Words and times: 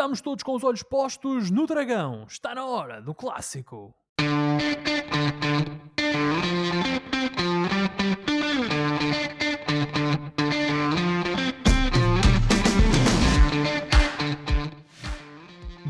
Estamos 0.00 0.22
todos 0.22 0.42
com 0.42 0.54
os 0.54 0.64
olhos 0.64 0.82
postos 0.82 1.50
no 1.50 1.66
dragão. 1.66 2.24
Está 2.26 2.54
na 2.54 2.64
hora 2.64 3.02
do 3.02 3.14
clássico. 3.14 3.94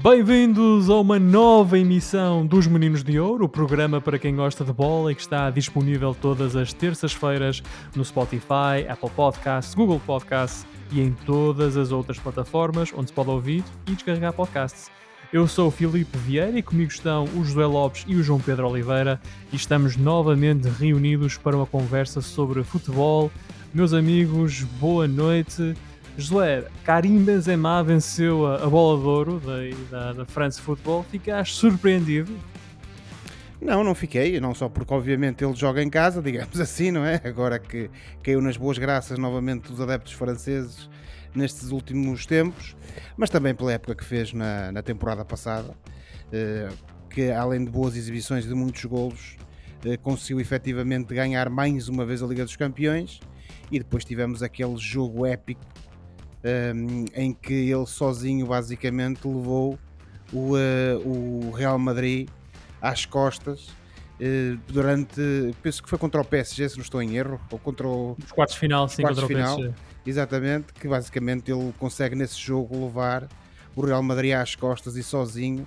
Bem-vindos 0.03 0.91
a 0.91 0.95
uma 0.95 1.21
nova 1.21 1.79
emissão 1.79 2.45
dos 2.45 2.67
Meninos 2.67 3.05
de 3.05 3.21
Ouro, 3.21 3.45
o 3.45 3.49
programa 3.49 4.01
para 4.01 4.19
quem 4.19 4.35
gosta 4.35 4.65
de 4.65 4.73
bola 4.73 5.13
e 5.13 5.15
que 5.15 5.21
está 5.21 5.51
disponível 5.51 6.17
todas 6.21 6.57
as 6.57 6.73
terças-feiras 6.73 7.63
no 7.95 8.05
Spotify, 8.05 8.89
Apple 8.89 9.11
Podcasts, 9.11 9.73
Google 9.73 10.01
Podcasts 10.05 10.67
e 10.91 11.01
em 11.01 11.13
todas 11.13 11.77
as 11.77 11.93
outras 11.93 12.19
plataformas 12.19 12.93
onde 12.95 13.09
se 13.09 13.13
pode 13.13 13.31
ouvir 13.31 13.65
e 13.87 13.93
descarregar 13.93 14.33
podcasts. 14.33 14.91
Eu 15.33 15.47
sou 15.47 15.69
o 15.69 15.71
Filipe 15.71 16.19
Vieira 16.19 16.59
e 16.59 16.63
comigo 16.63 16.91
estão 16.91 17.25
o 17.37 17.45
José 17.45 17.65
Lopes 17.65 18.05
e 18.09 18.17
o 18.17 18.23
João 18.23 18.41
Pedro 18.41 18.69
Oliveira 18.69 19.21
e 19.53 19.57
estamos 19.57 19.97
novamente 19.97 20.69
reunidos 20.69 21.37
para 21.37 21.57
uma 21.57 21.67
conversa 21.67 22.21
sobre 22.21 22.65
futebol. 22.65 23.31
Meus 23.73 23.93
amigos, 23.93 24.63
boa 24.81 25.07
noite. 25.07 25.75
Josué, 26.19 26.65
Karim 26.85 27.23
Benzema 27.23 27.83
venceu 27.85 28.45
a, 28.45 28.69
bola 28.69 29.01
de 29.01 29.07
ouro 29.07 29.41
da, 29.41 29.99
da, 29.99 30.13
da 30.15 30.25
France 30.27 30.61
Football. 30.61 31.07
Ficaste 31.09 31.55
surpreendido? 31.55 32.37
Não, 33.61 33.85
não 33.85 33.95
fiquei, 33.95 34.41
não 34.41 34.55
só 34.55 34.69
porque 34.69 34.93
obviamente 34.95 35.45
ele 35.45 35.55
joga 35.55 35.83
em 35.83 35.91
casa, 35.91 36.21
digamos 36.23 36.59
assim, 36.59 36.91
não 36.91 37.05
é? 37.05 37.21
Agora 37.23 37.59
que 37.59 37.91
caiu 38.23 38.41
nas 38.41 38.57
boas 38.57 38.79
graças 38.79 39.19
novamente 39.19 39.69
dos 39.69 39.81
adeptos 39.81 40.13
franceses 40.15 40.89
nestes 41.35 41.71
últimos 41.71 42.27
tempos, 42.27 42.75
mas 43.17 43.29
também 43.29 43.55
pela 43.55 43.73
época 43.73 43.95
que 43.95 44.05
fez 44.05 44.33
na, 44.33 44.73
na 44.73 44.83
temporada 44.83 45.25
passada, 45.25 45.77
eh, 46.33 46.69
que 47.09 47.31
além 47.31 47.65
de 47.65 47.71
boas 47.71 47.97
exibições 47.97 48.47
de 48.47 48.55
muitos 48.55 48.85
golos, 48.85 49.37
eh, 49.85 49.97
conseguiu 49.97 50.41
efetivamente 50.41 51.15
ganhar 51.15 51.49
mais 51.49 51.89
uma 51.89 52.05
vez 52.05 52.23
a 52.23 52.27
Liga 52.27 52.45
dos 52.45 52.57
Campeões 52.57 53.21
e 53.71 53.79
depois 53.79 54.05
tivemos 54.05 54.43
aquele 54.43 54.77
jogo 54.77 55.25
épico 55.25 55.65
um, 56.75 57.05
em 57.15 57.33
que 57.33 57.53
ele 57.53 57.87
sozinho 57.87 58.47
basicamente 58.47 59.27
levou 59.29 59.79
o, 60.33 60.55
o 61.05 61.51
Real 61.53 61.79
Madrid 61.79 62.29
às 62.81 63.05
costas 63.05 63.69
uh, 64.21 64.59
durante, 64.69 65.21
penso 65.63 65.83
que 65.83 65.89
foi 65.89 65.99
contra 65.99 66.21
o 66.21 66.25
PSG, 66.25 66.69
se 66.71 66.77
não 66.77 66.83
estou 66.83 67.03
em 67.03 67.17
erro, 67.17 67.41
ou 67.51 67.59
contra 67.59 67.87
o, 67.87 68.17
os 68.23 68.33
quartos 68.33 68.57
final, 68.57 68.89
sim, 68.89 69.03
quartos 69.03 69.21
contra 69.21 69.37
final, 69.37 69.55
o 69.55 69.63
PSG. 69.63 69.91
Exatamente, 70.07 70.73
que 70.73 70.89
basicamente 70.89 71.51
ele 71.51 71.73
consegue 71.79 72.15
nesse 72.15 72.39
jogo 72.39 72.87
levar 72.87 73.29
o 73.77 73.85
Real 73.85 74.03
Madrid 74.03 74.33
às 74.33 74.55
costas 74.55 74.97
e 74.97 75.03
sozinho 75.03 75.67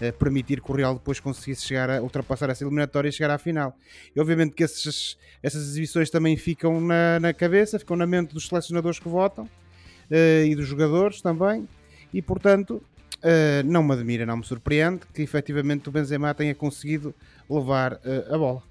uh, 0.00 0.12
permitir 0.14 0.60
que 0.60 0.70
o 0.70 0.74
Real 0.74 0.94
depois 0.94 1.20
conseguisse 1.20 1.66
chegar 1.66 1.90
a 1.90 2.02
ultrapassar 2.02 2.50
essa 2.50 2.64
eliminatória 2.64 3.08
e 3.08 3.12
chegar 3.12 3.32
à 3.34 3.38
final. 3.38 3.76
E 4.14 4.20
obviamente 4.20 4.54
que 4.54 4.62
esses, 4.62 5.18
essas 5.42 5.62
exibições 5.62 6.10
também 6.10 6.36
ficam 6.36 6.80
na, 6.80 7.18
na 7.20 7.32
cabeça, 7.32 7.78
ficam 7.78 7.96
na 7.96 8.06
mente 8.06 8.34
dos 8.34 8.48
selecionadores 8.48 8.98
que 8.98 9.08
votam 9.08 9.44
uh, 9.44 10.44
e 10.46 10.54
dos 10.54 10.66
jogadores 10.66 11.20
também, 11.20 11.68
e 12.12 12.22
portanto 12.22 12.82
uh, 13.16 13.62
não 13.64 13.82
me 13.82 13.92
admira, 13.92 14.26
não 14.26 14.36
me 14.36 14.44
surpreende 14.44 15.02
que 15.12 15.22
efetivamente 15.22 15.88
o 15.88 15.92
Benzema 15.92 16.34
tenha 16.34 16.54
conseguido 16.54 17.14
levar 17.48 17.94
uh, 17.94 18.34
a 18.34 18.38
bola. 18.38 18.62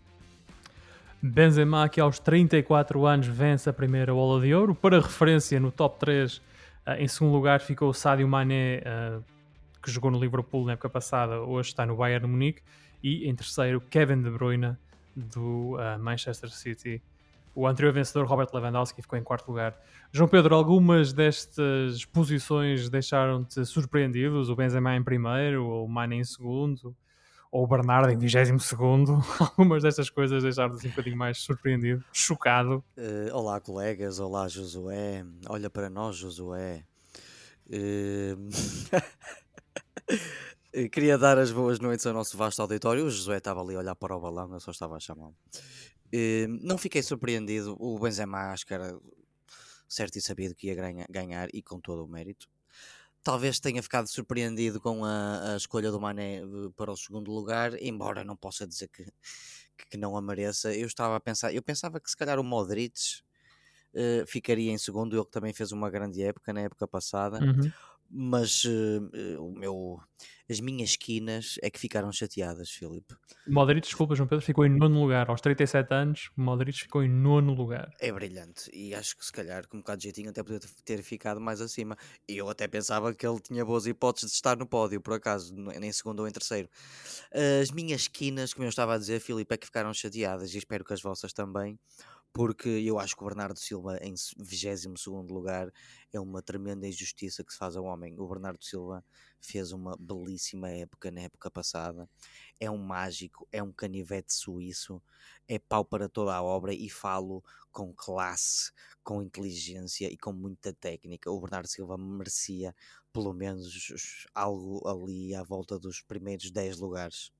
Benzema, 1.21 1.87
que 1.87 2.01
aos 2.01 2.19
34 2.19 3.05
anos 3.05 3.27
vence 3.27 3.69
a 3.69 3.73
primeira 3.73 4.13
bola 4.13 4.41
de 4.41 4.53
ouro. 4.53 4.73
Para 4.73 4.99
referência, 4.99 5.59
no 5.59 5.71
top 5.71 5.99
3, 5.99 6.41
em 6.97 7.07
segundo 7.07 7.31
lugar 7.31 7.59
ficou 7.61 7.89
o 7.89 7.93
Sadio 7.93 8.27
Mané, 8.27 8.81
que 9.83 9.91
jogou 9.91 10.09
no 10.09 10.19
Liverpool 10.19 10.65
na 10.65 10.73
época 10.73 10.89
passada, 10.89 11.39
hoje 11.39 11.69
está 11.69 11.85
no 11.85 11.95
Bayern 11.95 12.25
Munique. 12.25 12.63
E 13.03 13.29
em 13.29 13.35
terceiro, 13.35 13.79
Kevin 13.81 14.23
De 14.23 14.31
Bruyne, 14.31 14.75
do 15.15 15.77
Manchester 15.99 16.49
City 16.49 16.99
o 17.53 17.67
anterior 17.67 17.93
vencedor, 17.93 18.25
Robert 18.25 18.47
Lewandowski, 18.53 19.01
ficou 19.01 19.19
em 19.19 19.23
quarto 19.23 19.47
lugar. 19.49 19.77
João 20.11 20.27
Pedro, 20.27 20.55
algumas 20.55 21.11
destas 21.13 22.05
posições 22.05 22.89
deixaram-te 22.89 23.65
surpreendidos? 23.65 24.49
O 24.49 24.55
Benzema 24.55 24.95
em 24.95 25.03
primeiro, 25.03 25.65
ou 25.65 25.85
o 25.85 25.89
Mane 25.89 26.17
em 26.17 26.23
segundo, 26.23 26.95
ou 27.51 27.63
o 27.63 27.67
Bernardo 27.67 28.11
em 28.11 28.17
vigésimo 28.17 28.59
segundo? 28.59 29.19
Algumas 29.39 29.83
destas 29.83 30.09
coisas 30.09 30.43
deixaram-te 30.43 30.87
um 30.87 30.89
bocadinho 30.89 31.17
mais 31.17 31.39
surpreendido, 31.39 32.03
chocado? 32.13 32.83
Uh, 32.97 33.35
olá, 33.35 33.59
colegas. 33.59 34.19
Olá, 34.19 34.47
Josué. 34.47 35.25
Olha 35.49 35.69
para 35.69 35.89
nós, 35.89 36.15
Josué. 36.15 36.85
Uh... 37.67 38.49
Queria 40.89 41.17
dar 41.17 41.37
as 41.37 41.51
boas 41.51 41.81
noites 41.81 42.05
ao 42.05 42.13
nosso 42.13 42.37
vasto 42.37 42.61
auditório. 42.61 43.03
O 43.03 43.09
Josué 43.09 43.39
estava 43.39 43.61
ali 43.61 43.75
a 43.75 43.79
olhar 43.79 43.95
para 43.95 44.15
o 44.15 44.19
balão, 44.21 44.53
eu 44.53 44.59
só 44.61 44.71
estava 44.71 44.95
a 44.95 44.99
chamá-lo. 45.01 45.35
Ehm, 46.11 46.59
não 46.61 46.77
fiquei 46.77 47.01
surpreendido. 47.03 47.75
O 47.79 47.99
Benzema 47.99 48.51
acho 48.51 48.65
que 48.65 48.73
era 48.73 48.99
certo 49.87 50.17
e 50.17 50.21
sabido 50.21 50.55
que 50.55 50.67
ia 50.67 50.75
ganhar 51.09 51.49
e 51.53 51.61
com 51.61 51.79
todo 51.79 52.05
o 52.05 52.07
mérito. 52.07 52.49
Talvez 53.23 53.59
tenha 53.59 53.83
ficado 53.83 54.07
surpreendido 54.07 54.81
com 54.81 55.05
a, 55.05 55.53
a 55.53 55.57
escolha 55.57 55.91
do 55.91 56.01
Mané 56.01 56.37
eh, 56.39 56.43
para 56.75 56.91
o 56.91 56.97
segundo 56.97 57.31
lugar, 57.31 57.73
embora 57.81 58.23
não 58.23 58.35
possa 58.35 58.67
dizer 58.67 58.87
que, 58.89 59.05
que 59.89 59.97
não 59.97 60.17
a 60.17 60.21
mereça. 60.21 60.75
Eu 60.75 60.87
estava 60.87 61.15
a 61.17 61.19
pensar, 61.19 61.53
eu 61.53 61.63
pensava 61.63 61.99
que 61.99 62.09
se 62.09 62.17
calhar 62.17 62.39
o 62.39 62.43
Modric 62.43 63.21
uh, 63.95 64.25
ficaria 64.27 64.71
em 64.71 64.77
segundo, 64.77 65.15
ele 65.15 65.25
que 65.25 65.31
também 65.31 65.53
fez 65.53 65.71
uma 65.71 65.89
grande 65.89 66.21
época 66.23 66.53
na 66.53 66.61
época 66.61 66.87
passada. 66.87 67.45
Uhum 67.45 67.73
mas 68.11 68.65
uh, 68.65 69.09
o 69.39 69.51
meu, 69.51 69.99
as 70.49 70.59
minhas 70.59 70.91
esquinas 70.91 71.55
é 71.61 71.69
que 71.69 71.79
ficaram 71.79 72.11
chateadas, 72.11 72.69
Filipe. 72.69 73.15
Modric, 73.47 73.87
desculpa, 73.87 74.15
João 74.15 74.27
Pedro, 74.27 74.45
ficou 74.45 74.65
em 74.65 74.69
nono 74.69 74.99
lugar. 75.01 75.29
Aos 75.29 75.39
37 75.39 75.93
anos, 75.93 76.29
Modric 76.35 76.77
ficou 76.77 77.03
em 77.03 77.09
nono 77.09 77.53
lugar. 77.53 77.89
É 77.99 78.11
brilhante. 78.11 78.69
E 78.73 78.93
acho 78.93 79.17
que 79.17 79.25
se 79.25 79.31
calhar, 79.31 79.67
com 79.67 79.77
um 79.77 79.79
bocado 79.79 79.99
de 79.99 80.03
jeitinho, 80.03 80.29
até 80.29 80.43
poderia 80.43 80.67
ter 80.83 81.01
ficado 81.01 81.39
mais 81.39 81.61
acima. 81.61 81.95
E 82.27 82.37
eu 82.37 82.49
até 82.49 82.67
pensava 82.67 83.13
que 83.13 83.25
ele 83.25 83.39
tinha 83.39 83.63
boas 83.63 83.85
hipóteses 83.85 84.31
de 84.31 84.35
estar 84.35 84.57
no 84.57 84.67
pódio, 84.67 84.99
por 84.99 85.13
acaso, 85.13 85.55
nem 85.55 85.91
segundo 85.91 86.19
ou 86.19 86.27
em 86.27 86.31
terceiro. 86.31 86.69
As 87.61 87.71
minhas 87.71 88.01
esquinas, 88.01 88.53
como 88.53 88.65
eu 88.65 88.69
estava 88.69 88.95
a 88.95 88.97
dizer, 88.97 89.21
Filipe, 89.21 89.53
é 89.53 89.57
que 89.57 89.65
ficaram 89.65 89.93
chateadas 89.93 90.53
e 90.53 90.57
espero 90.57 90.83
que 90.83 90.93
as 90.93 91.01
vossas 91.01 91.31
também 91.31 91.79
porque 92.33 92.69
eu 92.69 92.97
acho 92.97 93.15
que 93.15 93.23
o 93.23 93.27
Bernardo 93.27 93.59
Silva 93.59 93.97
em 94.01 94.13
22 94.37 95.29
lugar 95.29 95.71
é 96.13 96.19
uma 96.19 96.41
tremenda 96.41 96.87
injustiça 96.87 97.43
que 97.43 97.51
se 97.51 97.57
faz 97.57 97.75
ao 97.75 97.83
homem. 97.85 98.17
O 98.19 98.27
Bernardo 98.27 98.63
Silva 98.63 99.03
fez 99.41 99.71
uma 99.71 99.97
belíssima 99.99 100.69
época 100.69 101.11
na 101.11 101.21
época 101.21 101.51
passada, 101.51 102.09
é 102.59 102.69
um 102.69 102.77
mágico, 102.77 103.47
é 103.51 103.61
um 103.61 103.71
canivete 103.71 104.33
suíço, 104.33 105.01
é 105.47 105.59
pau 105.59 105.83
para 105.83 106.07
toda 106.07 106.33
a 106.33 106.41
obra 106.41 106.73
e 106.73 106.89
falo 106.89 107.43
com 107.71 107.93
classe, 107.93 108.71
com 109.03 109.21
inteligência 109.21 110.07
e 110.11 110.17
com 110.17 110.31
muita 110.31 110.73
técnica. 110.73 111.31
O 111.31 111.41
Bernardo 111.41 111.67
Silva 111.67 111.97
merecia 111.97 112.75
pelo 113.11 113.33
menos 113.33 114.25
algo 114.33 114.87
ali 114.87 115.35
à 115.35 115.43
volta 115.43 115.77
dos 115.77 116.01
primeiros 116.01 116.51
10 116.51 116.77
lugares. 116.79 117.31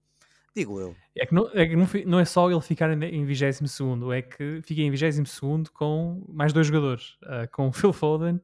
Digo 0.56 0.80
eu. 0.80 0.96
É 1.16 1.26
que 1.26 1.34
não 1.34 1.50
é, 1.54 1.66
que 1.66 1.76
não, 1.76 1.88
não 2.06 2.20
é 2.20 2.26
só 2.26 2.50
ele 2.52 2.60
ficar 2.62 2.92
em 2.92 3.26
22 3.26 3.62
é 4.14 4.22
que 4.22 4.62
fica 4.64 4.82
em 4.82 4.92
22 4.92 5.70
com 5.70 6.26
mais 6.28 6.52
dois 6.52 6.68
jogadores, 6.68 7.18
uh, 7.24 7.50
com 7.52 7.72
Phil 7.72 7.94
Foden 7.94 8.42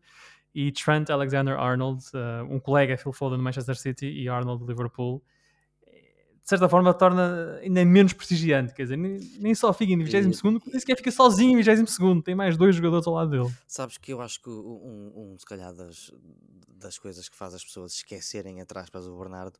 e 0.55 0.71
Trent 0.71 1.09
Alexander-Arnold, 1.09 2.03
uh, 2.13 2.45
um 2.49 2.59
colega 2.59 2.97
Phil 2.97 3.11
Foden 3.11 3.37
do 3.37 3.43
Manchester 3.43 3.75
City 3.75 4.07
e 4.07 4.29
Arnold 4.29 4.63
do 4.63 4.69
Liverpool. 4.69 5.21
De 6.41 6.49
certa 6.49 6.69
forma, 6.69 6.93
torna 6.93 7.59
ainda 7.61 7.83
menos 7.83 8.13
prestigiante. 8.13 8.73
Quer 8.73 8.83
dizer, 8.83 8.97
nem, 8.97 9.19
nem 9.37 9.53
só 9.53 9.73
fica 9.73 9.91
em 9.91 9.97
22 9.97 10.37
segundo, 10.37 10.61
nem 10.65 10.79
sequer 10.79 10.95
fica 10.95 11.11
sozinho 11.11 11.59
em 11.59 11.61
22 11.61 12.23
Tem 12.23 12.35
mais 12.35 12.55
dois 12.55 12.73
jogadores 12.73 13.05
ao 13.05 13.15
lado 13.15 13.31
dele. 13.31 13.53
Sabes 13.67 13.97
que 13.97 14.13
eu 14.13 14.21
acho 14.21 14.41
que 14.41 14.49
um, 14.49 15.11
um 15.13 15.35
se 15.37 15.45
calhar, 15.45 15.73
das, 15.73 16.09
das 16.69 16.97
coisas 16.97 17.27
que 17.27 17.35
faz 17.35 17.53
as 17.53 17.65
pessoas 17.65 17.95
esquecerem 17.95 18.61
atrás 18.61 18.89
para 18.89 19.01
o 19.01 19.19
Bernardo 19.19 19.59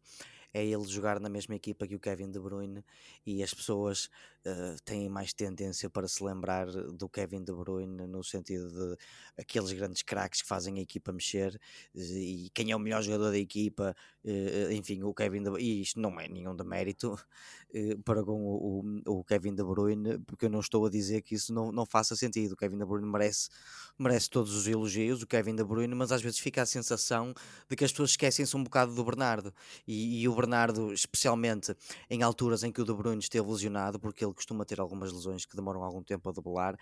é 0.58 0.66
ele 0.66 0.86
jogar 0.88 1.20
na 1.20 1.30
mesma 1.30 1.56
equipa 1.56 1.88
que 1.88 1.96
o 1.96 2.00
Kevin 2.00 2.32
De 2.32 2.40
Bruyne 2.40 2.84
e 3.26 3.44
as 3.44 3.54
pessoas 3.54 4.10
uh, 4.48 4.82
têm 4.84 5.10
mais 5.10 5.34
tendência 5.34 5.90
para 5.90 6.08
se 6.08 6.24
lembrar 6.24 6.68
do 6.68 7.10
Kevin 7.10 7.44
De 7.44 7.52
Bruyne 7.52 8.08
no 8.08 8.24
sentido 8.24 8.70
de 8.70 8.98
aqueles 9.38 9.72
grandes 9.74 10.02
craques 10.02 10.42
que 10.42 10.48
fazem 10.48 10.80
a 10.80 10.82
equipa 10.82 11.12
mexer 11.12 11.60
e 11.94 12.50
quem 12.54 12.72
é 12.72 12.76
o 12.76 12.80
melhor 12.80 13.02
jogador 13.02 13.32
da 13.32 13.38
equipa, 13.38 13.96
uh, 14.24 14.72
enfim, 14.72 15.04
o 15.04 15.14
Kevin 15.14 15.44
De 15.44 15.50
Bruyne, 15.50 15.68
e 15.68 15.82
isto 15.82 16.00
não 16.00 16.20
é 16.20 16.28
nenhum 16.28 16.56
demérito 16.56 17.14
uh, 17.14 17.98
para 18.04 18.24
com 18.24 18.42
o, 18.44 18.84
o, 19.06 19.20
o, 19.20 19.24
Kevin 19.24 19.54
De 19.54 19.64
Bruyne, 19.64 20.20
porque 20.20 20.46
eu 20.46 20.50
não 20.50 20.60
estou 20.60 20.86
a 20.86 20.90
dizer 20.90 21.22
que 21.22 21.36
isso 21.36 21.54
não, 21.54 21.72
não 21.72 21.86
faça 21.86 22.16
sentido, 22.16 22.54
o 22.54 22.58
Kevin 22.58 22.78
De 22.78 22.86
Bruyne 22.86 23.08
merece, 23.08 23.50
merece 23.98 24.30
todos 24.30 24.56
os 24.56 24.68
elogios, 24.68 25.22
o 25.22 25.28
Kevin 25.28 25.56
De 25.56 25.64
Bruyne, 25.64 25.94
mas 25.94 26.12
às 26.12 26.22
vezes 26.22 26.40
fica 26.40 26.62
a 26.62 26.66
sensação 26.66 27.34
de 27.70 27.76
que 27.76 27.84
as 27.84 27.92
pessoas 27.92 28.12
esquecem-se 28.12 28.56
um 28.56 28.64
bocado 28.64 28.94
do 28.94 29.04
Bernardo. 29.04 29.54
E, 29.88 30.22
e 30.22 30.28
o 30.28 30.36
Bernardo, 30.36 30.94
especialmente 30.94 31.76
em 32.10 32.22
alturas 32.22 32.64
em 32.64 32.72
que 32.72 32.82
o 32.82 32.86
De 32.86 32.94
Bruyne 32.94 33.22
esteve 33.22 33.50
lesionado, 33.50 34.00
porque 34.00 34.24
ele 34.24 34.34
costuma 34.38 34.64
ter 34.64 34.80
algumas 34.80 35.12
lesões 35.12 35.46
que 35.46 35.56
demoram 35.56 35.84
algum 35.84 36.02
tempo 36.02 36.30
a 36.30 36.32
debelar, 36.32 36.78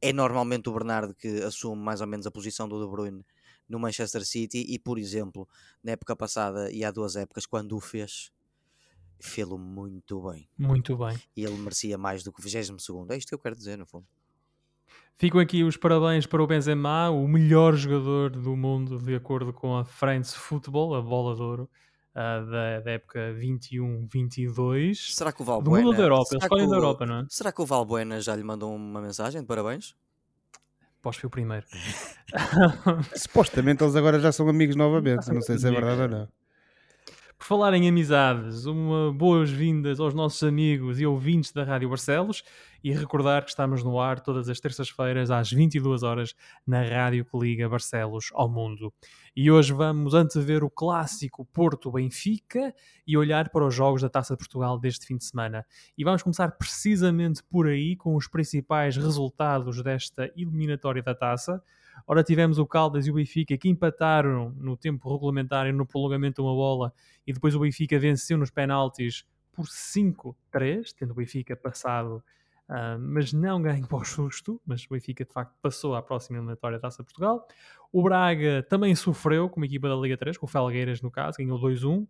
é 0.00 0.12
normalmente 0.12 0.68
o 0.68 0.72
Bernardo 0.72 1.14
que 1.14 1.42
assume 1.42 1.82
mais 1.82 2.00
ou 2.00 2.06
menos 2.06 2.26
a 2.26 2.30
posição 2.30 2.68
do 2.68 2.80
De 2.80 2.88
Bruyne 2.88 3.24
no 3.68 3.78
Manchester 3.80 4.24
City 4.24 4.64
e, 4.68 4.78
por 4.78 4.98
exemplo, 4.98 5.48
na 5.82 5.92
época 5.92 6.14
passada 6.14 6.70
e 6.70 6.84
há 6.84 6.90
duas 6.90 7.16
épocas, 7.16 7.46
quando 7.46 7.76
o 7.76 7.80
fez, 7.80 8.30
fê-lo 9.20 9.58
muito 9.58 10.22
bem. 10.30 10.48
Muito 10.56 10.96
bem. 10.96 11.20
E 11.36 11.44
ele 11.44 11.56
merecia 11.56 11.98
mais 11.98 12.22
do 12.22 12.32
que 12.32 12.40
o 12.40 12.42
22 12.42 12.82
segundo. 12.82 13.10
É 13.12 13.16
isto 13.16 13.28
que 13.28 13.34
eu 13.34 13.38
quero 13.38 13.56
dizer, 13.56 13.76
no 13.76 13.86
fundo. 13.86 14.06
Ficam 15.16 15.40
aqui 15.40 15.64
os 15.64 15.76
parabéns 15.76 16.26
para 16.26 16.42
o 16.42 16.46
Benzema, 16.46 17.10
o 17.10 17.26
melhor 17.26 17.74
jogador 17.74 18.30
do 18.30 18.56
mundo, 18.56 18.98
de 18.98 19.16
acordo 19.16 19.52
com 19.52 19.76
a 19.76 19.84
France 19.84 20.36
Football, 20.36 20.94
a 20.94 21.02
bola 21.02 21.34
de 21.34 21.42
ouro 21.42 21.68
uh, 22.18 22.50
da, 22.50 22.80
da, 22.80 22.90
época 22.90 23.18
21-22. 23.38 25.14
Será 25.14 25.32
que 25.32 25.40
o 25.40 25.44
Valbuena... 25.44 25.78
Do 25.78 25.86
mundo 25.86 25.96
da 25.96 26.02
Europa, 26.02 26.28
eles 26.32 26.42
escolhem 26.42 26.68
da 26.68 26.76
Europa, 26.76 27.06
não 27.06 27.20
é? 27.20 27.26
Será 27.28 27.52
que 27.52 27.62
o 27.62 27.66
Valbuena 27.66 28.20
já 28.20 28.34
lhe 28.34 28.42
mandou 28.42 28.74
uma 28.74 29.00
mensagem 29.00 29.40
de 29.40 29.46
parabéns? 29.46 29.94
Posso 31.00 31.26
o 31.26 31.30
primeiro. 31.30 31.64
Supostamente 33.14 33.82
eles 33.84 33.94
agora 33.94 34.18
já 34.18 34.32
são 34.32 34.48
amigos 34.48 34.74
novamente, 34.74 35.32
não 35.32 35.40
sei 35.40 35.58
se 35.58 35.68
é 35.68 35.70
verdade 35.70 36.02
ou 36.02 36.08
não. 36.08 36.28
Por 37.38 37.46
falar 37.46 37.72
em 37.72 37.88
amizades, 37.88 38.66
uma 38.66 39.12
boas-vindas 39.12 40.00
aos 40.00 40.12
nossos 40.12 40.42
amigos 40.42 41.00
e 41.00 41.06
ouvintes 41.06 41.52
da 41.52 41.62
Rádio 41.62 41.88
Barcelos 41.88 42.42
e 42.82 42.92
recordar 42.92 43.44
que 43.44 43.50
estamos 43.50 43.84
no 43.84 44.00
ar 44.00 44.18
todas 44.18 44.48
as 44.48 44.58
terças-feiras 44.58 45.30
às 45.30 45.48
22 45.48 46.02
horas 46.02 46.34
na 46.66 46.82
rádio 46.82 47.24
que 47.24 47.38
liga 47.38 47.68
Barcelos 47.68 48.30
ao 48.34 48.48
mundo. 48.48 48.92
E 49.36 49.52
hoje 49.52 49.72
vamos 49.72 50.14
antever 50.14 50.64
o 50.64 50.68
clássico 50.68 51.44
Porto-Benfica 51.46 52.74
e 53.06 53.16
olhar 53.16 53.50
para 53.50 53.64
os 53.64 53.72
jogos 53.72 54.02
da 54.02 54.08
Taça 54.08 54.34
de 54.34 54.38
Portugal 54.38 54.76
deste 54.76 55.06
fim 55.06 55.16
de 55.16 55.24
semana. 55.24 55.64
E 55.96 56.02
vamos 56.02 56.24
começar 56.24 56.50
precisamente 56.50 57.40
por 57.44 57.68
aí 57.68 57.94
com 57.94 58.16
os 58.16 58.26
principais 58.26 58.96
resultados 58.96 59.80
desta 59.80 60.28
eliminatória 60.36 61.04
da 61.04 61.14
Taça. 61.14 61.62
Ora, 62.06 62.22
tivemos 62.22 62.58
o 62.58 62.66
Caldas 62.66 63.06
e 63.06 63.10
o 63.10 63.14
Benfica 63.14 63.56
que 63.56 63.68
empataram 63.68 64.54
no 64.56 64.76
tempo 64.76 65.12
regulamentar 65.12 65.66
e 65.66 65.72
no 65.72 65.86
prolongamento 65.86 66.42
uma 66.42 66.54
bola 66.54 66.92
e 67.26 67.32
depois 67.32 67.54
o 67.54 67.60
Benfica 67.60 67.98
venceu 67.98 68.38
nos 68.38 68.50
penaltis 68.50 69.24
por 69.52 69.66
5-3, 69.66 70.94
tendo 70.96 71.10
o 71.10 71.14
Benfica 71.14 71.56
passado, 71.56 72.22
uh, 72.68 72.98
mas 73.00 73.32
não 73.32 73.60
ganho 73.60 73.86
para 73.86 73.98
o 73.98 74.04
susto, 74.04 74.60
mas 74.64 74.84
o 74.84 74.88
Benfica 74.90 75.24
de 75.24 75.32
facto 75.32 75.54
passou 75.60 75.94
à 75.96 76.02
próxima 76.02 76.38
eliminatória 76.38 76.78
da 76.78 76.82
Taça 76.82 77.02
Portugal. 77.02 77.46
O 77.92 78.02
Braga 78.02 78.62
também 78.68 78.94
sofreu 78.94 79.48
com 79.48 79.56
uma 79.56 79.66
equipa 79.66 79.88
da 79.88 79.96
Liga 79.96 80.16
3, 80.16 80.38
com 80.38 80.46
o 80.46 80.48
Felgueiras 80.48 81.02
no 81.02 81.10
caso, 81.10 81.38
ganhou 81.38 81.58
2-1. 81.58 82.06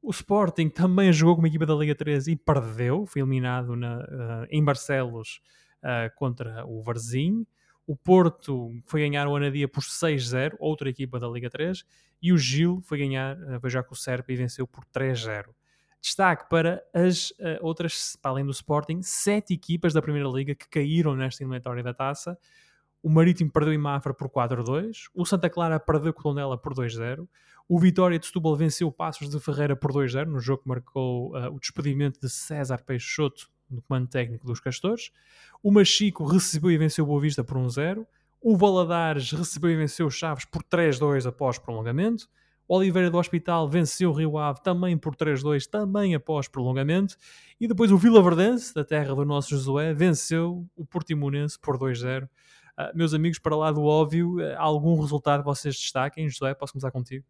O 0.00 0.10
Sporting 0.10 0.68
também 0.68 1.12
jogou 1.12 1.36
com 1.36 1.42
uma 1.42 1.48
equipa 1.48 1.66
da 1.66 1.74
Liga 1.74 1.94
3 1.94 2.26
e 2.28 2.36
perdeu, 2.36 3.06
foi 3.06 3.20
eliminado 3.20 3.76
na, 3.76 3.98
uh, 3.98 4.46
em 4.50 4.64
Barcelos 4.64 5.40
uh, 5.82 6.12
contra 6.16 6.64
o 6.66 6.82
Varzim. 6.82 7.46
O 7.86 7.96
Porto 7.96 8.72
foi 8.86 9.00
ganhar 9.00 9.26
o 9.26 9.36
Anadia 9.36 9.66
por 9.66 9.82
6-0, 9.82 10.54
outra 10.58 10.88
equipa 10.88 11.18
da 11.18 11.28
Liga 11.28 11.50
3, 11.50 11.84
e 12.20 12.32
o 12.32 12.38
Gil 12.38 12.80
foi 12.82 12.98
ganhar, 12.98 13.36
uh, 13.36 13.60
foi 13.60 13.70
já 13.70 13.82
com 13.82 13.94
o 13.94 13.96
Serpa 13.96 14.32
e 14.32 14.36
venceu 14.36 14.66
por 14.66 14.84
3-0. 14.84 15.46
Destaque 16.00 16.48
para 16.48 16.82
as 16.92 17.30
uh, 17.30 17.58
outras, 17.60 18.16
para 18.20 18.32
além 18.32 18.44
do 18.44 18.50
Sporting, 18.50 19.02
sete 19.02 19.54
equipas 19.54 19.92
da 19.92 20.02
Primeira 20.02 20.28
Liga 20.28 20.54
que 20.54 20.68
caíram 20.68 21.14
nesta 21.14 21.42
eliminatória 21.42 21.82
da 21.82 21.94
taça. 21.94 22.38
O 23.02 23.10
Marítimo 23.10 23.50
perdeu 23.50 23.72
em 23.72 23.78
Mafra 23.78 24.14
por 24.14 24.28
4-2, 24.28 25.10
o 25.12 25.24
Santa 25.26 25.50
Clara 25.50 25.80
perdeu 25.80 26.14
com 26.14 26.22
Tondela 26.22 26.56
por 26.56 26.72
2-0, 26.72 27.28
o 27.68 27.78
Vitória 27.78 28.18
de 28.18 28.26
Setúbal 28.26 28.56
venceu 28.56 28.86
o 28.88 28.92
Passos 28.92 29.28
de 29.28 29.40
Ferreira 29.40 29.74
por 29.74 29.92
2-0, 29.92 30.26
no 30.26 30.38
jogo 30.38 30.62
que 30.62 30.68
marcou 30.68 31.36
uh, 31.36 31.52
o 31.52 31.58
despedimento 31.58 32.20
de 32.20 32.28
César 32.28 32.82
Peixoto 32.84 33.50
no 33.74 33.82
comando 33.82 34.08
técnico 34.08 34.46
dos 34.46 34.60
Castores. 34.60 35.10
O 35.62 35.70
Machico 35.70 36.24
recebeu 36.24 36.70
e 36.70 36.78
venceu 36.78 37.04
o 37.04 37.08
Boa 37.08 37.20
Vista 37.20 37.42
por 37.42 37.56
1-0. 37.56 38.06
O 38.40 38.56
Valadares 38.56 39.30
recebeu 39.30 39.70
e 39.70 39.76
venceu 39.76 40.06
o 40.06 40.10
Chaves 40.10 40.44
por 40.44 40.62
3-2 40.62 41.26
após 41.26 41.58
prolongamento. 41.58 42.28
O 42.66 42.76
Oliveira 42.76 43.10
do 43.10 43.18
Hospital 43.18 43.68
venceu 43.68 44.10
o 44.10 44.12
Rio 44.12 44.38
Ave 44.38 44.62
também 44.62 44.96
por 44.96 45.14
3-2, 45.14 45.66
também 45.66 46.14
após 46.14 46.48
prolongamento. 46.48 47.16
E 47.60 47.68
depois 47.68 47.92
o 47.92 47.98
Vila 47.98 48.22
Verdense, 48.22 48.74
da 48.74 48.84
terra 48.84 49.14
do 49.14 49.24
nosso 49.24 49.50
Josué, 49.50 49.92
venceu 49.92 50.66
o 50.74 50.84
Portimonense 50.84 51.58
por 51.58 51.78
2-0. 51.78 52.24
Uh, 52.24 52.28
ah, 52.76 52.92
meus 52.94 53.12
amigos, 53.12 53.38
para 53.38 53.54
lá 53.54 53.70
do 53.70 53.82
óbvio, 53.82 54.36
uh, 54.38 54.56
algum 54.56 54.98
resultado 55.00 55.40
que 55.40 55.46
vocês 55.46 55.76
destaquem? 55.76 56.28
Josué, 56.28 56.54
posso 56.54 56.72
começar 56.72 56.90
contigo? 56.90 57.24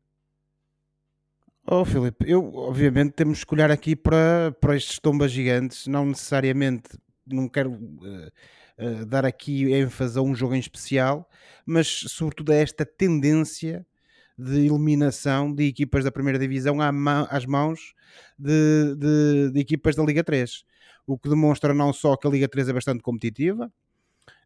Oh, 1.65 1.85
Filipe, 1.85 2.29
eu 2.29 2.53
obviamente 2.55 3.13
temos 3.13 3.45
que 3.45 3.55
olhar 3.55 3.71
aqui 3.71 3.95
para, 3.95 4.51
para 4.61 4.77
estes 4.77 4.99
tombas 4.99 5.31
gigantes, 5.31 5.87
não 5.87 6.05
necessariamente, 6.07 6.99
não 7.25 7.49
quero 7.49 7.71
uh, 7.71 8.33
uh, 8.79 9.07
dar 9.07 9.25
aqui 9.25 9.73
ênfase 9.73 10.19
a 10.19 10.23
um 10.23 10.35
jogo 10.35 10.57
em 10.57 10.59
especial, 10.59 11.29
mas 11.65 11.87
sobretudo 11.87 12.51
a 12.51 12.57
esta 12.57 12.85
tendência 12.85 13.87
de 14.37 14.67
eliminação 14.67 15.55
de 15.55 15.65
equipas 15.69 16.03
da 16.03 16.11
primeira 16.11 16.37
divisão 16.37 16.79
às 17.31 17.47
mãos 17.47 17.95
de, 18.37 18.97
de, 18.97 19.51
de, 19.53 19.61
equipas 19.61 19.95
da 19.95 20.03
Liga 20.03 20.25
3. 20.25 20.65
O 21.07 21.17
que 21.17 21.29
demonstra 21.29 21.73
não 21.73 21.93
só 21.93 22.17
que 22.17 22.27
a 22.27 22.31
Liga 22.31 22.49
3 22.49 22.71
é 22.71 22.73
bastante 22.73 23.03
competitiva, 23.03 23.73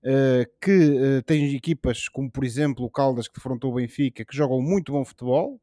uh, 0.04 0.46
que 0.60 1.22
tem 1.24 1.54
equipas 1.54 2.10
como, 2.10 2.30
por 2.30 2.44
exemplo, 2.44 2.84
o 2.84 2.90
Caldas 2.90 3.26
que 3.26 3.36
defrontou 3.36 3.72
o 3.72 3.76
Benfica, 3.76 4.22
que 4.22 4.36
jogam 4.36 4.60
muito 4.60 4.92
bom 4.92 5.02
futebol, 5.02 5.58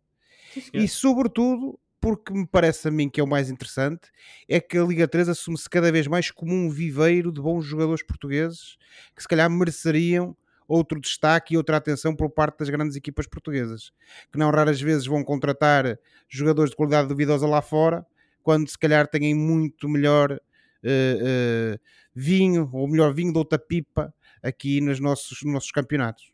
e 0.74 0.88
sobretudo, 0.88 1.80
porque 2.00 2.34
me 2.34 2.46
parece 2.46 2.88
a 2.88 2.92
mim 2.92 3.10
que 3.10 3.22
é 3.22 3.24
o 3.24 3.28
mais 3.28 3.50
interessante, 3.50 4.10
é 4.48 4.60
que 4.60 4.78
a 4.78 4.84
Liga 4.84 5.08
3 5.08 5.30
assume-se 5.30 5.70
cada 5.70 5.92
vez 5.92 6.08
mais 6.08 6.30
como 6.30 6.54
um 6.54 6.70
viveiro 6.70 7.32
de 7.32 7.42
bons 7.42 7.64
jogadores 7.64 8.04
portugueses 8.04 8.78
que 9.16 9.22
se 9.22 9.28
calhar 9.28 9.50
mereceriam 9.50 10.36
outro 10.68 11.00
destaque 11.00 11.54
e 11.54 11.58
outra 11.58 11.78
atenção 11.78 12.16
por 12.16 12.30
parte 12.30 12.60
das 12.60 12.70
grandes 12.70 12.96
equipas 12.96 13.28
portuguesas, 13.28 13.92
que 14.32 14.38
não 14.38 14.50
raras 14.50 14.82
vezes 14.82 15.06
vão 15.06 15.24
contratar 15.24 15.98
jogadores 16.28 16.72
de 16.72 16.76
qualidade 16.76 17.08
duvidosa 17.08 17.48
lá 17.48 17.62
fora, 17.62 18.06
quando 18.42 18.70
se 18.70 18.78
calhar 18.78 19.08
têm 19.08 19.34
muito 19.34 19.88
melhor 19.88 20.32
uh, 20.32 20.36
uh, 20.36 21.80
vinho, 22.14 22.70
ou 22.74 22.88
melhor 22.88 23.14
vinho 23.14 23.32
de 23.32 23.38
outra 23.38 23.60
pipa 23.60 24.14
aqui 24.42 24.82
nos 24.82 25.00
nossos, 25.00 25.42
nos 25.44 25.54
nossos 25.54 25.72
campeonatos. 25.72 26.32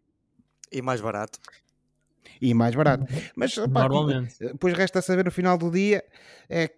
E 0.72 0.82
mais 0.82 1.02
barato 1.02 1.40
e 2.42 2.54
mais 2.54 2.76
barato. 2.76 3.06
Mas 3.36 3.56
pá, 3.56 3.68
Normalmente. 3.68 4.38
depois 4.40 4.74
resta 4.74 5.02
saber 5.02 5.26
no 5.26 5.32
final 5.32 5.58
do 5.58 5.72
dia 5.72 6.04
é 6.50 6.70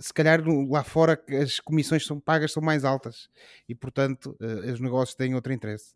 se 0.00 0.12
calhar 0.12 0.42
lá 0.68 0.84
fora 0.84 1.20
as 1.42 1.58
comissões 1.58 2.06
são 2.06 2.20
pagas 2.20 2.52
são 2.52 2.62
mais 2.62 2.84
altas 2.84 3.28
e 3.68 3.74
portanto 3.74 4.36
eh, 4.40 4.72
os 4.72 4.80
negócios 4.80 5.14
têm 5.14 5.34
outro 5.34 5.52
interesse. 5.52 5.94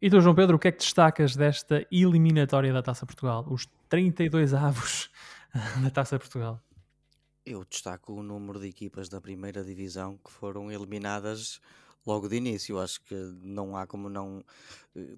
E 0.00 0.08
tu, 0.08 0.20
João 0.20 0.34
Pedro, 0.34 0.56
o 0.56 0.58
que 0.58 0.68
é 0.68 0.72
que 0.72 0.78
destacas 0.78 1.34
desta 1.34 1.84
eliminatória 1.90 2.72
da 2.72 2.80
Taça 2.80 3.04
Portugal? 3.04 3.44
Os 3.50 3.66
32 3.88 4.54
avos 4.54 5.10
da 5.82 5.90
Taça 5.90 6.18
Portugal. 6.18 6.62
Eu 7.44 7.64
destaco 7.64 8.12
o 8.12 8.22
número 8.22 8.60
de 8.60 8.68
equipas 8.68 9.08
da 9.08 9.20
primeira 9.20 9.64
divisão 9.64 10.16
que 10.24 10.30
foram 10.30 10.70
eliminadas 10.70 11.60
logo 12.08 12.28
de 12.28 12.36
início. 12.36 12.80
Acho 12.80 13.00
que 13.02 13.14
não 13.42 13.76
há 13.76 13.86
como 13.86 14.08
não 14.08 14.42
eh, 14.96 15.16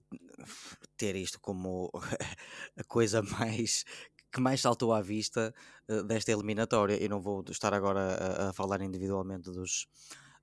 ter 0.97 1.15
isto 1.17 1.41
como 1.41 1.91
a 2.77 2.85
coisa 2.85 3.23
mais 3.23 3.85
que 4.33 4.41
mais 4.41 4.61
saltou 4.61 4.93
à 4.93 5.01
vista 5.01 5.53
uh, 5.89 6.05
desta 6.05 6.31
eliminatória. 6.31 7.03
Eu 7.03 7.09
não 7.09 7.21
vou 7.21 7.45
estar 7.51 7.75
agora 7.75 8.01
a, 8.01 8.51
a, 8.51 8.53
falar 8.53 8.81
individualmente 8.81 9.51
dos, 9.51 9.89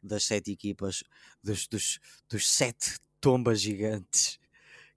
das 0.04 0.26
sete 0.26 0.52
equipas, 0.52 1.04
dos, 1.42 1.68
dos, 1.68 2.00
dos 2.30 2.50
sete 2.50 2.98
tombas 3.22 3.62
gigantes. 3.62 4.40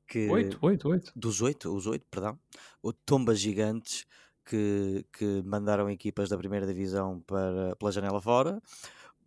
Que, 0.09 0.29
oito, 0.29 0.59
oito, 0.63 0.89
oito. 0.89 1.13
Dos 1.15 1.41
oito, 1.41 1.73
os 1.73 1.87
oito, 1.87 2.05
perdão. 2.11 2.37
O 2.83 2.93
tombas 2.93 3.39
gigantes 3.39 4.07
que, 4.45 5.07
que 5.13 5.41
mandaram 5.45 5.89
equipas 5.89 6.29
da 6.29 6.37
primeira 6.37 6.67
divisão 6.67 7.21
para, 7.21 7.77
pela 7.77 7.93
janela 7.93 8.21
fora 8.21 8.61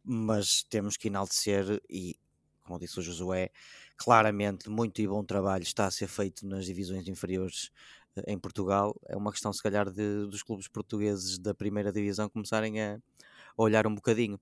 mas 0.04 0.64
temos 0.64 0.98
que 0.98 1.08
enaltecer 1.08 1.82
e, 1.90 2.16
como 2.64 2.80
disse 2.80 3.00
o 3.00 3.02
Josué, 3.02 3.50
claramente 3.98 4.70
muito 4.70 5.02
e 5.02 5.08
bom 5.08 5.24
trabalho 5.24 5.64
está 5.64 5.86
a 5.86 5.92
ser 5.92 6.08
feito 6.08 6.46
nas 6.46 6.66
divisões 6.66 7.08
inferiores 7.08 7.72
eh, 8.16 8.34
em 8.34 8.38
Portugal. 8.38 8.96
É 9.08 9.16
uma 9.16 9.32
questão, 9.32 9.54
se 9.54 9.62
calhar, 9.62 9.90
de, 9.90 10.28
dos 10.28 10.44
clubes 10.44 10.68
portugueses 10.68 11.38
da 11.38 11.54
primeira 11.54 11.92
divisão 11.92 12.30
começarem 12.30 12.82
a, 12.82 12.96
a 12.96 13.62
olhar 13.62 13.88
um 13.88 13.96
bocadinho. 13.96 14.40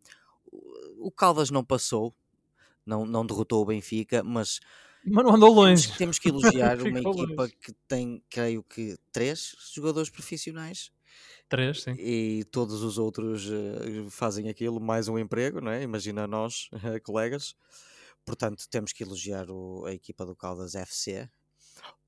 O 0.97 1.11
Caldas 1.11 1.49
não 1.49 1.63
passou, 1.63 2.13
não, 2.85 3.05
não 3.05 3.25
derrotou 3.25 3.61
o 3.61 3.65
Benfica, 3.65 4.23
mas 4.23 4.59
mas 5.03 5.25
não 5.25 5.35
andou 5.35 5.51
longe. 5.51 5.83
Temos, 5.83 5.97
temos 5.97 6.19
que 6.19 6.29
elogiar 6.29 6.77
uma 6.81 6.99
equipa 6.99 7.41
longe. 7.43 7.55
que 7.59 7.73
tem, 7.87 8.23
creio 8.29 8.63
que, 8.63 8.97
três 9.11 9.55
jogadores 9.73 10.09
profissionais 10.09 10.91
Três, 11.49 11.83
sim. 11.83 11.93
E 11.97 12.45
todos 12.45 12.81
os 12.81 12.97
outros 12.97 13.47
uh, 13.49 14.09
fazem 14.09 14.49
aquilo, 14.49 14.79
mais 14.79 15.07
um 15.07 15.19
emprego, 15.19 15.59
não 15.59 15.71
é? 15.71 15.83
Imagina 15.83 16.25
nós, 16.25 16.69
colegas. 17.03 17.55
Portanto, 18.25 18.65
temos 18.69 18.93
que 18.93 19.03
elogiar 19.03 19.49
o, 19.49 19.85
a 19.85 19.93
equipa 19.93 20.25
do 20.25 20.35
Caldas 20.35 20.75
FC, 20.75 21.29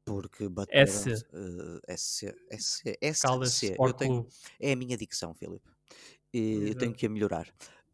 porque 0.05 0.47
bateram... 0.47 0.87
SC. 0.87 1.25
Uh, 1.33 1.79
SC, 1.89 2.33
SC, 2.51 2.97
SC. 3.01 3.21
Caldas 3.21 3.63
Eu 3.63 3.93
tenho, 3.93 4.27
é 4.59 4.71
a 4.71 4.75
minha 4.75 4.95
dicção, 4.95 5.33
Filipe. 5.33 5.69
E 6.33 6.69
eu 6.69 6.75
tenho 6.75 6.93
que 6.93 7.05
a 7.05 7.09
melhorar. 7.09 7.47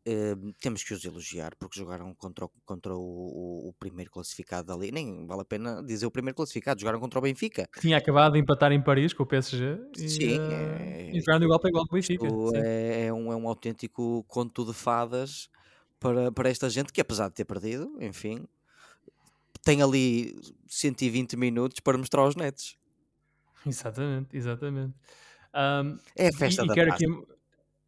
Uh, 0.09 0.53
temos 0.59 0.81
que 0.81 0.93
os 0.93 1.05
elogiar 1.05 1.55
porque 1.59 1.77
jogaram 1.77 2.15
contra, 2.15 2.45
o, 2.45 2.51
contra 2.65 2.95
o, 2.95 2.99
o, 2.99 3.69
o, 3.69 3.73
primeiro 3.73 4.09
classificado 4.09 4.73
ali. 4.73 4.91
Nem 4.91 5.27
vale 5.27 5.41
a 5.41 5.45
pena 5.45 5.83
dizer 5.83 6.05
o 6.07 6.11
primeiro 6.11 6.35
classificado, 6.35 6.79
jogaram 6.79 6.99
contra 6.99 7.19
o 7.19 7.21
Benfica. 7.21 7.67
Que 7.71 7.81
tinha 7.81 7.97
acabado 7.97 8.33
de 8.33 8.39
empatar 8.39 8.71
em 8.71 8.81
Paris 8.81 9.13
com 9.13 9.23
o 9.23 9.25
PSG 9.25 9.77
e, 9.97 10.09
sim, 10.09 10.39
uh, 10.39 10.51
é, 10.51 11.11
e 11.13 11.19
jogaram 11.19 11.43
igual 11.43 11.59
para 11.59 11.69
igual 11.69 11.85
com 11.85 11.95
o 11.95 11.99
Benfica. 11.99 12.25
É, 12.55 13.05
é, 13.07 13.13
um, 13.13 13.31
é 13.31 13.35
um 13.35 13.47
autêntico 13.47 14.23
conto 14.27 14.65
de 14.65 14.73
fadas 14.73 15.49
para, 15.99 16.31
para 16.31 16.49
esta 16.49 16.69
gente 16.69 16.91
que, 16.91 17.01
apesar 17.01 17.27
de 17.27 17.35
ter 17.35 17.45
perdido, 17.45 17.95
enfim, 17.99 18.47
tem 19.63 19.83
ali 19.83 20.39
120 20.67 21.35
minutos 21.35 21.79
para 21.81 21.97
mostrar 21.97 22.21
aos 22.21 22.35
netos. 22.35 22.77
Exatamente, 23.67 24.37
exatamente. 24.37 24.95
Um, 25.53 25.99
é 26.15 26.29
a 26.29 26.31
festa 26.31 26.63
e, 26.63 26.67
da 26.67 26.73
e 26.73 26.85
taça. 26.85 26.93
Aqui, 26.93 27.05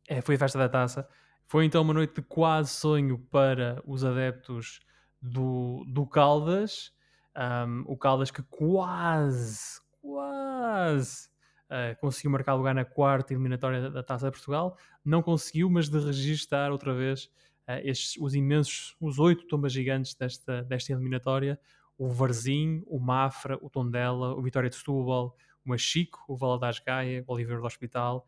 é, 0.10 0.22
foi 0.22 0.36
a 0.36 0.38
festa 0.38 0.60
da 0.60 0.68
taça. 0.68 1.08
Foi 1.51 1.65
então 1.65 1.81
uma 1.81 1.93
noite 1.93 2.15
de 2.15 2.22
quase 2.22 2.70
sonho 2.70 3.20
para 3.29 3.84
os 3.86 4.05
adeptos 4.05 4.79
do, 5.22 5.84
do 5.86 6.08
Caldas. 6.08 6.93
Um, 7.36 7.84
o 7.88 7.98
Caldas 7.98 8.31
que 8.31 8.41
quase, 8.43 9.81
quase 10.01 11.27
uh, 11.65 12.00
conseguiu 12.00 12.31
marcar 12.31 12.53
lugar 12.53 12.74
na 12.74 12.86
quarta 12.86 13.34
eliminatória 13.34 13.89
da, 13.89 14.01
Taça 14.01 14.27
de 14.27 14.31
Portugal. 14.31 14.77
Não 15.03 15.22
conseguiu, 15.22 15.70
mas 15.70 15.89
de 15.89 16.00
registar 16.00 16.72
outra 16.72 16.93
vez 16.93 17.25
uh, 17.67 17.81
estes, 17.84 18.15
os 18.22 18.34
imensos, 18.34 18.96
os 18.98 19.20
oito 19.20 19.46
tombas 19.46 19.74
gigantes 19.74 20.15
desta, 20.15 20.63
desta 20.63 20.93
eliminatória. 20.93 21.60
O 21.98 22.08
Varzim, 22.08 22.81
o 22.88 22.98
Mafra, 22.98 23.60
o 23.62 23.70
Tondela, 23.70 24.34
o 24.36 24.41
Vitória 24.41 24.70
de 24.70 24.77
Setúbal, 24.77 25.36
o 25.65 25.70
Machico, 25.70 26.24
o 26.29 26.38
Valadares 26.38 26.79
Gaia, 26.79 27.25
o 27.27 27.34
Oliveira 27.34 27.60
do 27.60 27.67
Hospital 27.67 28.25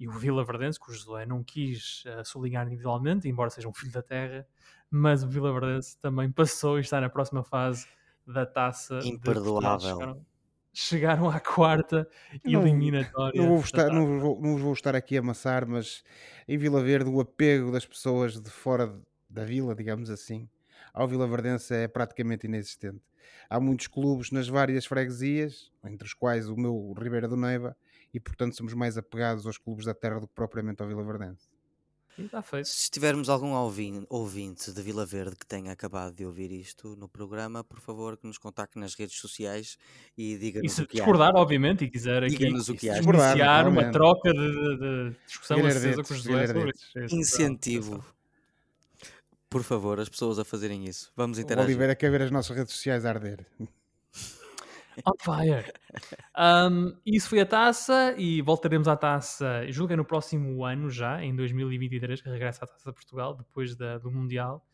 e 0.00 0.08
o 0.08 0.12
Vila 0.12 0.42
Verdense, 0.42 0.80
que 0.80 0.90
o 0.90 0.94
Josué 0.94 1.26
não 1.26 1.44
quis 1.44 2.04
uh, 2.06 2.24
sublinhar 2.24 2.66
individualmente, 2.66 3.28
embora 3.28 3.50
seja 3.50 3.68
um 3.68 3.74
filho 3.74 3.92
da 3.92 4.02
terra, 4.02 4.46
mas 4.90 5.22
o 5.22 5.28
Vila 5.28 5.52
Verdense 5.52 5.98
também 5.98 6.32
passou 6.32 6.78
e 6.78 6.80
está 6.80 6.98
na 7.02 7.10
próxima 7.10 7.44
fase 7.44 7.86
da 8.26 8.46
taça. 8.46 8.98
Imperdoável. 9.04 9.78
Chegaram, 9.78 10.26
chegaram, 10.72 11.30
à 11.30 11.38
quarta 11.38 12.08
não, 12.42 12.66
eliminatória. 12.66 13.42
Não, 13.42 13.48
vou 13.50 13.60
estar, 13.60 13.88
não, 13.90 14.18
vou, 14.18 14.40
não 14.40 14.56
vou 14.56 14.72
estar 14.72 14.96
aqui 14.96 15.18
a 15.18 15.20
amassar, 15.20 15.68
mas 15.68 16.02
em 16.48 16.56
Vila 16.56 16.82
Verde 16.82 17.10
o 17.10 17.20
apego 17.20 17.70
das 17.70 17.84
pessoas 17.84 18.40
de 18.40 18.50
fora 18.50 18.98
da 19.28 19.44
vila, 19.44 19.74
digamos 19.74 20.08
assim, 20.08 20.48
ao 20.94 21.06
Vila 21.06 21.28
Verdense 21.28 21.74
é 21.74 21.86
praticamente 21.86 22.46
inexistente. 22.46 23.02
Há 23.50 23.60
muitos 23.60 23.86
clubes 23.86 24.30
nas 24.30 24.48
várias 24.48 24.86
freguesias, 24.86 25.70
entre 25.84 26.06
os 26.06 26.14
quais 26.14 26.48
o 26.48 26.56
meu 26.56 26.94
Ribeira 26.98 27.28
do 27.28 27.36
Neiva, 27.36 27.76
e 28.12 28.20
portanto 28.20 28.56
somos 28.56 28.74
mais 28.74 28.96
apegados 28.96 29.46
aos 29.46 29.58
clubes 29.58 29.84
da 29.84 29.94
terra 29.94 30.20
do 30.20 30.26
que 30.26 30.34
propriamente 30.34 30.82
ao 30.82 30.88
Vila 30.88 31.02
Verdense. 31.02 31.48
está 32.18 32.42
feito. 32.42 32.66
Se 32.68 32.90
tivermos 32.90 33.28
algum 33.28 33.52
ouvinte 34.08 34.72
de 34.72 34.82
Vila 34.82 35.06
Verde 35.06 35.36
que 35.36 35.46
tenha 35.46 35.72
acabado 35.72 36.14
de 36.14 36.24
ouvir 36.24 36.50
isto 36.50 36.96
no 36.96 37.08
programa, 37.08 37.62
por 37.64 37.80
favor 37.80 38.16
que 38.16 38.26
nos 38.26 38.38
contacte 38.38 38.78
nas 38.78 38.94
redes 38.94 39.16
sociais 39.18 39.78
e 40.16 40.36
diga-nos 40.36 40.78
o 40.78 40.86
que 40.86 40.96
discordar, 40.96 41.34
obviamente, 41.34 41.84
e 41.84 41.90
quiser 41.90 42.24
aqui 42.24 42.34
o 42.34 42.76
que 42.76 42.86
iniciar 42.88 43.68
uma 43.68 43.90
troca 43.90 44.32
de, 44.32 44.38
de 44.38 45.16
discussão 45.26 45.64
acesa 45.64 46.02
com 46.02 46.14
os 46.14 46.22
dois 46.24 47.12
Incentivo 47.12 48.04
por 49.50 49.64
favor, 49.64 49.98
as 49.98 50.08
pessoas 50.08 50.38
a 50.38 50.44
fazerem 50.44 50.86
isso. 50.86 51.12
Vamos 51.16 51.36
interagir. 51.36 51.66
O 51.66 51.70
Oliveira 51.70 51.96
quer 51.96 52.08
ver 52.08 52.22
as 52.22 52.30
nossas 52.30 52.56
redes 52.56 52.72
sociais 52.72 53.04
arder. 53.04 53.44
On 55.06 55.12
fire. 55.18 55.72
Um, 56.36 56.92
isso 57.04 57.28
foi 57.28 57.40
a 57.40 57.46
taça 57.46 58.14
e 58.16 58.42
voltaremos 58.42 58.88
à 58.88 58.96
taça, 58.96 59.64
julgo 59.70 59.88
que 59.88 59.94
é 59.94 59.96
no 59.96 60.04
próximo 60.04 60.64
ano 60.64 60.90
já, 60.90 61.22
em 61.22 61.34
2023, 61.34 62.20
que 62.20 62.28
regressa 62.28 62.64
à 62.64 62.68
taça 62.68 62.90
de 62.90 62.94
Portugal, 62.94 63.34
depois 63.34 63.74
da, 63.76 63.98
do 63.98 64.10
Mundial. 64.10 64.64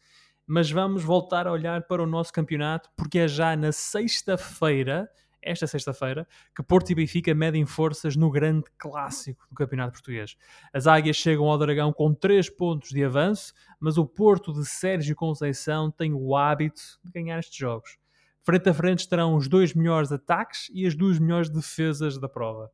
Mas 0.46 0.70
vamos 0.70 1.02
voltar 1.02 1.46
a 1.46 1.52
olhar 1.52 1.82
para 1.82 2.02
o 2.02 2.06
nosso 2.06 2.32
campeonato, 2.32 2.88
porque 2.96 3.20
é 3.20 3.28
já 3.28 3.56
na 3.56 3.72
sexta-feira, 3.72 5.08
esta 5.42 5.66
sexta-feira, 5.66 6.26
que 6.54 6.62
Porto 6.62 6.90
e 6.90 6.94
Benfica 6.94 7.34
medem 7.34 7.66
forças 7.66 8.16
no 8.16 8.30
grande 8.30 8.64
clássico 8.78 9.46
do 9.48 9.54
Campeonato 9.54 9.92
Português. 9.92 10.36
As 10.72 10.86
Águias 10.86 11.16
chegam 11.16 11.46
ao 11.46 11.58
Dragão 11.58 11.92
com 11.92 12.14
3 12.14 12.48
pontos 12.50 12.90
de 12.90 13.04
avanço, 13.04 13.52
mas 13.78 13.98
o 13.98 14.06
Porto 14.06 14.52
de 14.52 14.64
Sérgio 14.64 15.16
Conceição 15.16 15.90
tem 15.90 16.12
o 16.12 16.36
hábito 16.36 16.80
de 17.04 17.12
ganhar 17.12 17.38
estes 17.38 17.56
jogos. 17.56 17.98
Frente 18.46 18.68
a 18.68 18.72
frente 18.72 19.00
estarão 19.00 19.34
os 19.34 19.48
dois 19.48 19.74
melhores 19.74 20.12
ataques 20.12 20.70
e 20.72 20.86
as 20.86 20.94
duas 20.94 21.18
melhores 21.18 21.50
defesas 21.50 22.16
da 22.16 22.28
prova. 22.28 22.70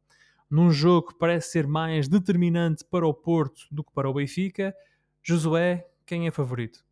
Num 0.50 0.70
jogo 0.70 1.08
que 1.08 1.18
parece 1.18 1.50
ser 1.50 1.66
mais 1.66 2.08
determinante 2.08 2.84
para 2.84 3.06
o 3.06 3.14
Porto 3.14 3.62
do 3.70 3.82
que 3.82 3.90
para 3.90 4.06
o 4.06 4.12
Benfica, 4.12 4.76
Josué, 5.22 5.88
quem 6.04 6.26
é 6.26 6.30
favorito? 6.30 6.84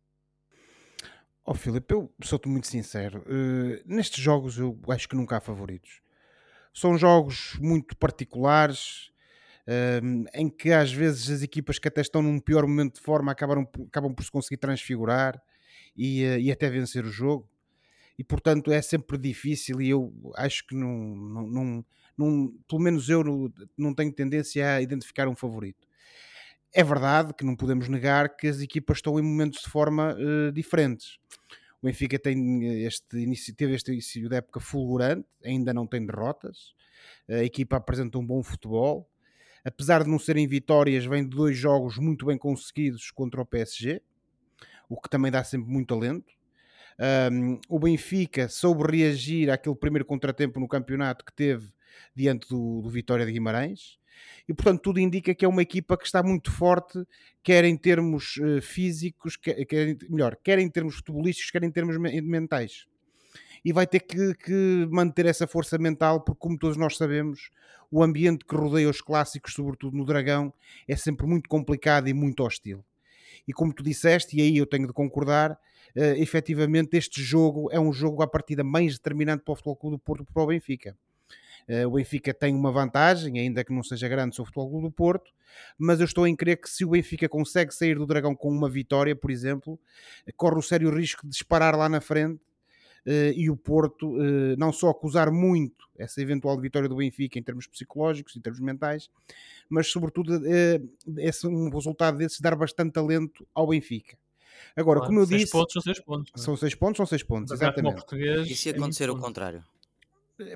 Oh, 1.45 1.53
Filipe, 1.53 1.93
eu 1.93 2.11
sou-te 2.23 2.49
muito 2.49 2.65
sincero. 2.65 3.19
Uh, 3.27 3.83
nestes 3.85 4.17
jogos 4.17 4.57
eu 4.57 4.75
acho 4.89 5.07
que 5.07 5.15
nunca 5.15 5.37
há 5.37 5.39
favoritos. 5.39 6.01
São 6.73 6.97
jogos 6.97 7.59
muito 7.61 7.95
particulares, 7.95 9.11
uh, 9.67 10.25
em 10.33 10.49
que 10.49 10.71
às 10.71 10.91
vezes 10.91 11.29
as 11.29 11.43
equipas 11.43 11.77
que 11.77 11.87
até 11.87 12.01
estão 12.01 12.23
num 12.23 12.39
pior 12.39 12.65
momento 12.65 12.95
de 12.95 13.01
forma 13.01 13.31
acabam, 13.31 13.63
acabam 13.87 14.11
por 14.11 14.23
se 14.23 14.31
conseguir 14.31 14.57
transfigurar 14.57 15.39
e, 15.95 16.25
uh, 16.25 16.39
e 16.39 16.51
até 16.51 16.67
vencer 16.67 17.05
o 17.05 17.11
jogo. 17.11 17.47
E 18.21 18.23
portanto 18.23 18.71
é 18.71 18.79
sempre 18.83 19.17
difícil 19.17 19.81
e 19.81 19.89
eu 19.89 20.13
acho 20.35 20.67
que 20.67 20.75
não, 20.75 20.95
não, 20.95 21.47
não, 21.47 21.85
não 22.15 22.53
pelo 22.69 22.79
menos 22.79 23.09
eu 23.09 23.23
não, 23.23 23.51
não 23.75 23.95
tenho 23.95 24.13
tendência 24.13 24.75
a 24.75 24.79
identificar 24.79 25.27
um 25.27 25.35
favorito. 25.35 25.87
É 26.71 26.83
verdade 26.83 27.33
que 27.33 27.43
não 27.43 27.55
podemos 27.55 27.89
negar 27.89 28.35
que 28.35 28.45
as 28.45 28.61
equipas 28.61 28.99
estão 28.99 29.17
em 29.17 29.23
momentos 29.23 29.63
de 29.63 29.69
forma 29.71 30.15
uh, 30.15 30.51
diferentes. 30.51 31.17
O 31.81 31.87
Benfica 31.87 32.19
tem 32.19 32.63
eh, 32.63 32.85
este 32.85 33.17
início, 33.17 33.55
teve 33.55 33.73
este 33.73 33.91
início 33.91 34.29
da 34.29 34.35
época 34.35 34.59
fulgurante, 34.59 35.27
ainda 35.43 35.73
não 35.73 35.87
tem 35.87 36.05
derrotas. 36.05 36.75
A 37.27 37.43
equipa 37.43 37.77
apresenta 37.77 38.19
um 38.19 38.25
bom 38.25 38.43
futebol. 38.43 39.09
Apesar 39.65 40.03
de 40.03 40.11
não 40.11 40.19
serem 40.19 40.47
vitórias, 40.47 41.05
vem 41.05 41.23
de 41.23 41.35
dois 41.35 41.57
jogos 41.57 41.97
muito 41.97 42.27
bem 42.27 42.37
conseguidos 42.37 43.09
contra 43.09 43.41
o 43.41 43.45
PSG, 43.47 43.99
o 44.87 45.01
que 45.01 45.09
também 45.09 45.31
dá 45.31 45.43
sempre 45.43 45.71
muito 45.71 45.91
alento. 45.95 46.31
Um, 47.31 47.59
o 47.67 47.79
Benfica 47.79 48.47
soube 48.47 48.97
reagir 48.97 49.49
àquele 49.49 49.75
primeiro 49.75 50.05
contratempo 50.05 50.59
no 50.59 50.67
campeonato 50.67 51.25
que 51.25 51.33
teve 51.33 51.71
diante 52.15 52.47
do, 52.49 52.81
do 52.81 52.89
Vitória 52.89 53.25
de 53.25 53.31
Guimarães 53.31 53.99
e 54.47 54.53
portanto 54.53 54.81
tudo 54.81 54.99
indica 54.99 55.33
que 55.33 55.45
é 55.45 55.47
uma 55.47 55.61
equipa 55.61 55.97
que 55.97 56.05
está 56.05 56.21
muito 56.21 56.51
forte, 56.51 57.05
quer 57.43 57.63
em 57.63 57.75
termos 57.77 58.37
uh, 58.37 58.61
físicos, 58.61 59.35
quer, 59.35 59.65
quer, 59.65 59.97
melhor, 60.09 60.37
quer 60.43 60.59
em 60.59 60.69
termos 60.69 60.95
futebolísticos, 60.95 61.51
quer 61.51 61.63
em 61.63 61.71
termos 61.71 61.97
mentais. 61.97 62.85
E 63.63 63.71
vai 63.71 63.85
ter 63.85 63.99
que, 63.99 64.33
que, 64.35 64.87
manter 64.89 65.25
essa 65.27 65.45
força 65.45 65.77
mental, 65.77 66.21
porque, 66.21 66.39
como 66.39 66.57
todos 66.57 66.77
nós 66.77 66.97
sabemos, 66.97 67.51
o 67.91 68.03
ambiente 68.03 68.43
que 68.43 68.55
rodeia 68.55 68.89
os 68.89 69.01
clássicos, 69.01 69.53
sobretudo 69.53 69.95
no 69.95 70.03
Dragão, 70.03 70.51
é 70.87 70.95
sempre 70.95 71.27
muito 71.27 71.47
complicado 71.47 72.07
e 72.07 72.13
muito 72.13 72.43
hostil. 72.43 72.83
E 73.47 73.53
como 73.53 73.73
tu 73.73 73.83
disseste, 73.83 74.37
e 74.37 74.41
aí 74.41 74.57
eu 74.57 74.65
tenho 74.65 74.87
de 74.87 74.93
concordar, 74.93 75.51
uh, 75.51 76.01
efetivamente 76.17 76.95
este 76.97 77.21
jogo 77.21 77.69
é 77.71 77.79
um 77.79 77.91
jogo 77.91 78.21
à 78.21 78.27
partida 78.27 78.63
mais 78.63 78.93
determinante 78.93 79.43
para 79.43 79.51
o 79.51 79.55
Futebol 79.55 79.75
Clube 79.75 79.95
do 79.97 79.99
Porto 79.99 80.25
para 80.25 80.43
o 80.43 80.47
Benfica. 80.47 80.97
Uh, 81.67 81.87
o 81.87 81.91
Benfica 81.91 82.33
tem 82.33 82.55
uma 82.55 82.71
vantagem, 82.71 83.39
ainda 83.39 83.63
que 83.63 83.73
não 83.73 83.83
seja 83.83 84.07
grande, 84.07 84.35
sobre 84.35 84.49
o 84.49 84.53
Futebol 84.53 84.69
Clube 84.69 84.87
do 84.87 84.91
Porto, 84.91 85.31
mas 85.77 85.99
eu 85.99 86.05
estou 86.05 86.25
em 86.27 86.35
crer 86.35 86.57
que 86.57 86.69
se 86.69 86.83
o 86.85 86.89
Benfica 86.89 87.27
consegue 87.29 87.73
sair 87.73 87.95
do 87.95 88.05
Dragão 88.05 88.35
com 88.35 88.49
uma 88.49 88.69
vitória, 88.69 89.15
por 89.15 89.31
exemplo, 89.31 89.79
corre 90.35 90.57
o 90.57 90.61
sério 90.61 90.89
risco 90.89 91.23
de 91.23 91.29
disparar 91.29 91.75
lá 91.75 91.87
na 91.87 92.01
frente 92.01 92.41
e 93.35 93.49
o 93.49 93.55
Porto 93.57 94.15
uh, 94.17 94.55
não 94.57 94.71
só 94.71 94.89
acusar 94.89 95.31
muito 95.31 95.89
essa 95.97 96.21
eventual 96.21 96.59
vitória 96.59 96.87
do 96.87 96.95
Benfica 96.95 97.37
em 97.39 97.43
termos 97.43 97.67
psicológicos, 97.67 98.35
em 98.35 98.41
termos 98.41 98.59
mentais, 98.59 99.09
mas 99.69 99.87
sobretudo 99.87 100.37
uh, 100.37 101.19
esse, 101.19 101.47
um 101.47 101.69
resultado 101.69 102.17
desses 102.17 102.39
dar 102.39 102.55
bastante 102.55 102.93
talento 102.93 103.47
ao 103.53 103.67
Benfica. 103.67 104.17
Agora, 104.75 104.99
claro, 104.99 105.09
como 105.09 105.19
eu 105.21 105.25
seis 105.25 105.41
disse, 105.41 105.51
pontos 105.51 105.73
são 105.73 105.81
seis 105.81 105.99
pontos. 105.99 106.31
São 106.35 106.57
seis 106.57 106.75
pontos, 106.75 106.97
são 106.97 107.05
seis 107.05 107.23
pontos, 107.23 107.51
exatamente. 107.51 108.03
E 108.47 108.55
se 108.55 108.69
acontecer 108.69 109.09
é 109.09 109.11
o 109.11 109.17
contrário? 109.17 109.63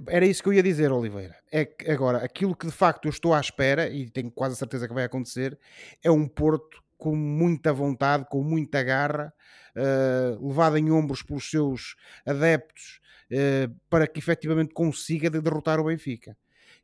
Era 0.07 0.25
isso 0.25 0.41
que 0.41 0.49
eu 0.49 0.53
ia 0.53 0.63
dizer, 0.63 0.91
Oliveira. 0.91 1.35
É 1.51 1.65
que 1.65 1.89
agora, 1.91 2.19
aquilo 2.19 2.55
que 2.55 2.65
de 2.65 2.71
facto 2.71 3.05
eu 3.05 3.09
estou 3.09 3.33
à 3.33 3.39
espera, 3.39 3.89
e 3.89 4.09
tenho 4.09 4.31
quase 4.31 4.53
a 4.53 4.57
certeza 4.57 4.87
que 4.87 4.93
vai 4.93 5.03
acontecer, 5.03 5.57
é 6.03 6.09
um 6.09 6.27
Porto 6.27 6.83
com 6.97 7.15
muita 7.15 7.73
vontade, 7.73 8.25
com 8.29 8.43
muita 8.43 8.83
garra, 8.83 9.33
uh, 9.75 10.47
levado 10.47 10.77
em 10.77 10.91
ombros 10.91 11.21
pelos 11.21 11.49
seus 11.49 11.95
adeptos, 12.25 12.99
uh, 13.31 13.73
para 13.89 14.07
que 14.07 14.19
efetivamente 14.19 14.73
consiga 14.73 15.29
derrotar 15.29 15.79
o 15.79 15.85
Benfica. 15.85 16.37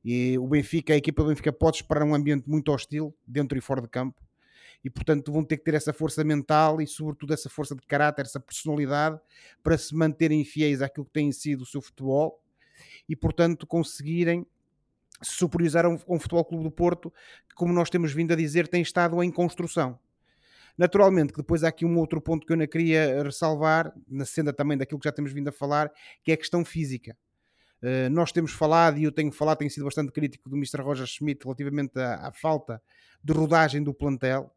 E 0.04 0.38
o 0.38 0.48
Benfica, 0.48 0.94
a 0.94 0.98
equipa 0.98 1.22
do 1.24 1.30
Benfica 1.30 1.54
pode 1.54 1.78
esperar 1.78 2.04
um 2.04 2.16
ambiente 2.16 2.50
muito 2.50 2.72
hostil, 2.72 3.16
dentro 3.26 3.58
e 3.58 3.62
fora 3.62 3.82
de 3.82 3.88
campo, 3.88 4.22
e 4.84 4.90
portanto 4.90 5.32
vão 5.32 5.44
ter 5.44 5.58
que 5.58 5.64
ter 5.64 5.76
essa 5.76 5.94
força 5.94 6.24
mental 6.24 6.82
e 6.82 6.88
sobretudo 6.88 7.34
essa 7.34 7.50
força 7.50 7.76
de 7.76 7.86
caráter, 7.86 8.26
essa 8.26 8.40
personalidade, 8.40 9.20
para 9.64 9.78
se 9.78 9.96
manterem 9.96 10.44
fiéis 10.44 10.82
àquilo 10.82 11.06
que 11.06 11.14
tem 11.14 11.32
sido 11.32 11.62
o 11.62 11.66
seu 11.66 11.82
futebol 11.82 12.42
e, 13.08 13.16
portanto, 13.16 13.68
conseguirem 13.68 14.46
superiorizar 15.22 15.86
um, 15.86 15.98
um 16.08 16.20
Futebol 16.20 16.46
Clube 16.46 16.64
do 16.64 16.72
Porto 16.72 17.12
que, 17.48 17.56
como 17.56 17.74
nós 17.74 17.90
temos 17.90 18.14
vindo 18.14 18.32
a 18.32 18.36
dizer, 18.36 18.68
tem 18.68 18.82
estado 18.82 19.22
em 19.24 19.32
construção. 19.32 20.00
Naturalmente 20.78 21.34
que 21.34 21.42
depois 21.42 21.64
há 21.64 21.68
aqui 21.68 21.86
um 21.86 21.98
outro 21.98 22.22
ponto 22.22 22.46
que 22.46 22.54
eu 22.54 22.58
não 22.58 22.66
queria 22.68 23.22
ressalvar, 23.24 23.94
na 24.08 24.26
senda 24.26 24.54
também 24.54 24.78
daquilo 24.78 25.00
que 25.00 25.08
já 25.08 25.12
temos 25.12 25.32
vindo 25.32 25.48
a 25.48 25.52
falar, 25.52 25.92
que 26.24 26.32
é 26.32 26.34
a 26.34 26.38
questão 26.38 26.64
física. 26.64 27.16
Uh, 27.82 28.10
nós 28.12 28.32
temos 28.32 28.52
falado, 28.52 28.98
e 28.98 29.04
eu 29.04 29.12
tenho 29.12 29.32
falado, 29.32 29.58
tenho 29.60 29.72
sido 29.72 29.86
bastante 29.86 30.12
crítico 30.12 30.50
do 30.50 30.56
Mr. 30.56 30.82
Roger 30.82 31.08
Schmidt 31.08 31.44
relativamente 31.44 32.00
à, 32.00 32.28
à 32.28 32.32
falta 32.32 32.82
de 33.24 33.34
rodagem 33.34 33.84
do 33.84 33.94
plantel. 33.94 34.54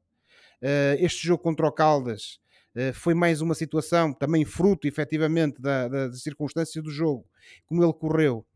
Uh, 0.63 0.97
este 0.99 1.27
jogo 1.27 1.43
contra 1.43 1.67
o 1.67 1.73
Caldas 1.73 2.39
uh, 2.77 2.93
foi 2.93 3.15
mais 3.15 3.41
uma 3.41 3.55
situação, 3.55 4.13
também 4.13 4.45
fruto 4.45 4.87
efetivamente 4.87 5.61
da, 5.61 5.89
da, 5.89 6.09
das 6.09 6.23
circunstâncias 6.23 6.85
do 6.85 6.91
jogo, 6.91 7.27
como 7.67 7.83
ele 7.83 7.95
correu, 7.95 8.47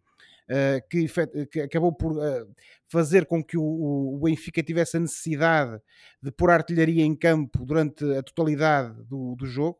que, 0.91 1.07
que, 1.47 1.61
acabou 1.61 1.93
por 1.93 2.13
uh, 2.13 2.55
fazer 2.89 3.27
com 3.27 3.43
que 3.43 3.57
o, 3.57 4.21
Benfica 4.23 4.63
tivesse 4.63 4.97
a 4.97 5.01
necessidade 5.01 5.81
de 6.23 6.31
pôr 6.31 6.51
artilharia 6.51 7.05
em 7.05 7.15
campo 7.15 7.65
durante 7.65 8.05
a 8.17 8.23
totalidade 8.23 8.95
do, 9.05 9.35
do 9.37 9.47
jogo. 9.47 9.79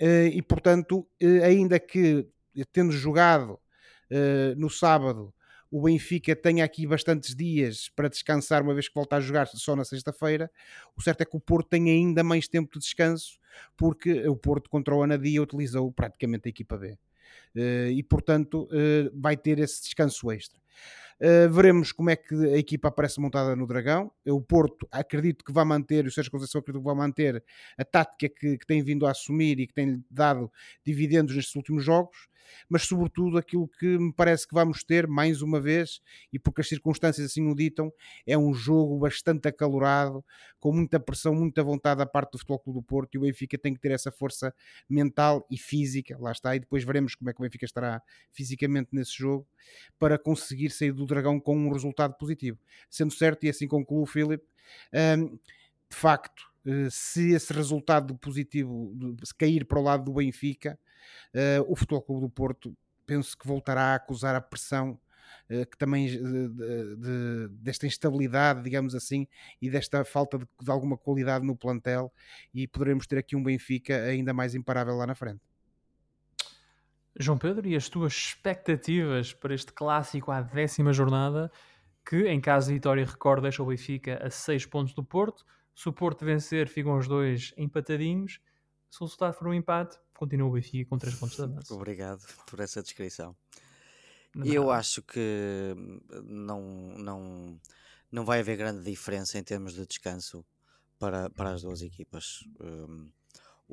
E 0.00 0.42
portanto, 0.42 1.06
ainda 1.44 1.78
que 1.78 2.26
tendo 2.72 2.90
jogado 2.90 3.56
no 4.56 4.68
sábado 4.68 5.32
o 5.72 5.80
Benfica 5.80 6.36
tenha 6.36 6.62
aqui 6.66 6.86
bastantes 6.86 7.34
dias 7.34 7.88
para 7.88 8.06
descansar, 8.06 8.62
uma 8.62 8.74
vez 8.74 8.88
que 8.88 8.94
volta 8.94 9.16
a 9.16 9.20
jogar 9.20 9.46
só 9.46 9.74
na 9.74 9.86
sexta-feira. 9.86 10.50
O 10.94 11.00
certo 11.00 11.22
é 11.22 11.24
que 11.24 11.34
o 11.34 11.40
Porto 11.40 11.70
tem 11.70 11.90
ainda 11.90 12.22
mais 12.22 12.46
tempo 12.46 12.74
de 12.74 12.80
descanso, 12.80 13.38
porque 13.74 14.28
o 14.28 14.36
Porto 14.36 14.68
contra 14.68 14.94
o 14.94 15.02
Anadia 15.02 15.42
utilizou 15.42 15.90
praticamente 15.90 16.46
a 16.46 16.50
equipa 16.50 16.76
B. 16.76 16.98
Uh, 17.54 17.90
e 17.90 18.02
portanto 18.02 18.62
uh, 18.64 19.10
vai 19.20 19.36
ter 19.36 19.58
esse 19.58 19.82
descanso 19.82 20.30
extra. 20.30 20.58
Uh, 21.22 21.48
veremos 21.52 21.92
como 21.92 22.10
é 22.10 22.16
que 22.16 22.34
a 22.34 22.58
equipa 22.58 22.88
aparece 22.88 23.20
montada 23.20 23.54
no 23.54 23.64
Dragão. 23.64 24.10
O 24.26 24.40
Porto 24.40 24.88
acredito 24.90 25.44
que 25.44 25.52
vai 25.52 25.64
manter, 25.64 26.04
o 26.04 26.10
Sérgio 26.10 26.32
Conceição 26.32 26.58
acredito 26.58 26.82
que 26.82 26.86
vai 26.86 26.96
manter 26.96 27.44
a 27.78 27.84
tática 27.84 28.28
que, 28.28 28.58
que 28.58 28.66
tem 28.66 28.82
vindo 28.82 29.06
a 29.06 29.12
assumir 29.12 29.60
e 29.60 29.66
que 29.68 29.72
tem 29.72 30.04
dado 30.10 30.50
dividendos 30.84 31.36
nestes 31.36 31.54
últimos 31.54 31.84
jogos 31.84 32.28
mas 32.68 32.82
sobretudo 32.82 33.38
aquilo 33.38 33.68
que 33.68 33.98
me 33.98 34.12
parece 34.12 34.46
que 34.46 34.54
vamos 34.54 34.82
ter, 34.82 35.06
mais 35.06 35.42
uma 35.42 35.60
vez, 35.60 36.00
e 36.32 36.38
porque 36.38 36.60
as 36.60 36.68
circunstâncias 36.68 37.30
assim 37.30 37.46
o 37.48 37.54
ditam, 37.54 37.92
é 38.26 38.36
um 38.36 38.52
jogo 38.54 38.98
bastante 38.98 39.48
acalorado, 39.48 40.24
com 40.58 40.72
muita 40.72 41.00
pressão, 41.00 41.34
muita 41.34 41.62
vontade 41.62 41.98
da 41.98 42.06
parte 42.06 42.32
do 42.32 42.38
Futebol 42.38 42.58
Clube 42.60 42.78
do 42.80 42.82
Porto, 42.82 43.14
e 43.14 43.18
o 43.18 43.22
Benfica 43.22 43.58
tem 43.58 43.74
que 43.74 43.80
ter 43.80 43.90
essa 43.90 44.10
força 44.10 44.54
mental 44.88 45.46
e 45.50 45.58
física, 45.58 46.16
lá 46.18 46.32
está, 46.32 46.54
e 46.54 46.60
depois 46.60 46.84
veremos 46.84 47.14
como 47.14 47.30
é 47.30 47.32
que 47.32 47.40
o 47.40 47.42
Benfica 47.42 47.64
estará 47.64 48.02
fisicamente 48.30 48.90
nesse 48.92 49.16
jogo, 49.16 49.46
para 49.98 50.18
conseguir 50.18 50.70
sair 50.70 50.92
do 50.92 51.06
Dragão 51.14 51.38
com 51.40 51.56
um 51.56 51.72
resultado 51.72 52.14
positivo. 52.14 52.58
Sendo 52.90 53.12
certo, 53.12 53.44
e 53.44 53.50
assim 53.50 53.68
concluo, 53.68 54.06
Filipe, 54.06 54.44
hum, 55.18 55.38
de 55.88 55.96
facto, 55.96 56.52
eh, 56.66 56.88
se 56.90 57.32
esse 57.32 57.52
resultado 57.52 58.14
positivo 58.16 58.94
se 59.22 59.34
cair 59.34 59.64
para 59.64 59.78
o 59.78 59.82
lado 59.82 60.04
do 60.04 60.14
Benfica, 60.14 60.78
uh, 61.34 61.70
o 61.70 61.76
Futebol 61.76 62.02
Clube 62.02 62.20
do 62.22 62.30
Porto 62.30 62.76
penso 63.04 63.36
que 63.36 63.46
voltará 63.46 63.92
a 63.92 63.94
acusar 63.96 64.34
a 64.34 64.40
pressão 64.40 64.98
uh, 65.50 65.66
que 65.66 65.76
também 65.76 66.06
de, 66.06 66.18
de, 66.18 67.48
desta 67.50 67.86
instabilidade, 67.86 68.62
digamos 68.62 68.94
assim, 68.94 69.26
e 69.60 69.68
desta 69.68 70.04
falta 70.04 70.38
de, 70.38 70.46
de, 70.62 70.70
alguma 70.70 70.96
qualidade 70.96 71.44
no 71.44 71.56
plantel 71.56 72.12
e 72.54 72.66
poderemos 72.68 73.06
ter 73.06 73.18
aqui 73.18 73.34
um 73.34 73.42
Benfica 73.42 73.96
ainda 74.04 74.32
mais 74.32 74.54
imparável 74.54 74.94
lá 74.96 75.06
na 75.06 75.14
frente. 75.14 75.40
João 77.18 77.38
Pedro, 77.38 77.66
e 77.68 77.76
as 77.76 77.88
tuas 77.88 78.12
expectativas 78.12 79.32
para 79.32 79.54
este 79.54 79.72
clássico 79.72 80.30
à 80.30 80.40
décima 80.40 80.92
jornada, 80.92 81.50
que 82.04 82.26
em 82.26 82.40
caso 82.40 82.68
de 82.68 82.74
vitória 82.74 83.04
recorde 83.04 83.42
deixa 83.42 83.62
o 83.62 83.66
Benfica 83.66 84.24
a 84.24 84.30
6 84.30 84.66
pontos 84.66 84.94
do 84.94 85.04
Porto, 85.04 85.44
se 85.74 85.88
o 85.88 85.92
Porto 85.92 86.24
vencer 86.24 86.68
ficam 86.68 86.96
os 86.96 87.06
dois 87.06 87.52
empatadinhos, 87.56 88.40
se 88.90 89.02
o 89.02 89.04
resultado 89.04 89.34
for 89.34 89.48
um 89.48 89.54
empate 89.54 89.98
continua 90.14 90.48
o 90.48 90.52
Benfica 90.52 90.88
com 90.88 90.98
3 90.98 91.14
pontos 91.16 91.36
de 91.36 91.42
avanço. 91.42 91.74
Obrigado 91.74 92.22
por 92.46 92.60
essa 92.60 92.82
descrição. 92.82 93.36
Eu 94.44 94.70
acho 94.70 95.02
que 95.02 95.74
não, 96.24 96.94
não, 96.96 97.60
não 98.10 98.24
vai 98.24 98.40
haver 98.40 98.56
grande 98.56 98.82
diferença 98.82 99.38
em 99.38 99.44
termos 99.44 99.74
de 99.74 99.86
descanso 99.86 100.44
para, 100.98 101.28
para 101.30 101.50
as 101.50 101.62
duas 101.62 101.82
equipas. 101.82 102.38
Um, 102.60 103.10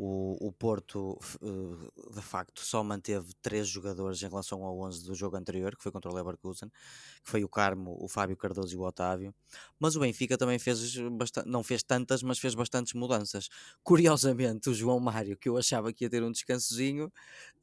o, 0.01 0.47
o 0.47 0.51
Porto, 0.53 1.19
uh, 1.41 2.13
de 2.13 2.21
facto, 2.21 2.61
só 2.61 2.81
manteve 2.81 3.33
três 3.41 3.67
jogadores 3.67 4.23
em 4.23 4.29
relação 4.29 4.63
ao 4.63 4.79
11 4.79 5.05
do 5.05 5.13
jogo 5.13 5.35
anterior, 5.35 5.75
que 5.75 5.83
foi 5.83 5.91
contra 5.91 6.09
o 6.09 6.15
Leverkusen, 6.15 6.69
que 6.69 7.29
foi 7.29 7.43
o 7.43 7.49
Carmo, 7.49 7.97
o 7.99 8.07
Fábio 8.07 8.37
Cardoso 8.37 8.73
e 8.73 8.77
o 8.77 8.83
Otávio. 8.83 9.35
Mas 9.77 9.97
o 9.97 9.99
Benfica 9.99 10.37
também 10.37 10.57
fez 10.57 10.95
bastante, 11.11 11.49
não 11.49 11.61
fez 11.61 11.83
tantas, 11.83 12.23
mas 12.23 12.39
fez 12.39 12.55
bastantes 12.55 12.93
mudanças. 12.93 13.49
Curiosamente, 13.83 14.69
o 14.69 14.73
João 14.73 15.01
Mário, 15.01 15.35
que 15.35 15.49
eu 15.49 15.57
achava 15.57 15.91
que 15.91 16.05
ia 16.05 16.09
ter 16.09 16.23
um 16.23 16.31
descansozinho, 16.31 17.11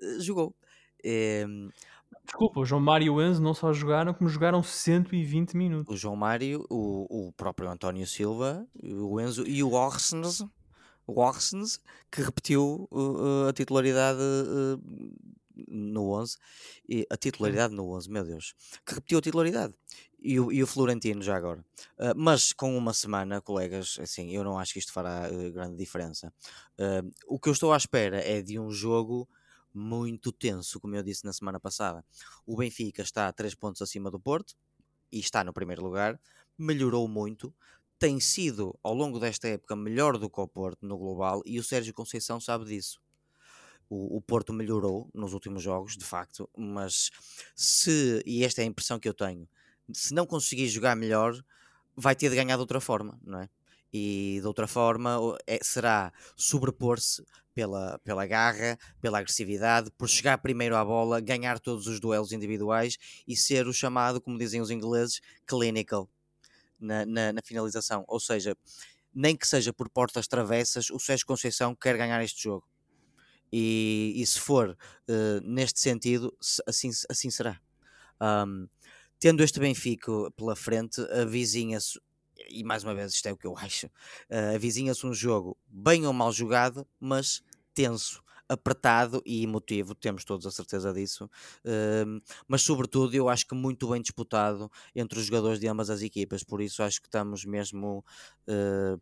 uh, 0.03 0.21
jogou. 0.21 0.55
É, 1.03 1.47
Desculpa, 2.25 2.61
o 2.61 2.67
João 2.67 2.81
Mário 2.81 3.07
e 3.07 3.11
o 3.11 3.23
Enzo 3.23 3.41
não 3.41 3.55
só 3.55 3.73
jogaram, 3.73 4.13
como 4.13 4.29
jogaram 4.29 4.63
120 4.63 5.57
minutos. 5.57 5.95
O 5.95 5.97
João 5.97 6.17
Mário, 6.17 6.67
o, 6.69 7.29
o 7.29 7.33
próprio 7.33 7.71
António 7.71 8.07
Silva, 8.07 8.67
o 8.83 9.21
Enzo 9.21 9.47
e 9.47 9.63
o 9.63 9.71
Warsons, 11.09 11.81
que 12.11 12.23
repetiu 12.23 12.89
uh, 12.91 13.49
a 13.49 13.53
titularidade 13.53 14.21
uh, 14.21 14.81
no 15.69 16.11
11, 16.11 16.37
e, 16.89 17.07
a 17.11 17.17
titularidade 17.17 17.75
no 17.75 17.91
11, 17.95 18.11
meu 18.11 18.25
Deus, 18.25 18.55
que 18.85 18.95
repetiu 18.95 19.19
a 19.19 19.23
titularidade. 19.23 19.75
E 20.19 20.41
o, 20.41 20.51
e 20.51 20.63
o 20.63 20.67
Florentino 20.67 21.23
já 21.23 21.37
agora. 21.37 21.65
Uh, 21.99 22.15
mas 22.17 22.53
com 22.53 22.77
uma 22.77 22.93
semana, 22.93 23.41
colegas, 23.41 23.99
assim, 24.01 24.31
eu 24.31 24.43
não 24.43 24.59
acho 24.59 24.73
que 24.73 24.79
isto 24.79 24.93
fará 24.93 25.29
grande 25.53 25.77
diferença. 25.77 26.33
o 27.27 27.39
que 27.39 27.49
eu 27.49 27.53
estou 27.53 27.73
à 27.73 27.77
espera 27.77 28.19
é 28.19 28.43
de 28.43 28.59
um 28.59 28.71
jogo 28.71 29.29
muito 29.73 30.33
tenso, 30.33 30.81
como 30.81 30.97
eu 30.97 31.03
disse 31.03 31.25
na 31.25 31.33
semana 31.33 31.61
passada. 31.61 32.05
O 32.47 32.57
Benfica 32.57 33.03
está 33.03 33.29
a 33.29 33.33
3 33.33 33.55
pontos 33.55 33.83
acima 33.83 34.11
do 34.11 34.19
Porto 34.19 34.55
e 35.13 35.21
está 35.21 35.45
no 35.45 35.53
primeiro 35.53 35.83
lugar, 35.83 36.19
melhorou 36.59 37.07
muito, 37.07 37.55
tem 37.99 38.21
sido 38.21 38.79
ao 38.83 38.95
longo 38.95 39.19
desta 39.19 39.49
época 39.49 39.75
melhor 39.75 40.19
do 40.19 40.29
que 40.29 40.41
o 40.41 40.47
Porto 40.47 40.87
no 40.87 40.99
global 40.99 41.43
e 41.47 41.59
o 41.59 41.65
Sérgio 41.65 41.95
Conceição 41.95 42.41
sabe 42.41 42.65
disso. 42.67 43.01
O, 43.89 44.17
o, 44.17 44.21
Porto 44.21 44.53
melhorou 44.53 45.09
nos 45.15 45.33
últimos 45.33 45.63
jogos, 45.63 45.97
de 45.97 46.05
facto, 46.05 46.49
mas 46.57 47.11
se, 47.55 48.23
e 48.27 48.45
esta 48.45 48.61
é 48.61 48.65
a 48.65 48.67
impressão 48.67 48.99
que 48.99 49.09
eu 49.09 49.15
tenho, 49.15 49.49
se 49.93 50.13
não 50.13 50.27
conseguir 50.27 50.67
jogar 50.69 50.97
melhor, 50.97 51.41
vai 51.95 52.15
ter 52.15 52.29
de 52.29 52.37
ganhar 52.37 52.57
de 52.57 52.61
outra 52.61 52.81
forma, 52.81 53.19
não 53.23 53.41
é? 53.41 53.49
E 53.93 54.39
de 54.41 54.47
outra 54.47 54.67
forma 54.67 55.19
é, 55.47 55.61
será 55.63 56.13
sobrepor-se 56.37 57.25
pela, 57.55 57.99
pela 58.01 58.27
garra, 58.27 58.77
pela 59.01 59.21
agressividade, 59.21 59.91
por 59.93 60.09
chegar 60.09 60.39
primeiro 60.39 60.77
à 60.77 60.85
bola, 60.85 61.21
ganhar 61.21 61.61
todos 61.61 61.87
os 61.87 62.01
duelos 62.01 62.33
individuais 62.33 62.99
e 63.27 63.37
ser 63.37 63.69
o 63.69 63.73
chamado, 63.73 64.21
como 64.21 64.37
dizem 64.37 64.61
os 64.61 64.71
ingleses, 64.71 65.21
clinical 65.47 66.11
na, 66.79 67.07
na, 67.07 67.33
na, 67.33 67.43
finalização. 67.43 68.05
Ou 68.09 68.21
seja, 68.21 68.57
nem 69.15 69.37
que 69.37 69.47
seja 69.47 69.73
por 69.73 69.89
portas 69.89 70.27
travessas, 70.27 70.91
o 70.91 70.99
Sérgio 70.99 71.27
Conceição 71.27 71.75
quer 71.75 71.97
ganhar 71.97 72.23
este 72.23 72.45
jogo. 72.45 72.67
E, 73.53 74.13
e 74.17 74.27
se 74.27 74.41
for 74.41 74.71
uh, 74.71 75.41
neste 75.43 75.81
sentido, 75.81 76.37
assim, 76.67 76.91
assim 77.09 77.31
será. 77.31 77.61
Um, 78.21 78.69
tendo 79.19 79.43
este 79.43 79.61
Benfica 79.61 80.13
pela 80.37 80.57
frente, 80.57 81.01
avizinha-se, 81.13 82.01
e 82.49 82.65
mais 82.65 82.85
uma 82.85 82.95
vez 82.95 83.13
isto 83.13 83.27
é 83.27 83.33
o 83.33 83.37
que 83.37 83.47
eu 83.47 83.57
acho, 83.57 83.87
uh, 83.87 84.55
avizinha-se 84.55 85.07
um 85.07 85.15
jogo 85.15 85.57
bem 85.67 86.07
ou 86.07 86.13
mal 86.13 86.33
jogado, 86.33 86.87
mas 87.01 87.43
tenso 87.73 88.23
apertado 88.49 89.23
e 89.25 89.43
emotivo, 89.43 89.95
temos 89.95 90.25
todos 90.25 90.47
a 90.47 90.51
certeza 90.51 90.93
disso, 90.93 91.25
uh, 91.65 92.23
mas 92.47 92.63
sobretudo 92.63 93.15
eu 93.15 93.29
acho 93.29 93.47
que 93.47 93.55
muito 93.55 93.89
bem 93.89 94.01
disputado 94.01 94.71
entre 94.95 95.19
os 95.19 95.27
jogadores 95.27 95.59
de 95.59 95.69
ambas 95.69 95.91
as 95.91 96.03
equipas, 96.03 96.45
por 96.45 96.61
isso 96.61 96.83
acho 96.83 97.01
que 97.01 97.09
estamos 97.09 97.45
mesmo. 97.45 98.05
Uh, 98.49 99.01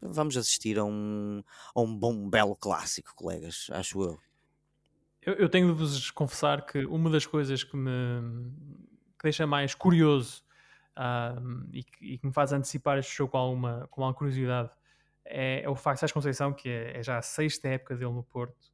vamos 0.00 0.36
assistir 0.36 0.78
a 0.78 0.84
um, 0.84 1.42
a 1.74 1.80
um 1.80 1.96
bom, 1.96 2.28
belo 2.28 2.54
clássico, 2.54 3.14
colegas, 3.14 3.66
acho 3.72 4.02
eu. 4.02 4.18
Eu, 5.20 5.34
eu 5.34 5.48
tenho 5.48 5.68
de 5.68 5.72
vos 5.72 6.10
confessar 6.10 6.66
que 6.66 6.84
uma 6.86 7.08
das 7.10 7.26
coisas 7.26 7.62
que 7.62 7.76
me 7.76 7.90
que 9.18 9.24
deixa 9.24 9.46
mais 9.46 9.72
curioso 9.72 10.42
uh, 10.96 11.68
e, 11.72 11.84
que, 11.84 12.04
e, 12.04 12.18
que, 12.18 12.26
me 12.26 12.32
faz 12.32 12.52
antecipar 12.52 12.98
este 12.98 13.16
jogo 13.16 13.30
com 13.30 13.38
alguma, 13.38 13.86
com 13.88 14.02
alguma 14.02 14.14
curiosidade 14.14 14.70
é, 15.24 15.62
é 15.62 15.68
o 15.68 15.74
facto 15.74 15.96
de 15.96 16.00
Sérgio 16.00 16.14
Conceição, 16.14 16.52
que 16.52 16.68
é, 16.68 16.98
é, 16.98 17.02
já 17.02 17.18
a 17.18 17.22
sexta 17.22 17.68
época 17.68 17.96
dele 17.96 18.12
no 18.12 18.22
Porto, 18.22 18.72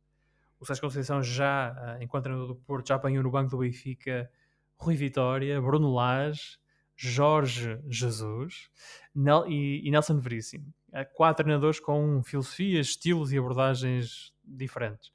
o 0.59 0.67
Sérgio 0.67 0.83
Conceição 0.83 1.23
já, 1.23 1.73
uh, 1.73 2.03
enquanto 2.03 2.25
treinador 2.25 2.49
do 2.49 2.57
Porto, 2.57 2.89
já 2.89 2.97
apanhou 2.97 3.23
no 3.23 3.31
banco 3.31 3.51
do 3.51 3.59
Benfica 3.59 4.31
Rui 4.77 4.97
Vitória, 4.97 5.61
Bruno 5.61 5.93
Lage, 5.93 6.59
Jorge 6.97 7.79
Jesus 7.89 8.71
Nel 9.15 9.47
e, 9.47 9.87
e, 9.87 9.91
Nelson 9.91 10.19
Veríssimo. 10.19 10.73
Quatro 11.15 11.45
treinadores 11.45 11.79
com 11.79 12.23
filosofias, 12.25 12.89
estilos 12.89 13.31
e 13.33 13.39
abordagens 13.39 14.33
diferentes. 14.43 15.13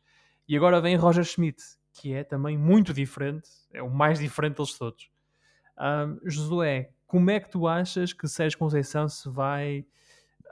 E 0.47 0.55
agora 0.55 0.79
vem 0.79 0.95
Roger 0.95 1.25
Schmidt, 1.25 1.61
que 1.91 2.13
é 2.13 2.23
também 2.23 2.57
muito 2.57 2.93
diferente, 2.93 3.49
é 3.73 3.81
o 3.81 3.89
mais 3.89 4.19
diferente 4.19 4.57
deles 4.57 4.77
todos. 4.77 5.09
Um, 5.77 6.19
Josué, 6.29 6.91
como 7.07 7.29
é 7.29 7.39
que 7.39 7.49
tu 7.49 7.67
achas 7.67 8.13
que 8.13 8.27
Sérgio 8.27 8.59
Conceição 8.59 9.09
se 9.09 9.29
vai 9.29 9.85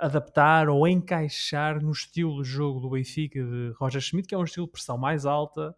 adaptar 0.01 0.67
ou 0.67 0.87
encaixar 0.87 1.79
no 1.79 1.91
estilo 1.91 2.41
de 2.41 2.49
jogo 2.49 2.79
do 2.79 2.89
Benfica 2.89 3.39
de 3.39 3.71
Roger 3.77 4.01
Schmidt, 4.01 4.27
que 4.27 4.33
é 4.33 4.37
um 4.37 4.43
estilo 4.43 4.65
de 4.65 4.71
pressão 4.71 4.97
mais 4.97 5.27
alta, 5.27 5.75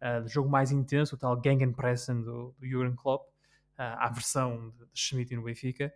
uh, 0.00 0.22
de 0.22 0.32
jogo 0.32 0.48
mais 0.48 0.70
intenso, 0.70 1.16
o 1.16 1.18
tal 1.18 1.40
Gegenpressen 1.44 2.22
do, 2.22 2.54
do 2.56 2.66
Jurgen 2.66 2.94
Klopp, 2.94 3.26
uh, 3.26 3.32
a 3.76 4.08
versão 4.10 4.70
de, 4.70 4.86
de 4.86 5.00
Schmidt 5.00 5.34
no 5.34 5.42
Benfica. 5.42 5.92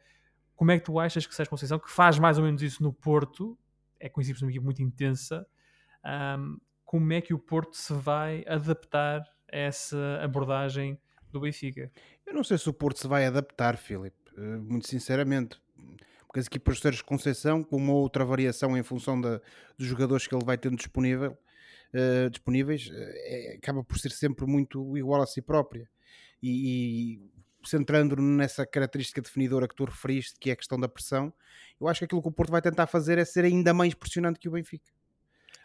Como 0.57 0.73
é 0.73 0.79
que 0.79 0.85
tu 0.85 0.99
achas 0.99 1.25
que 1.25 1.33
Sérgio 1.33 1.51
Conceição, 1.51 1.79
que 1.79 1.89
faz 1.89 2.19
mais 2.19 2.37
ou 2.37 2.45
menos 2.45 2.61
isso 2.63 2.83
no 2.83 2.93
Porto, 2.93 3.57
é 4.01 4.09
conhecido 4.09 4.41
por 4.41 4.45
uma 4.47 4.51
equipe 4.51 4.65
muito 4.65 4.83
intensa, 4.83 5.47
um, 6.37 6.59
como 6.85 7.13
é 7.13 7.21
que 7.21 7.33
o 7.33 7.39
Porto 7.39 7.77
se 7.77 7.93
vai 7.93 8.45
adaptar 8.49 9.21
a 9.53 9.57
essa 9.57 10.19
abordagem 10.21 10.99
do 11.31 11.39
Benfica? 11.39 11.93
Eu 12.27 12.35
não 12.35 12.43
sei 12.43 12.59
se 12.59 12.69
o 12.69 12.73
Porto 12.73 12.99
se 12.99 13.07
vai 13.07 13.25
adaptar, 13.25 13.77
Filipe, 13.77 14.17
eh, 14.37 14.57
muito 14.57 14.89
sinceramente 14.89 15.61
porque 16.29 16.41
as 16.41 16.47
equipas 16.47 16.77
do 16.77 16.83
Sérgio 16.83 17.05
Conceição, 17.07 17.65
com 17.65 17.77
uma 17.77 17.95
outra 17.95 18.23
variação 18.23 18.77
em 18.77 18.83
função 18.83 19.19
da, 19.19 19.41
dos 19.79 19.89
jogadores 19.89 20.27
que 20.27 20.35
ele 20.35 20.45
vai 20.45 20.59
tendo 20.59 20.77
disponível, 20.77 21.37
uh, 21.95 22.29
disponíveis, 22.29 22.91
é, 22.93 23.57
acaba 23.57 23.83
por 23.83 23.99
ser 23.99 24.11
sempre 24.11 24.45
muito 24.47 24.97
igual 24.97 25.23
a 25.23 25.27
si 25.27 25.41
própria. 25.41 25.89
E, 26.43 27.15
e 27.15 27.31
centrando 27.67 28.15
nessa 28.21 28.67
característica 28.67 29.23
definidora 29.23 29.67
que 29.67 29.75
tu 29.75 29.87
referiste, 29.87 30.39
que 30.39 30.51
é 30.51 30.53
a 30.53 30.57
questão 30.57 30.79
da 30.79 30.87
pressão, 30.87 31.33
eu 31.81 31.89
acho 31.89 32.01
que 32.01 32.05
aquilo 32.05 32.21
que 32.21 32.29
o 32.29 32.33
Porto 32.33 32.51
vai 32.51 32.61
tentar 32.61 32.87
fazer 32.87 33.17
é 33.17 33.25
ser 33.25 33.47
ainda 33.47 33.73
mais 33.73 33.95
pressionante 33.95 34.39
que 34.39 34.49
o 34.49 34.53
Benfica. 34.53 34.93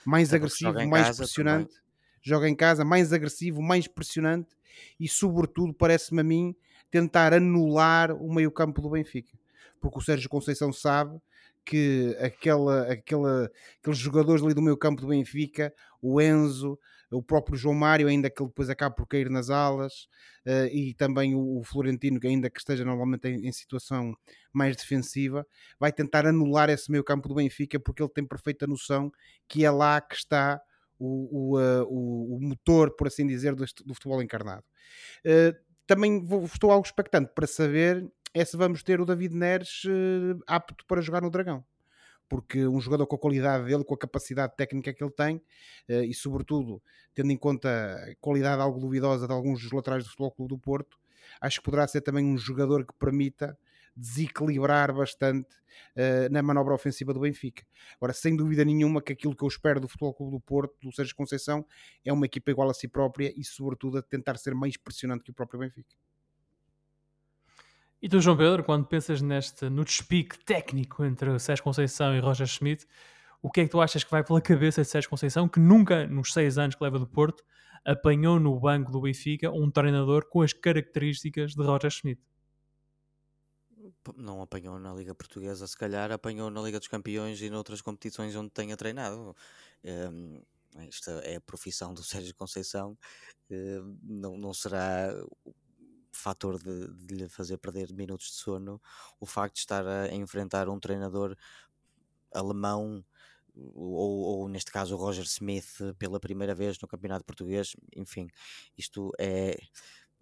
Mais 0.05 0.31
é 0.31 0.37
agressivo, 0.37 0.73
mais 0.87 1.17
pressionante. 1.17 1.73
Também. 1.73 1.83
Joga 2.21 2.47
em 2.47 2.55
casa, 2.55 2.85
mais 2.85 3.11
agressivo, 3.11 3.61
mais 3.61 3.85
pressionante 3.85 4.55
e, 4.97 5.09
sobretudo, 5.09 5.73
parece-me 5.73 6.21
a 6.21 6.23
mim, 6.23 6.55
tentar 6.89 7.33
anular 7.33 8.13
o 8.13 8.33
meio-campo 8.33 8.81
do 8.81 8.89
Benfica 8.89 9.42
porque 9.83 9.99
o 9.99 10.01
Sérgio 10.01 10.29
Conceição 10.29 10.71
sabe 10.71 11.19
que 11.65 12.15
aquela, 12.21 12.83
aquela, 12.89 13.51
aqueles 13.81 13.99
jogadores 13.99 14.41
ali 14.41 14.53
do 14.53 14.61
meio 14.61 14.77
campo 14.77 15.01
do 15.01 15.09
Benfica, 15.09 15.73
o 16.01 16.21
Enzo, 16.21 16.79
o 17.11 17.21
próprio 17.21 17.57
João 17.57 17.75
Mário, 17.75 18.07
ainda 18.07 18.29
que 18.29 18.41
ele 18.41 18.47
depois 18.47 18.69
acaba 18.69 18.95
por 18.95 19.05
cair 19.05 19.29
nas 19.29 19.49
alas, 19.49 20.07
uh, 20.47 20.67
e 20.71 20.93
também 20.93 21.35
o, 21.35 21.59
o, 21.59 21.63
Florentino, 21.65 22.17
que 22.17 22.27
ainda 22.27 22.49
que 22.49 22.59
esteja 22.59 22.85
normalmente 22.85 23.27
em, 23.27 23.45
em, 23.45 23.51
situação 23.51 24.15
mais 24.53 24.75
defensiva, 24.77 25.45
vai 25.77 25.91
tentar 25.91 26.25
anular 26.25 26.69
esse 26.69 26.89
meio 26.89 27.03
campo 27.03 27.27
do 27.27 27.35
Benfica, 27.35 27.77
porque 27.77 28.01
ele 28.01 28.09
tem 28.09 28.25
perfeita 28.25 28.65
noção 28.65 29.11
que 29.49 29.65
é 29.65 29.69
lá 29.69 29.99
que 29.99 30.15
está 30.15 30.61
o, 30.97 31.55
o, 31.55 31.59
uh, 31.59 31.83
o, 31.89 32.37
o 32.37 32.39
motor, 32.41 32.95
por 32.95 33.07
assim 33.07 33.27
dizer, 33.27 33.53
do, 33.53 33.65
do 33.85 33.93
futebol 33.93 34.23
encarnado. 34.23 34.63
Uh, 35.25 35.53
também 35.85 36.25
vou, 36.25 36.45
estou 36.45 36.71
algo 36.71 36.85
expectante 36.85 37.31
para 37.35 37.45
saber 37.45 38.09
é 38.33 38.43
se 38.43 38.57
vamos 38.57 38.83
ter 38.83 38.99
o 38.99 39.05
David 39.05 39.35
Neres 39.35 39.83
uh, 39.85 40.41
apto 40.47 40.85
para 40.85 41.01
jogar 41.01 41.21
no 41.21 41.29
Dragão. 41.29 41.63
Porque 42.27 42.65
um 42.65 42.79
jogador 42.81 43.05
com 43.05 43.15
a 43.15 43.19
qualidade 43.19 43.65
dele, 43.65 43.83
com 43.83 43.93
a 43.93 43.97
capacidade 43.97 44.55
técnica 44.55 44.93
que 44.93 45.03
ele 45.03 45.11
tem, 45.11 45.37
uh, 45.89 46.03
e 46.03 46.13
sobretudo 46.13 46.81
tendo 47.13 47.31
em 47.31 47.37
conta 47.37 47.69
a 47.69 48.15
qualidade 48.19 48.61
algo 48.61 48.79
duvidosa 48.79 49.27
de 49.27 49.33
alguns 49.33 49.61
dos 49.61 49.71
laterais 49.71 50.03
do 50.03 50.09
Futebol 50.09 50.31
Clube 50.31 50.49
do 50.49 50.57
Porto, 50.57 50.97
acho 51.39 51.59
que 51.59 51.65
poderá 51.65 51.87
ser 51.87 52.01
também 52.01 52.25
um 52.25 52.37
jogador 52.37 52.85
que 52.85 52.93
permita 52.93 53.57
desequilibrar 53.95 54.91
bastante 54.91 55.53
uh, 55.95 56.31
na 56.31 56.41
manobra 56.41 56.73
ofensiva 56.73 57.13
do 57.13 57.19
Benfica. 57.19 57.63
Agora, 57.97 58.13
sem 58.13 58.35
dúvida 58.35 58.65
nenhuma 58.65 59.01
que 59.01 59.13
aquilo 59.13 59.35
que 59.35 59.43
eu 59.43 59.47
espero 59.47 59.79
do 59.79 59.87
Futebol 59.87 60.13
Clube 60.13 60.31
do 60.31 60.41
Porto, 60.41 60.75
do 60.81 60.91
Sérgio 60.91 61.15
Conceição, 61.15 61.65
é 62.03 62.11
uma 62.11 62.25
equipa 62.25 62.49
igual 62.49 62.69
a 62.69 62.73
si 62.73 62.87
própria 62.87 63.31
e, 63.37 63.43
sobretudo, 63.43 63.99
a 63.99 64.01
tentar 64.01 64.37
ser 64.37 64.55
mais 64.55 64.75
pressionante 64.77 65.23
que 65.23 65.31
o 65.31 65.33
próprio 65.33 65.59
Benfica. 65.59 65.95
E 68.03 68.09
tu, 68.09 68.19
João 68.19 68.35
Pedro, 68.35 68.65
quando 68.65 68.85
pensas 68.85 69.21
neste, 69.21 69.69
no 69.69 69.85
despique 69.85 70.37
técnico 70.43 71.05
entre 71.05 71.39
Sérgio 71.39 71.63
Conceição 71.63 72.13
e 72.13 72.19
Roger 72.19 72.45
Schmidt, 72.45 72.85
o 73.41 73.49
que 73.49 73.61
é 73.61 73.63
que 73.63 73.69
tu 73.69 73.79
achas 73.79 74.03
que 74.03 74.11
vai 74.11 74.21
pela 74.21 74.41
cabeça 74.41 74.81
de 74.81 74.89
Sérgio 74.89 75.09
Conceição, 75.09 75.47
que 75.47 75.57
nunca, 75.57 76.05
nos 76.05 76.33
seis 76.33 76.57
anos 76.57 76.75
que 76.75 76.83
leva 76.83 76.99
do 76.99 77.07
Porto, 77.07 77.45
apanhou 77.85 78.41
no 78.41 78.59
banco 78.59 78.91
do 78.91 78.99
Benfica 78.99 79.49
um 79.51 79.71
treinador 79.71 80.25
com 80.25 80.41
as 80.41 80.51
características 80.51 81.55
de 81.55 81.63
Roger 81.63 81.89
Schmidt? 81.89 82.21
Não 84.17 84.41
apanhou 84.41 84.77
na 84.77 84.93
Liga 84.93 85.15
Portuguesa, 85.15 85.65
se 85.65 85.77
calhar 85.77 86.11
apanhou 86.11 86.49
na 86.49 86.61
Liga 86.61 86.79
dos 86.79 86.89
Campeões 86.89 87.41
e 87.41 87.49
noutras 87.49 87.81
competições 87.81 88.35
onde 88.35 88.49
tenha 88.49 88.75
treinado. 88.75 89.33
Um, 89.81 90.41
esta 90.89 91.11
é 91.23 91.37
a 91.37 91.41
profissão 91.41 91.93
do 91.93 92.03
Sérgio 92.03 92.35
Conceição, 92.35 92.97
um, 93.49 93.97
não, 94.03 94.37
não 94.37 94.53
será 94.53 95.09
fator 96.13 96.61
de, 96.61 96.87
de, 97.05 97.15
lhe 97.15 97.29
fazer 97.29 97.57
perder 97.57 97.91
minutos 97.93 98.27
de 98.27 98.33
sono 98.33 98.81
o 99.19 99.25
facto 99.25 99.55
de 99.55 99.61
estar 99.61 99.85
a 99.85 100.13
enfrentar 100.13 100.69
um 100.69 100.79
treinador 100.79 101.35
alemão 102.33 103.03
ou, 103.55 104.39
ou, 104.41 104.49
neste 104.49 104.71
caso 104.71 104.95
o 104.95 104.97
Roger 104.97 105.25
Smith 105.25 105.77
pela 105.99 106.19
primeira 106.19 106.55
vez 106.55 106.79
no 106.79 106.87
campeonato 106.87 107.25
português 107.25 107.75
enfim, 107.95 108.27
isto 108.77 109.11
é 109.19 109.57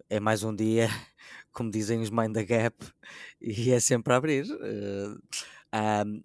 é 0.08 0.20
mais 0.20 0.42
um 0.42 0.54
dia, 0.54 0.88
como 1.52 1.70
dizem 1.70 2.00
os 2.00 2.10
Mind 2.10 2.34
the 2.34 2.44
Gap, 2.44 2.76
e 3.40 3.70
é 3.70 3.80
sempre 3.80 4.12
a 4.12 4.16
abrir. 4.16 4.44
Uh, 4.44 5.18
um, 6.06 6.22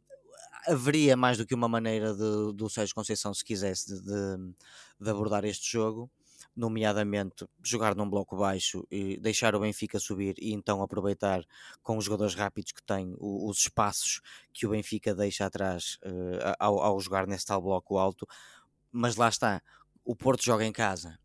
haveria 0.67 1.15
mais 1.15 1.37
do 1.37 1.45
que 1.45 1.55
uma 1.55 1.69
maneira 1.69 2.13
do 2.13 2.69
Sérgio 2.69 2.93
Conceição, 2.93 3.33
se 3.33 3.45
quisesse, 3.45 4.01
de, 4.01 4.53
de 4.99 5.09
abordar 5.09 5.45
este 5.45 5.71
jogo 5.71 6.11
nomeadamente 6.57 7.47
jogar 7.63 7.95
num 7.95 8.09
bloco 8.09 8.35
baixo 8.35 8.85
e 8.89 9.17
deixar 9.19 9.55
o 9.55 9.59
Benfica 9.59 9.99
subir 9.99 10.35
e 10.39 10.51
então 10.51 10.81
aproveitar 10.81 11.45
com 11.83 11.97
os 11.97 12.05
jogadores 12.05 12.33
rápidos 12.33 12.71
que 12.71 12.81
tem 12.81 13.15
os 13.19 13.59
espaços 13.59 14.21
que 14.51 14.65
o 14.65 14.71
Benfica 14.71 15.13
deixa 15.13 15.45
atrás 15.45 15.99
uh, 16.03 16.55
ao, 16.59 16.79
ao, 16.79 16.99
jogar 16.99 17.27
nesse 17.27 17.45
tal 17.45 17.61
bloco 17.61 17.99
alto. 17.99 18.27
Mas 18.91 19.15
lá 19.15 19.29
está, 19.29 19.61
o 20.03 20.15
Porto 20.15 20.43
joga 20.43 20.65
em 20.65 20.71
casa 20.71 21.19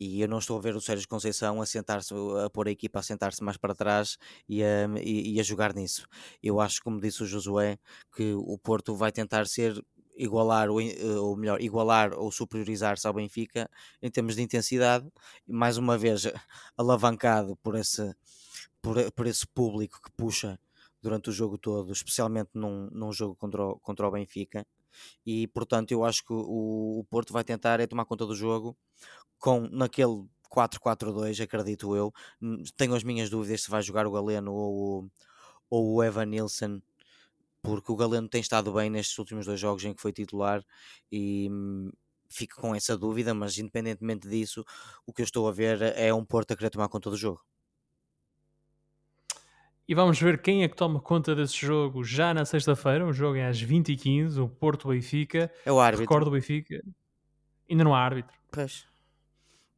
e 0.00 0.20
eu 0.20 0.28
não 0.28 0.38
estou 0.38 0.58
a 0.58 0.60
ver 0.60 0.74
o 0.74 0.80
Sérgio 0.80 1.08
Conceição 1.08 1.60
a 1.62 1.66
sentar-se, 1.66 2.12
a 2.44 2.50
pôr 2.50 2.66
a 2.66 2.70
equipa 2.72 2.98
a 2.98 3.02
sentar-se 3.02 3.42
mais 3.42 3.56
para 3.56 3.74
trás 3.74 4.18
e 4.48 4.62
a, 4.62 4.88
e, 5.02 5.34
e 5.34 5.40
a 5.40 5.42
jogar 5.42 5.72
nisso. 5.72 6.06
Eu 6.42 6.60
acho, 6.60 6.82
como 6.82 7.00
disse 7.00 7.22
o 7.22 7.26
Josué, 7.26 7.78
que 8.14 8.34
o 8.34 8.58
Porto 8.58 8.94
vai 8.96 9.12
tentar 9.12 9.46
ser 9.46 9.80
igualar, 10.18 10.68
ou, 10.70 10.80
eh, 10.80 10.96
ou 11.18 11.36
melhor, 11.36 11.60
igualar 11.60 12.12
ou 12.14 12.30
superiorizar-se 12.30 13.06
ao 13.06 13.14
Benfica 13.14 13.70
em 14.02 14.10
termos 14.10 14.36
de 14.36 14.42
intensidade, 14.42 15.08
mais 15.46 15.76
uma 15.78 15.96
vez 15.96 16.24
alavancado 16.76 17.56
por 17.56 17.76
esse, 17.76 18.14
por, 18.82 19.10
por 19.12 19.26
esse 19.26 19.46
público 19.46 20.00
que 20.02 20.10
puxa 20.12 20.58
durante 21.00 21.30
o 21.30 21.32
jogo 21.32 21.56
todo, 21.56 21.92
especialmente 21.92 22.50
num, 22.54 22.88
num 22.92 23.12
jogo 23.12 23.36
contra 23.36 23.64
o, 23.64 23.78
contra 23.78 24.08
o 24.08 24.10
Benfica. 24.10 24.66
E 25.24 25.46
portanto, 25.48 25.92
eu 25.92 26.04
acho 26.04 26.24
que 26.24 26.32
o, 26.32 27.00
o 27.00 27.04
Porto 27.08 27.32
vai 27.32 27.44
tentar 27.44 27.80
é 27.80 27.86
tomar 27.86 28.04
conta 28.04 28.26
do 28.26 28.34
jogo 28.34 28.76
com 29.38 29.60
naquele 29.70 30.26
4-4-2, 30.50 31.40
acredito 31.42 31.94
eu. 31.94 32.12
Tenho 32.76 32.94
as 32.94 33.04
minhas 33.04 33.30
dúvidas 33.30 33.62
se 33.62 33.70
vai 33.70 33.82
jogar 33.82 34.06
o 34.06 34.12
Galeno 34.12 34.52
ou, 34.52 35.10
ou 35.70 35.94
o 35.94 36.02
Evan 36.02 36.26
Nilsson 36.26 36.80
porque 37.62 37.90
o 37.92 37.96
Galeno 37.96 38.28
tem 38.28 38.40
estado 38.40 38.72
bem 38.72 38.90
nestes 38.90 39.18
últimos 39.18 39.46
dois 39.46 39.58
jogos 39.58 39.84
em 39.84 39.92
que 39.92 40.00
foi 40.00 40.12
titular 40.12 40.64
e 41.10 41.48
hum, 41.50 41.90
fico 42.28 42.60
com 42.60 42.74
essa 42.74 42.96
dúvida, 42.96 43.34
mas 43.34 43.58
independentemente 43.58 44.28
disso, 44.28 44.64
o 45.06 45.12
que 45.12 45.22
eu 45.22 45.24
estou 45.24 45.48
a 45.48 45.52
ver 45.52 45.80
é 45.96 46.12
um 46.12 46.24
Porto 46.24 46.52
a 46.52 46.56
querer 46.56 46.70
tomar 46.70 46.88
conta 46.88 47.10
do 47.10 47.16
jogo. 47.16 47.42
E 49.88 49.94
vamos 49.94 50.20
ver 50.20 50.42
quem 50.42 50.62
é 50.62 50.68
que 50.68 50.76
toma 50.76 51.00
conta 51.00 51.34
desse 51.34 51.56
jogo 51.56 52.04
já 52.04 52.34
na 52.34 52.44
sexta-feira. 52.44 53.06
O 53.06 53.12
jogo 53.12 53.38
é 53.38 53.46
às 53.46 53.62
20h15, 53.62 54.36
o 54.36 54.46
Porto 54.46 54.88
Benfica. 54.88 55.50
É 55.64 55.72
o 55.72 55.80
árbitro. 55.80 56.02
Recordo 56.02 56.28
o 56.28 56.30
Benfica. 56.30 56.84
Ainda 57.70 57.84
não 57.84 57.94
há 57.94 58.00
árbitro. 58.00 58.36
Pois. 58.52 58.86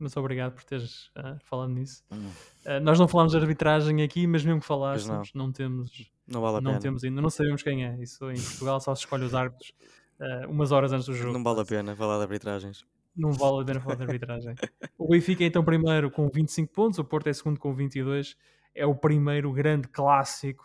Mas 0.00 0.16
obrigado 0.16 0.54
por 0.54 0.64
teres 0.64 1.06
uh, 1.08 1.38
falado 1.44 1.70
nisso. 1.70 2.02
Hum. 2.10 2.28
Uh, 2.66 2.80
nós 2.82 2.98
não 2.98 3.06
falamos 3.06 3.32
de 3.32 3.38
arbitragem 3.38 4.02
aqui, 4.02 4.26
mas 4.26 4.44
mesmo 4.44 4.60
que 4.60 4.66
falássemos, 4.66 5.32
não. 5.32 5.44
não 5.44 5.52
temos 5.52 6.10
não 6.30 6.40
vale 6.40 6.58
a 6.58 6.60
não 6.60 6.70
pena. 6.72 6.80
temos 6.80 7.04
ainda, 7.04 7.20
não 7.20 7.28
sabemos 7.28 7.62
quem 7.62 7.84
é. 7.84 7.96
Isso 8.00 8.30
em 8.30 8.40
Portugal 8.40 8.80
só 8.80 8.94
se 8.94 9.00
escolhe 9.00 9.24
os 9.24 9.34
árbitros 9.34 9.72
uh, 10.20 10.48
umas 10.48 10.70
horas 10.70 10.92
antes 10.92 11.06
do 11.06 11.14
jogo. 11.14 11.32
Não 11.32 11.42
vale 11.42 11.60
a 11.60 11.64
pena 11.64 11.96
falar 11.96 12.18
de 12.18 12.22
arbitragens. 12.22 12.84
Não 13.16 13.32
vale 13.32 13.62
a 13.62 13.64
pena 13.64 13.80
falar 13.80 13.96
de 13.96 14.02
arbitragem. 14.04 14.54
o 14.96 15.08
Benfica 15.08 15.42
é 15.42 15.48
então 15.48 15.64
primeiro 15.64 16.10
com 16.10 16.28
25 16.28 16.72
pontos, 16.72 16.98
o 16.98 17.04
Porto 17.04 17.26
é 17.26 17.32
segundo 17.32 17.58
com 17.58 17.74
22. 17.74 18.36
É 18.72 18.86
o 18.86 18.94
primeiro 18.94 19.52
grande 19.52 19.88
clássico, 19.88 20.64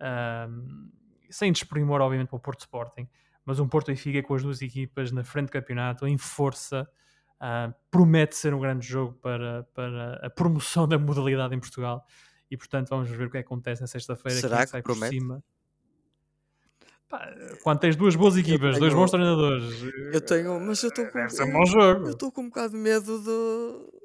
uh, 0.00 0.90
sem 1.30 1.50
desprimor, 1.50 2.02
obviamente, 2.02 2.28
para 2.28 2.36
o 2.36 2.40
Porto 2.40 2.60
Sporting, 2.60 3.08
mas 3.44 3.58
um 3.58 3.66
Porto 3.66 3.86
Benfica 3.86 4.22
com 4.22 4.34
as 4.34 4.42
duas 4.42 4.60
equipas 4.60 5.10
na 5.10 5.24
frente 5.24 5.46
do 5.46 5.52
campeonato, 5.52 6.06
em 6.06 6.18
força. 6.18 6.86
Uh, 7.36 7.72
promete 7.90 8.34
ser 8.34 8.54
um 8.54 8.60
grande 8.60 8.86
jogo 8.86 9.12
para, 9.14 9.64
para 9.74 10.26
a 10.26 10.30
promoção 10.30 10.88
da 10.88 10.98
modalidade 10.98 11.54
em 11.54 11.60
Portugal 11.60 12.06
e 12.50 12.56
portanto 12.56 12.88
vamos 12.88 13.08
ver 13.10 13.26
o 13.26 13.30
que, 13.30 13.38
é 13.38 13.42
que 13.42 13.46
acontece 13.46 13.80
na 13.80 13.86
sexta-feira. 13.86 14.40
Será 14.40 14.66
que, 14.66 14.72
que 14.72 14.82
promete? 14.82 15.14
cima. 15.14 15.42
Pá, 17.08 17.32
quando 17.62 17.78
tens 17.78 17.94
duas 17.94 18.16
boas 18.16 18.36
equipas, 18.36 18.70
tenho... 18.70 18.80
dois 18.80 18.94
bons 18.94 19.10
treinadores, 19.10 19.80
eu 20.12 20.20
tenho, 20.20 20.58
mas 20.60 20.82
eu 20.82 20.88
estou 20.88 21.06
com, 21.06 21.18
é 21.18 21.44
um 21.44 21.52
bom 21.52 21.64
jogo. 21.64 22.06
Eu 22.06 22.12
estou 22.12 22.32
com 22.32 22.40
um 22.42 22.48
bocado 22.48 22.72
de 22.72 22.78
medo 22.78 23.20
de, 23.20 24.00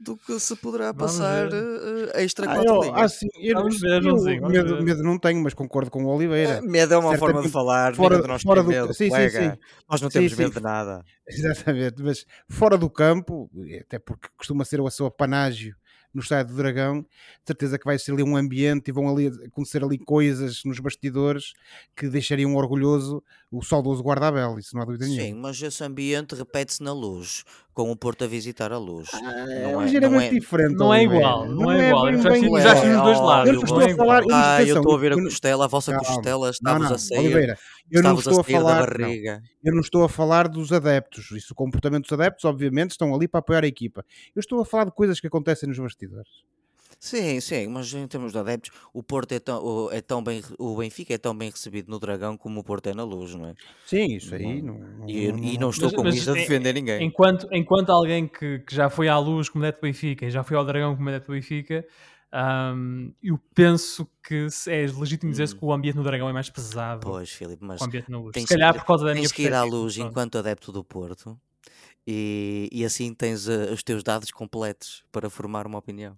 do 0.00 0.16
que 0.16 0.40
se 0.40 0.56
poderá 0.56 0.94
passar 0.94 1.48
uh, 1.48 2.10
extra 2.14 2.50
ah, 2.50 2.62
eu, 2.64 2.94
ah, 2.94 3.06
sim, 3.06 3.26
eu, 3.38 3.54
vamos 3.54 3.78
ver, 3.78 3.96
eu, 3.96 4.02
Joãozinho, 4.02 4.40
vamos 4.40 4.56
medo, 4.56 4.76
ver. 4.76 4.82
medo 4.82 5.02
não 5.02 5.18
tenho, 5.18 5.42
mas 5.42 5.52
concordo 5.52 5.90
com 5.90 6.02
o 6.04 6.08
Oliveira. 6.08 6.52
É, 6.54 6.60
medo 6.62 6.94
é 6.94 6.96
uma 6.96 7.10
Certamente 7.10 7.18
forma 7.18 7.42
de 7.42 7.48
falar, 7.50 7.94
fora- 7.94 8.26
nós 8.26 8.40
fora 8.42 8.62
do- 8.62 8.68
medo, 8.70 8.94
sim, 8.94 9.10
sim, 9.10 9.28
sim. 9.28 9.52
Nós 9.90 10.00
não 10.00 10.08
Sim, 10.08 10.18
temos 10.20 10.32
sim. 10.32 10.38
medo 10.38 10.54
de 10.54 10.60
nada. 10.62 11.04
Exatamente, 11.28 12.02
mas 12.02 12.24
fora 12.48 12.78
do 12.78 12.88
campo, 12.88 13.50
até 13.78 13.98
porque 13.98 14.28
costuma 14.38 14.64
ser 14.64 14.80
o 14.80 14.88
seu 14.90 15.10
panágio 15.10 15.76
no 16.12 16.22
estádio 16.22 16.54
do 16.54 16.58
Dragão, 16.58 17.02
de 17.02 17.06
certeza 17.46 17.78
que 17.78 17.84
vai 17.84 17.98
ser 17.98 18.12
ali 18.12 18.22
um 18.22 18.36
ambiente 18.36 18.88
e 18.88 18.92
vão 18.92 19.08
ali 19.08 19.28
acontecer 19.46 19.84
ali 19.84 19.98
coisas 19.98 20.62
nos 20.64 20.78
bastidores 20.80 21.52
que 21.96 22.08
deixariam 22.08 22.54
orgulhoso 22.56 23.22
o 23.50 23.62
saudoso 23.62 24.02
guarda-abel, 24.02 24.58
isso 24.58 24.74
não 24.74 24.82
há 24.82 24.84
dúvida 24.84 25.06
Sim, 25.06 25.16
nenhuma. 25.16 25.48
mas 25.48 25.62
esse 25.62 25.82
ambiente 25.82 26.34
repete-se 26.34 26.82
na 26.82 26.92
luz, 26.92 27.44
com 27.78 27.92
o 27.92 27.96
Porto 27.96 28.24
a 28.24 28.26
visitar 28.26 28.72
a 28.72 28.76
luz. 28.78 29.08
Ah, 29.14 29.20
Não 29.20 29.80
é 29.80 29.84
é- 29.84 29.84
ligeiramente 29.84 30.00
não 30.00 30.20
é- 30.20 30.28
diferente. 30.40 30.74
Não 30.74 30.92
é 30.94 31.04
igual, 31.04 31.46
não 31.46 31.70
é 31.70 31.88
igual. 31.88 32.06
já 32.06 32.18
estive- 32.30 32.46
igual. 32.46 32.62
já 32.62 32.74
estive 32.74 32.92
nos 32.92 33.02
dois 33.04 33.20
lados. 33.20 33.46
Eu 33.48 33.54
não 33.54 33.62
estou 33.62 33.80
a 33.80 33.96
falar. 33.96 34.22
Ah, 34.32 34.62
eu 34.64 34.76
estou 34.76 34.94
a 34.94 34.98
ver 34.98 35.12
a 35.12 35.14
costela, 35.14 35.64
a 35.64 35.68
vossa 35.68 35.96
costela, 35.96 36.50
estavas 36.50 36.90
a 36.90 36.98
sair, 36.98 37.18
Oliveira, 37.20 37.56
eu 37.88 38.02
não 38.02 38.18
estou 38.18 38.40
a 38.40 38.44
falar. 38.44 38.96
barriga. 38.98 39.40
Eu 39.62 39.72
não 39.74 39.80
estou 39.80 40.02
a 40.02 40.08
falar 40.08 40.48
dos 40.48 40.72
adeptos. 40.72 41.30
Isso, 41.30 41.52
o 41.52 41.54
comportamento 41.54 42.02
dos 42.02 42.12
adeptos, 42.12 42.44
obviamente, 42.44 42.90
estão 42.90 43.14
ali 43.14 43.28
para 43.28 43.38
apoiar 43.38 43.62
a 43.62 43.68
equipa. 43.68 44.04
Eu 44.34 44.40
estou 44.40 44.60
a 44.60 44.64
falar 44.64 44.86
de 44.86 44.92
coisas 44.92 45.20
que 45.20 45.28
acontecem 45.28 45.68
nos 45.68 45.78
bastidores. 45.78 46.28
Sim, 47.00 47.40
sim, 47.40 47.68
mas 47.68 47.92
em 47.94 48.06
termos 48.08 48.32
de 48.32 48.38
adeptos, 48.38 48.70
o 48.92 49.02
Porto 49.04 49.30
é 49.32 49.38
tão, 49.38 49.62
o- 49.64 49.92
é 49.92 50.00
tão 50.00 50.22
bem, 50.22 50.42
o 50.58 50.76
Benfica 50.76 51.14
é 51.14 51.18
tão 51.18 51.32
bem 51.36 51.48
recebido 51.48 51.88
no 51.90 51.98
Dragão 52.00 52.36
como 52.36 52.58
o 52.58 52.64
Porto 52.64 52.88
é 52.88 52.94
na 52.94 53.04
Luz, 53.04 53.34
não 53.36 53.46
é? 53.46 53.54
Sim, 53.86 54.16
isso 54.16 54.34
aí. 54.34 54.60
Não, 54.60 54.74
não- 54.78 55.08
E, 55.08 55.30
não- 55.30 55.38
e 55.38 55.58
não 55.58 55.70
estou 55.70 55.86
Mas- 55.88 55.94
com 55.96 56.02
mas 56.02 56.14
isto 56.16 56.30
a 56.32 56.36
em- 56.36 56.40
defender 56.40 56.72
ninguém. 56.74 57.04
Enquanto, 57.06 57.46
enquanto 57.52 57.90
alguém 57.90 58.26
que, 58.26 58.58
que 58.60 58.74
já 58.74 58.90
foi 58.90 59.08
à 59.08 59.16
luz 59.16 59.48
como 59.48 59.62
adepto 59.64 59.80
do 59.80 59.84
Benfica 59.84 60.26
e 60.26 60.30
já 60.30 60.42
foi 60.42 60.56
ao 60.56 60.64
Dragão 60.64 60.96
como 60.96 61.08
adepto 61.08 61.28
do 61.30 61.34
Benfica, 61.34 61.86
ahm, 62.32 63.12
eu 63.22 63.38
penso 63.54 64.04
que 64.26 64.50
se- 64.50 64.72
é 64.72 64.86
legítimo 64.86 65.30
dizer-se 65.30 65.54
Hum. 65.54 65.58
que 65.60 65.64
o 65.66 65.72
ambiente 65.72 65.96
no 65.96 66.02
Dragão 66.02 66.28
é 66.28 66.32
mais 66.32 66.50
pesado 66.50 67.06
Pois, 67.06 67.30
Filipe, 67.30 67.64
mas 67.64 67.78
que 67.78 67.84
o 67.84 67.86
ambiente 67.86 68.10
na 68.10 68.18
luz. 68.18 68.32
tens 68.32 68.48
Se 68.48 68.54
calhar 68.56 68.72
que- 68.72 68.80
por 68.80 68.86
causa 68.86 69.04
da 69.04 69.12
minha 69.12 69.22
tens 69.22 69.32
que 69.32 69.42
ir 69.42 69.54
à 69.54 69.62
luz 69.62 69.94
pronto. 69.94 70.10
enquanto 70.10 70.36
adepto 70.38 70.72
do 70.72 70.82
Porto 70.82 71.38
e, 72.04 72.68
e 72.72 72.84
assim 72.84 73.14
tens 73.14 73.48
eh, 73.48 73.70
os 73.72 73.84
teus 73.84 74.02
dados 74.02 74.32
completos 74.32 75.04
para 75.12 75.30
formar 75.30 75.64
uma 75.64 75.78
opinião. 75.78 76.16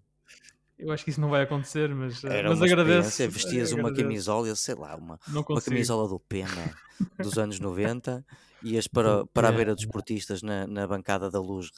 Eu 0.80 0.92
acho 0.92 1.04
que 1.04 1.10
isso 1.10 1.20
não 1.20 1.28
vai 1.30 1.42
acontecer, 1.42 1.94
mas, 1.94 2.22
eh, 2.24 2.28
Era 2.38 2.48
mas 2.48 2.58
uma 2.58 2.66
agradeço. 2.66 3.08
experiência, 3.08 3.28
vestias 3.28 3.72
uma 3.72 3.88
agradeço. 3.88 4.02
camisola, 4.08 4.54
sei 4.56 4.74
lá, 4.74 4.96
uma, 4.96 5.18
uma 5.48 5.60
camisola 5.62 6.08
do 6.08 6.18
Pena 6.20 6.74
dos 7.18 7.38
anos 7.38 7.58
90, 7.60 8.24
ias 8.62 8.86
para, 8.88 9.26
para 9.26 9.48
a 9.48 9.52
beira 9.52 9.74
dos 9.74 9.86
portistas 9.86 10.42
na, 10.42 10.66
na 10.66 10.86
bancada 10.86 11.30
da 11.30 11.40
luz 11.40 11.70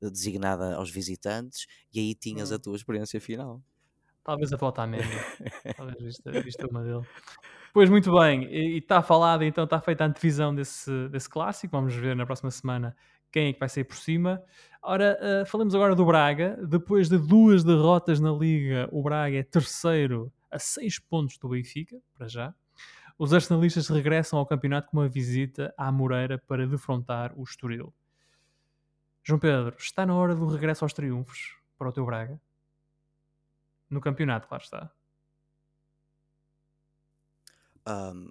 designada 0.00 0.74
aos 0.76 0.90
visitantes 0.90 1.66
e 1.92 2.00
aí 2.00 2.14
tinhas 2.14 2.52
a 2.52 2.56
Hum. 2.56 2.58
tua 2.58 2.76
experiência 2.76 3.20
final. 3.20 3.62
Talvez 4.24 4.52
a 4.52 4.58
para 4.58 4.68
Otamendi. 4.68 5.08
Talvez 5.76 5.98
vista, 6.02 6.30
vista 6.42 6.66
uma 6.66 6.82
dele. 6.82 7.02
Pois 7.72 7.88
muito 7.90 8.12
bem, 8.18 8.44
e 8.44 8.78
está 8.78 9.02
falada, 9.02 9.44
então 9.44 9.64
está 9.64 9.80
feita 9.80 10.04
a 10.04 10.06
antevisão 10.06 10.54
desse, 10.54 11.08
desse 11.08 11.28
clássico. 11.28 11.76
Vamos 11.76 11.94
ver 11.94 12.14
na 12.16 12.26
próxima 12.26 12.50
semana 12.50 12.96
quem 13.30 13.48
é 13.48 13.52
que 13.52 13.58
vai 13.60 13.68
sair 13.68 13.84
por 13.84 13.96
cima. 13.96 14.42
Ora, 14.82 15.18
eh, 15.20 15.44
falamos 15.44 15.74
agora 15.74 15.94
do 15.94 16.04
Braga. 16.04 16.56
Depois 16.66 17.08
de 17.08 17.18
duas 17.18 17.64
derrotas 17.64 18.20
na 18.20 18.30
Liga, 18.30 18.88
o 18.92 19.02
Braga 19.02 19.36
é 19.36 19.42
terceiro 19.42 20.32
a 20.50 20.58
seis 20.58 20.98
pontos 20.98 21.36
do 21.38 21.48
Benfica, 21.48 22.00
para 22.14 22.28
já. 22.28 22.54
Os 23.18 23.34
arsenalistas 23.34 23.88
regressam 23.88 24.38
ao 24.38 24.46
campeonato 24.46 24.88
com 24.88 24.98
uma 24.98 25.08
visita 25.08 25.74
à 25.76 25.90
Moreira 25.90 26.38
para 26.38 26.66
defrontar 26.66 27.32
o 27.36 27.42
Estoril. 27.42 27.92
João 29.24 29.40
Pedro, 29.40 29.74
está 29.78 30.06
na 30.06 30.14
hora 30.14 30.34
do 30.34 30.46
regresso 30.46 30.84
aos 30.84 30.92
triunfos 30.92 31.56
para 31.76 31.88
o 31.88 31.92
teu 31.92 32.06
Braga? 32.06 32.40
No 33.90 34.00
campeonato, 34.00 34.46
claro 34.46 34.62
está. 34.62 34.90
Ahm, 37.84 38.30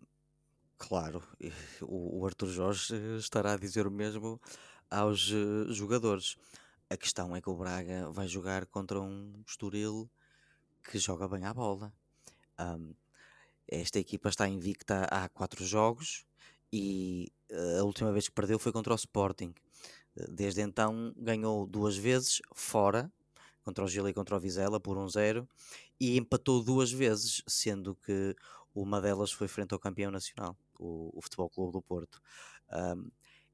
claro, 0.77 1.21
o, 1.81 2.21
o 2.21 2.25
Arthur 2.25 2.47
Jorge 2.47 2.95
estará 3.17 3.53
a 3.53 3.57
dizer 3.57 3.85
o 3.85 3.91
mesmo 3.91 4.41
aos 4.89 5.31
eh, 5.31 5.73
jogadores. 5.73 6.37
A 6.89 6.97
questão 6.97 7.35
é 7.35 7.41
que 7.41 7.49
o 7.49 7.55
Braga 7.55 8.09
vai 8.11 8.27
jogar 8.27 8.65
contra 8.67 8.99
um 9.01 9.43
Estoril 9.47 10.09
que 10.83 10.97
joga 10.97 11.27
bem 11.27 11.45
à 11.45 11.53
bola. 11.53 11.93
Ahm, 12.57 12.93
esta 13.67 13.99
equipa 13.99 14.29
está 14.29 14.47
invicta 14.47 15.05
há 15.11 15.27
quatro 15.29 15.65
jogos 15.65 16.25
e 16.71 17.31
eh, 17.49 17.79
a 17.79 17.83
última 17.83 18.11
vez 18.11 18.27
que 18.27 18.35
perdeu 18.35 18.59
foi 18.59 18.71
contra 18.71 18.93
o 18.93 18.95
Sporting. 18.95 19.53
Desde 20.29 20.61
então 20.61 21.13
ganhou 21.17 21.67
duas 21.67 21.95
vezes 21.95 22.41
fora, 22.55 23.11
contra 23.63 23.83
o 23.83 23.87
Gil 23.87 24.07
e 24.07 24.13
contra 24.13 24.35
o 24.35 24.39
Vizela 24.39 24.79
por 24.79 24.97
1-0 24.97 25.47
e 25.99 26.17
empatou 26.17 26.63
duas 26.63 26.91
vezes, 26.91 27.43
sendo 27.47 27.95
que 27.95 28.35
uma 28.73 29.01
delas 29.01 29.31
foi 29.31 29.47
frente 29.47 29.73
ao 29.73 29.79
campeão 29.79 30.09
nacional, 30.09 30.57
o, 30.79 31.11
o 31.13 31.21
Futebol 31.21 31.49
Clube 31.49 31.73
do 31.73 31.81
Porto. 31.81 32.21
Ahm, 32.69 33.09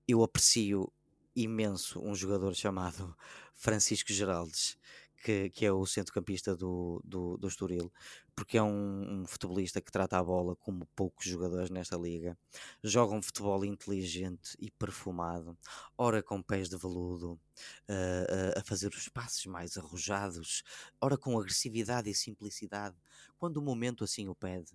eu 0.08 0.24
aprecio 0.24 0.92
imenso 1.36 2.02
um 2.02 2.16
jogador 2.16 2.54
chamado 2.56 3.16
Francisco 3.54 4.12
Geraldes, 4.12 4.78
que, 5.24 5.50
que 5.52 5.66
é 5.66 5.72
o 5.72 5.86
centrocampista 5.86 6.56
do, 6.56 7.02
do, 7.06 7.38
do 7.38 7.48
Estoril, 7.48 7.92
porque 8.36 8.58
é 8.58 8.64
um, 8.64 9.22
um 9.22 9.26
futebolista 9.26 9.80
que 9.82 9.92
trata 9.92 10.18
a 10.18 10.24
bola 10.24 10.56
como 10.56 10.86
poucos 10.96 11.26
jogadores 11.26 11.70
nesta 11.70 11.96
liga. 11.96 12.38
Joga 12.84 13.16
um 13.16 13.22
futebol 13.22 13.64
inteligente 13.64 14.58
e 14.60 14.70
perfumado, 14.70 15.58
ora 15.98 16.22
com 16.22 16.42
pés 16.42 16.68
de 16.68 16.76
veludo, 16.78 17.40
ah, 17.88 18.54
ah, 18.56 18.60
a 18.60 18.64
fazer 18.64 18.90
os 18.94 19.08
passos 19.08 19.46
mais 19.46 19.78
arrojados, 19.78 20.64
ora 21.00 21.18
com 21.18 21.40
agressividade 21.40 22.10
e 22.10 22.14
simplicidade, 22.14 22.96
quando 23.38 23.58
o 23.58 23.62
momento 23.62 24.04
assim 24.04 24.28
o 24.28 24.36
pede. 24.36 24.74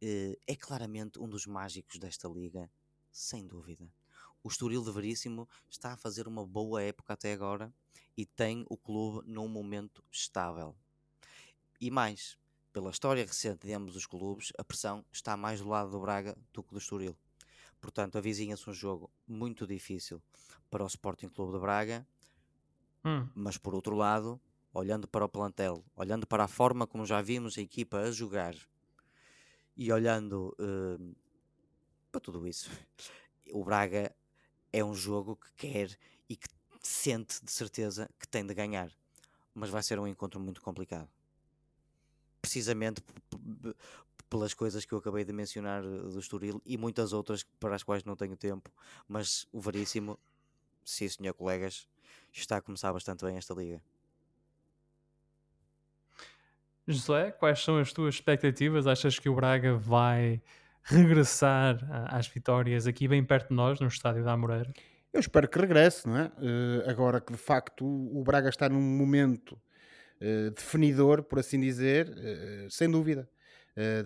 Eh, 0.00 0.38
é 0.46 0.54
claramente 0.56 1.18
um 1.18 1.28
dos 1.28 1.46
mágicos 1.46 1.98
desta 1.98 2.28
liga, 2.28 2.70
sem 3.10 3.46
dúvida. 3.46 3.88
O 4.46 4.48
Estoril 4.48 4.84
de 4.84 4.92
Veríssimo 4.92 5.48
está 5.68 5.94
a 5.94 5.96
fazer 5.96 6.28
uma 6.28 6.46
boa 6.46 6.80
época 6.80 7.14
até 7.14 7.32
agora 7.32 7.74
e 8.16 8.24
tem 8.24 8.64
o 8.70 8.76
clube 8.76 9.28
num 9.28 9.48
momento 9.48 10.04
estável. 10.08 10.76
E 11.80 11.90
mais, 11.90 12.38
pela 12.72 12.90
história 12.90 13.26
recente 13.26 13.66
de 13.66 13.72
ambos 13.72 13.96
os 13.96 14.06
clubes, 14.06 14.52
a 14.56 14.62
pressão 14.62 15.04
está 15.10 15.36
mais 15.36 15.60
do 15.60 15.68
lado 15.68 15.90
do 15.90 15.98
Braga 15.98 16.38
do 16.52 16.62
que 16.62 16.70
do 16.70 16.78
Estoril. 16.78 17.18
Portanto, 17.80 18.18
avizinha-se 18.18 18.70
um 18.70 18.72
jogo 18.72 19.10
muito 19.26 19.66
difícil 19.66 20.22
para 20.70 20.84
o 20.84 20.86
Sporting 20.86 21.28
Clube 21.28 21.54
de 21.54 21.58
Braga, 21.58 22.06
Hum, 23.04 23.28
mas 23.34 23.58
por 23.58 23.74
outro 23.74 23.96
lado, 23.96 24.40
olhando 24.72 25.08
para 25.08 25.24
o 25.24 25.28
plantel, 25.28 25.84
olhando 25.96 26.24
para 26.24 26.44
a 26.44 26.48
forma 26.48 26.86
como 26.86 27.04
já 27.04 27.20
vimos 27.20 27.58
a 27.58 27.62
equipa 27.62 27.98
a 27.98 28.12
jogar 28.12 28.54
e 29.76 29.90
olhando 29.90 30.54
eh, 30.60 31.16
para 32.12 32.20
tudo 32.20 32.46
isso, 32.46 32.70
o 33.52 33.64
Braga 33.64 34.14
é 34.76 34.84
um 34.84 34.94
jogo 34.94 35.36
que 35.36 35.68
quer 35.68 35.98
e 36.28 36.36
que 36.36 36.48
sente 36.82 37.42
de 37.42 37.50
certeza 37.50 38.10
que 38.20 38.28
tem 38.28 38.44
de 38.46 38.52
ganhar, 38.52 38.92
mas 39.54 39.70
vai 39.70 39.82
ser 39.82 39.98
um 39.98 40.06
encontro 40.06 40.38
muito 40.38 40.60
complicado. 40.60 41.08
Precisamente 42.42 43.02
pelas 44.28 44.52
coisas 44.52 44.84
que 44.84 44.92
eu 44.92 44.98
acabei 44.98 45.24
de 45.24 45.32
mencionar 45.32 45.82
eh, 45.82 45.88
do 45.88 46.18
Estoril 46.18 46.60
e 46.66 46.76
muitas 46.76 47.14
outras 47.14 47.42
para 47.58 47.74
as 47.74 47.82
quais 47.82 48.04
não 48.04 48.14
tenho 48.14 48.36
tempo, 48.36 48.70
mas 49.08 49.48
o 49.50 49.60
Veríssimo, 49.62 50.18
sim 50.84 51.08
senhor 51.08 51.32
colegas, 51.32 51.88
está 52.30 52.58
a 52.58 52.60
começar 52.60 52.92
bastante 52.92 53.24
bem 53.24 53.38
esta 53.38 53.54
liga. 53.54 53.80
Josué, 56.86 57.32
quais 57.32 57.60
são 57.64 57.78
as 57.78 57.94
tuas 57.94 58.16
expectativas? 58.16 58.86
Achas 58.86 59.18
que 59.18 59.28
o 59.28 59.34
Braga 59.34 59.74
vai 59.74 60.42
regressar 60.86 61.78
às 62.08 62.28
vitórias 62.28 62.86
aqui 62.86 63.08
bem 63.08 63.24
perto 63.24 63.48
de 63.48 63.54
nós, 63.54 63.80
no 63.80 63.88
estádio 63.88 64.24
da 64.24 64.32
Amoreira? 64.32 64.72
Eu 65.12 65.18
espero 65.20 65.48
que 65.48 65.58
regresse, 65.58 66.06
não 66.06 66.16
é? 66.16 66.30
Eh, 66.40 66.90
agora 66.90 67.20
que 67.20 67.32
de 67.32 67.38
facto 67.38 67.84
o 67.84 68.22
Braga 68.22 68.48
está 68.48 68.68
num 68.68 68.80
momento 68.80 69.60
eh, 70.20 70.50
definidor, 70.50 71.24
por 71.24 71.40
assim 71.40 71.58
dizer, 71.58 72.14
eh, 72.16 72.66
sem 72.70 72.90
dúvida. 72.90 73.28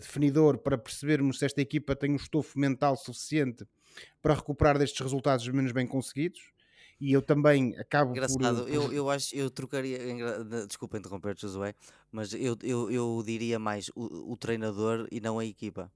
Definidor 0.00 0.58
para 0.58 0.76
percebermos 0.76 1.38
se 1.38 1.44
esta 1.44 1.60
equipa 1.60 1.94
tem 1.94 2.10
um 2.10 2.16
estofo 2.16 2.58
mental 2.58 2.96
suficiente 2.96 3.64
para 4.20 4.34
recuperar 4.34 4.76
destes 4.76 5.00
resultados 5.00 5.46
menos 5.46 5.70
bem 5.70 5.86
conseguidos. 5.86 6.40
E 7.00 7.12
eu 7.12 7.22
também 7.22 7.78
acabo 7.78 8.10
Engraçado, 8.10 8.64
por. 8.64 8.68
eu, 8.74 8.92
eu 8.92 9.08
acho, 9.08 9.32
eu 9.32 9.48
trocaria, 9.48 9.96
desculpa 10.66 10.98
interromper, 10.98 11.38
Josué, 11.38 11.76
mas 12.10 12.34
eu, 12.34 12.58
eu, 12.64 12.90
eu 12.90 13.22
diria 13.24 13.60
mais 13.60 13.90
o, 13.94 14.32
o 14.32 14.36
treinador 14.36 15.06
e 15.08 15.20
não 15.20 15.38
a 15.38 15.44
equipa. 15.44 15.88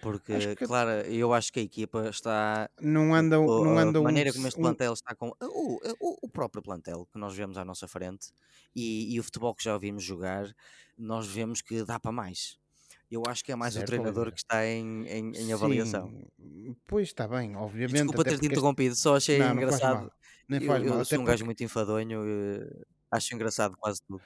Porque, 0.00 0.32
Acho 0.32 0.56
que- 0.56 0.66
claro, 0.66 0.90
eu 1.06 1.32
acho 1.32 1.52
que 1.52 1.60
a 1.60 1.62
equipa 1.62 2.08
está. 2.08 2.68
Não 2.80 3.14
andam. 3.14 3.44
o- 3.46 3.64
Não 3.64 3.78
a 3.78 3.82
andam 3.82 4.02
maneira 4.02 4.32
como 4.32 4.44
um- 4.44 4.48
este 4.48 4.60
plantel 4.60 4.92
está 4.92 5.14
com. 5.14 5.28
O, 5.40 5.78
o, 6.00 6.18
o 6.22 6.28
próprio 6.28 6.62
plantel 6.62 7.06
que 7.12 7.18
nós 7.18 7.34
vemos 7.34 7.56
à 7.58 7.64
nossa 7.64 7.86
frente 7.88 8.28
e, 8.74 9.14
e 9.14 9.20
o 9.20 9.22
futebol 9.22 9.54
que 9.54 9.62
já 9.64 9.74
ouvimos 9.74 10.02
jogar, 10.02 10.46
nós 10.96 11.26
vemos 11.26 11.60
que 11.62 11.84
dá 11.84 11.98
para 12.00 12.12
mais. 12.12 12.58
Eu 13.10 13.22
acho 13.28 13.44
que 13.44 13.52
é 13.52 13.56
mais 13.56 13.74
Certo, 13.74 13.84
o 13.84 13.86
treinador 13.86 14.32
que 14.32 14.38
está 14.38 14.66
em, 14.66 15.06
em, 15.06 15.32
em 15.36 15.52
avaliação. 15.52 16.08
Sim, 16.40 16.74
pois 16.88 17.06
está 17.08 17.28
bem, 17.28 17.54
obviamente. 17.54 17.92
Desculpa 17.92 18.22
até 18.22 18.30
ter-te 18.30 18.38
porque 18.40 18.46
este- 18.46 18.54
interrompido, 18.58 18.96
só 18.96 19.16
achei 19.16 19.38
Não, 19.38 19.46
não 19.54 19.54
faz 19.54 19.64
engraçado. 19.64 20.00
mal. 20.00 20.12
Nem 20.48 20.60
Eu, 20.60 20.66
faz 20.66 20.82
eu 20.84 20.94
mal. 20.94 21.04
sou 21.04 21.18
um 21.20 21.24
gajo 21.24 21.36
porque- 21.38 21.44
muito 21.44 21.62
enfadonho. 21.64 22.22
eh, 22.26 22.84
Acho 23.08 23.34
engraçado 23.36 23.76
quase 23.78 24.00
tudo. 24.02 24.20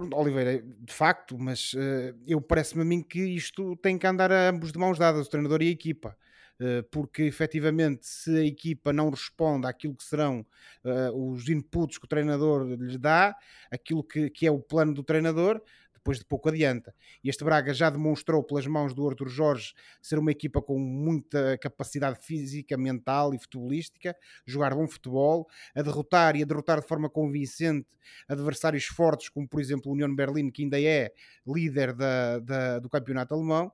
Pronto, 0.00 0.16
Oliveira, 0.16 0.62
de 0.62 0.92
facto, 0.94 1.38
mas 1.38 1.74
uh, 1.74 2.16
eu 2.26 2.40
parece-me 2.40 2.80
a 2.80 2.84
mim 2.86 3.02
que 3.02 3.20
isto 3.20 3.76
tem 3.76 3.98
que 3.98 4.06
andar 4.06 4.32
a 4.32 4.48
ambos 4.48 4.72
de 4.72 4.78
mãos 4.78 4.98
dadas, 4.98 5.26
o 5.26 5.30
treinador 5.30 5.60
e 5.60 5.68
a 5.68 5.70
equipa. 5.70 6.16
Uh, 6.58 6.82
porque 6.90 7.24
efetivamente, 7.24 8.06
se 8.06 8.34
a 8.34 8.42
equipa 8.42 8.94
não 8.94 9.10
responde 9.10 9.66
àquilo 9.66 9.94
que 9.94 10.02
serão 10.02 10.40
uh, 10.82 11.30
os 11.30 11.46
inputs 11.50 11.98
que 11.98 12.06
o 12.06 12.08
treinador 12.08 12.66
lhes 12.66 12.96
dá, 12.96 13.36
aquilo 13.70 14.02
que, 14.02 14.30
que 14.30 14.46
é 14.46 14.50
o 14.50 14.58
plano 14.58 14.94
do 14.94 15.02
treinador, 15.02 15.60
depois 16.00 16.18
de 16.18 16.24
pouco 16.24 16.48
adianta. 16.48 16.94
Este 17.22 17.44
Braga 17.44 17.72
já 17.74 17.90
demonstrou 17.90 18.42
pelas 18.42 18.66
mãos 18.66 18.94
do 18.94 19.06
Arthur 19.06 19.28
Jorge 19.28 19.74
ser 20.00 20.18
uma 20.18 20.30
equipa 20.30 20.60
com 20.60 20.78
muita 20.78 21.58
capacidade 21.58 22.18
física, 22.24 22.76
mental 22.76 23.34
e 23.34 23.38
futebolística, 23.38 24.16
jogar 24.46 24.74
bom 24.74 24.88
futebol, 24.88 25.46
a 25.74 25.82
derrotar 25.82 26.36
e 26.36 26.42
a 26.42 26.46
derrotar 26.46 26.80
de 26.80 26.88
forma 26.88 27.08
convincente 27.08 27.88
adversários 28.26 28.86
fortes, 28.86 29.28
como 29.28 29.46
por 29.46 29.60
exemplo 29.60 29.90
o 29.90 29.94
União 29.94 30.12
Berlim, 30.14 30.50
que 30.50 30.62
ainda 30.62 30.80
é 30.80 31.12
líder 31.46 31.92
da, 31.92 32.38
da, 32.38 32.78
do 32.78 32.88
campeonato 32.88 33.34
alemão. 33.34 33.70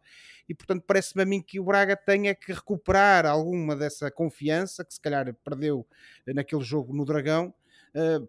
E 0.49 0.55
portanto 0.55 0.85
parece-me 0.87 1.23
a 1.23 1.27
mim 1.27 1.41
que 1.41 1.59
o 1.61 1.65
Braga 1.65 1.97
tenha 1.97 2.35
que 2.35 2.53
recuperar 2.53 3.27
alguma 3.27 3.75
dessa 3.77 4.11
confiança 4.11 4.85
que 4.85 4.95
se 4.95 5.01
calhar 5.01 5.33
perdeu 5.45 5.87
naquele 6.27 6.62
jogo 6.62 6.95
no 6.95 7.05
Dragão 7.05 7.55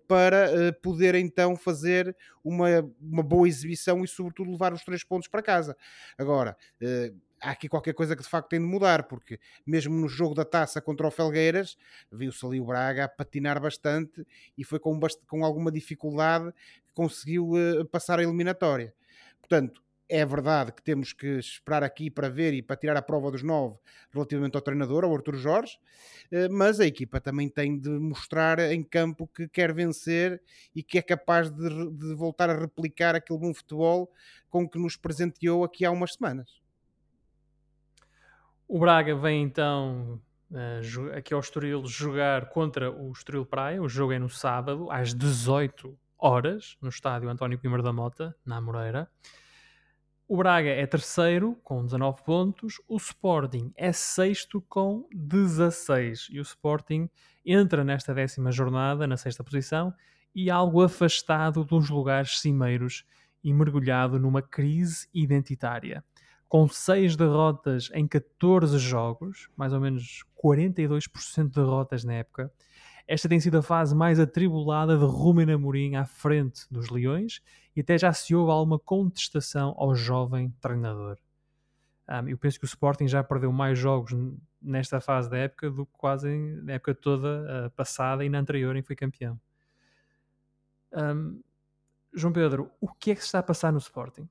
para 0.07 0.51
eh, 0.51 0.71
poder 0.71 1.15
então 1.15 1.55
fazer 1.55 2.15
uma, 2.43 2.67
uma 3.01 3.23
boa 3.23 3.47
exibição 3.47 4.03
e, 4.03 4.07
sobretudo, 4.07 4.51
levar 4.51 4.73
os 4.73 4.83
três 4.83 5.03
pontos 5.03 5.27
para 5.27 5.41
casa. 5.41 5.75
Agora, 6.17 6.55
eh, 6.81 7.11
há 7.41 7.51
aqui 7.51 7.67
qualquer 7.67 7.93
coisa 7.93 8.15
que 8.15 8.23
de 8.23 8.29
facto 8.29 8.49
tem 8.49 8.59
de 8.59 8.65
mudar, 8.65 9.03
porque 9.03 9.39
mesmo 9.65 9.93
no 9.93 10.07
jogo 10.07 10.33
da 10.33 10.45
taça 10.45 10.81
contra 10.81 11.07
o 11.07 11.11
Felgueiras, 11.11 11.77
viu-se 12.11 12.45
ali 12.45 12.59
o 12.59 12.65
Braga 12.65 13.05
a 13.05 13.09
patinar 13.09 13.61
bastante 13.61 14.25
e 14.57 14.63
foi 14.63 14.79
com, 14.79 14.99
com 15.27 15.43
alguma 15.43 15.71
dificuldade 15.71 16.51
que 16.51 16.93
conseguiu 16.93 17.51
passar 17.91 18.19
a 18.19 18.23
eliminatória. 18.23 18.93
Portanto, 19.39 19.81
é 20.09 20.25
verdade 20.25 20.71
que 20.71 20.81
temos 20.81 21.13
que 21.13 21.37
esperar 21.37 21.83
aqui 21.83 22.09
para 22.09 22.29
ver 22.29 22.53
e 22.53 22.61
para 22.61 22.75
tirar 22.75 22.97
a 22.97 23.01
prova 23.01 23.31
dos 23.31 23.43
nove 23.43 23.77
relativamente 24.11 24.55
ao 24.55 24.61
treinador, 24.61 25.03
ao 25.03 25.13
Arthur 25.13 25.35
Jorge, 25.35 25.77
eh, 26.31 26.47
mas 26.49 26.79
a 26.79 26.85
equipa 26.85 27.19
também 27.19 27.49
tem 27.49 27.77
de 27.77 27.89
mostrar 27.89 28.59
em 28.59 28.83
campo 28.83 29.27
que 29.27 29.47
quer 29.47 29.73
vencer 29.73 30.41
e 30.75 30.81
que 30.81 30.97
é 30.97 31.01
capaz 31.01 31.49
de, 31.49 31.91
de 31.91 32.15
voltar 32.15 32.49
a 32.49 32.57
replicar 32.57 33.15
aquele 33.15 33.39
bom 33.39 33.53
futebol 33.53 34.11
com 34.49 34.67
que 34.67 34.79
nos 34.79 34.95
presenteou 34.95 35.63
aqui 35.63 35.85
há 35.85 35.91
umas 35.91 36.13
semanas. 36.13 36.61
O 38.67 38.79
Braga 38.79 39.15
vem 39.15 39.43
então 39.43 40.21
uh, 40.51 41.17
aqui 41.17 41.33
ao 41.33 41.39
Estoril 41.39 41.85
jogar 41.85 42.49
contra 42.49 42.91
o 42.91 43.11
Estoril 43.11 43.45
Praia. 43.45 43.81
O 43.81 43.87
jogo 43.87 44.11
é 44.11 44.19
no 44.19 44.29
sábado, 44.29 44.91
às 44.91 45.13
18 45.13 45.97
horas, 46.17 46.77
no 46.81 46.89
estádio 46.89 47.29
António 47.29 47.59
Pimer 47.59 47.81
da 47.81 47.93
Mota, 47.93 48.35
na 48.45 48.59
Moreira. 48.59 49.09
O 50.29 50.35
Braga 50.35 50.69
é 50.69 50.85
terceiro 50.85 51.57
com 51.63 51.85
19 51.85 52.21
pontos, 52.23 52.81
o 52.85 52.97
Sporting 52.97 53.71
é 53.77 53.93
sexto 53.93 54.61
com 54.67 55.07
16 55.13 56.27
e 56.29 56.39
o 56.39 56.41
Sporting 56.41 57.09
entra 57.45 57.81
nesta 57.81 58.13
décima 58.13 58.51
jornada 58.51 59.07
na 59.07 59.15
sexta 59.15 59.41
posição 59.41 59.93
e 60.35 60.51
algo 60.51 60.83
afastado 60.83 61.63
dos 61.63 61.89
lugares 61.89 62.41
cimeiros 62.41 63.05
e 63.41 63.53
mergulhado 63.53 64.19
numa 64.19 64.41
crise 64.41 65.07
identitária. 65.13 66.03
Com 66.49 66.67
6 66.67 67.15
derrotas 67.15 67.89
em 67.93 68.05
14 68.05 68.77
jogos, 68.79 69.49
mais 69.55 69.71
ou 69.71 69.79
menos 69.79 70.25
42% 70.43 71.45
de 71.45 71.51
derrotas 71.51 72.03
na 72.03 72.15
época, 72.15 72.51
esta 73.07 73.29
tem 73.29 73.39
sido 73.39 73.57
a 73.57 73.61
fase 73.61 73.95
mais 73.95 74.19
atribulada 74.19 74.97
de 74.97 75.05
Ruben 75.05 75.49
Amorim 75.51 75.95
à 75.95 76.05
frente 76.05 76.65
dos 76.69 76.89
Leões 76.89 77.41
e 77.75 77.79
até 77.79 77.97
já 77.97 78.11
se 78.11 78.35
houve 78.35 78.51
alguma 78.51 78.77
contestação 78.77 79.73
ao 79.77 79.95
jovem 79.95 80.53
treinador. 80.59 81.17
Um, 82.09 82.27
eu 82.27 82.37
penso 82.37 82.59
que 82.59 82.65
o 82.65 82.67
Sporting 82.67 83.07
já 83.07 83.23
perdeu 83.23 83.51
mais 83.51 83.79
jogos 83.79 84.13
nesta 84.61 84.99
fase 84.99 85.29
da 85.29 85.37
época 85.37 85.69
do 85.69 85.85
que 85.85 85.91
quase 85.97 86.29
na 86.63 86.73
época 86.73 86.93
toda 86.93 87.67
uh, 87.67 87.71
passada 87.71 88.25
e 88.25 88.29
na 88.29 88.39
anterior 88.39 88.75
em 88.75 88.81
que 88.81 88.87
foi 88.87 88.95
campeão. 88.95 89.39
Um, 90.91 91.41
João 92.13 92.33
Pedro, 92.33 92.71
o 92.81 92.87
que 92.87 93.11
é 93.11 93.15
que 93.15 93.21
se 93.21 93.27
está 93.27 93.39
a 93.39 93.43
passar 93.43 93.71
no 93.71 93.77
Sporting? 93.77 94.27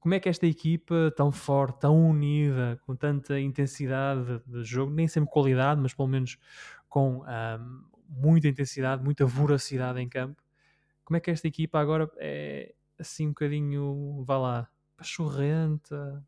Como 0.00 0.14
é 0.14 0.20
que 0.20 0.28
esta 0.28 0.46
equipa 0.46 1.12
tão 1.16 1.30
forte, 1.30 1.80
tão 1.80 2.10
unida, 2.10 2.80
com 2.86 2.94
tanta 2.94 3.38
intensidade 3.38 4.24
de, 4.24 4.52
de 4.52 4.64
jogo, 4.64 4.92
nem 4.92 5.06
sempre 5.06 5.30
qualidade, 5.30 5.80
mas 5.80 5.92
pelo 5.92 6.08
menos 6.08 6.38
com 6.88 7.22
um, 7.22 7.95
muita 8.08 8.48
intensidade, 8.48 9.02
muita 9.02 9.26
voracidade 9.26 10.00
em 10.00 10.08
campo. 10.08 10.42
Como 11.04 11.16
é 11.16 11.20
que 11.20 11.30
esta 11.30 11.46
equipa 11.46 11.78
agora 11.78 12.10
é 12.18 12.74
assim 12.98 13.26
um 13.26 13.30
bocadinho, 13.30 14.24
vá 14.24 14.38
lá, 14.38 14.70
pachorrenta, 14.96 16.24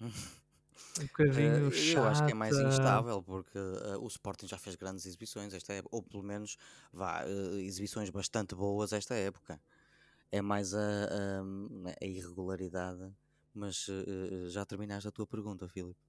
um 0.00 0.10
bocadinho 1.06 1.68
uh, 1.68 1.72
chata. 1.72 1.98
Eu 1.98 2.04
acho 2.08 2.24
que 2.24 2.32
é 2.32 2.34
mais 2.34 2.56
instável 2.58 3.22
porque 3.22 3.58
uh, 3.58 4.02
o 4.02 4.06
Sporting 4.08 4.46
já 4.46 4.58
fez 4.58 4.76
grandes 4.76 5.06
exibições 5.06 5.52
esta 5.54 5.72
época, 5.72 5.94
ou 5.94 6.02
pelo 6.02 6.22
menos 6.22 6.56
vá, 6.92 7.24
uh, 7.24 7.58
exibições 7.58 8.10
bastante 8.10 8.54
boas 8.54 8.92
esta 8.92 9.14
época. 9.14 9.60
É 10.32 10.42
mais 10.42 10.74
a, 10.74 10.80
a, 10.80 11.94
a 12.02 12.06
irregularidade. 12.06 13.12
Mas 13.54 13.86
já 14.48 14.66
terminaste 14.66 15.08
a 15.08 15.10
tua 15.10 15.26
pergunta, 15.26 15.66
Filipe. 15.66 16.05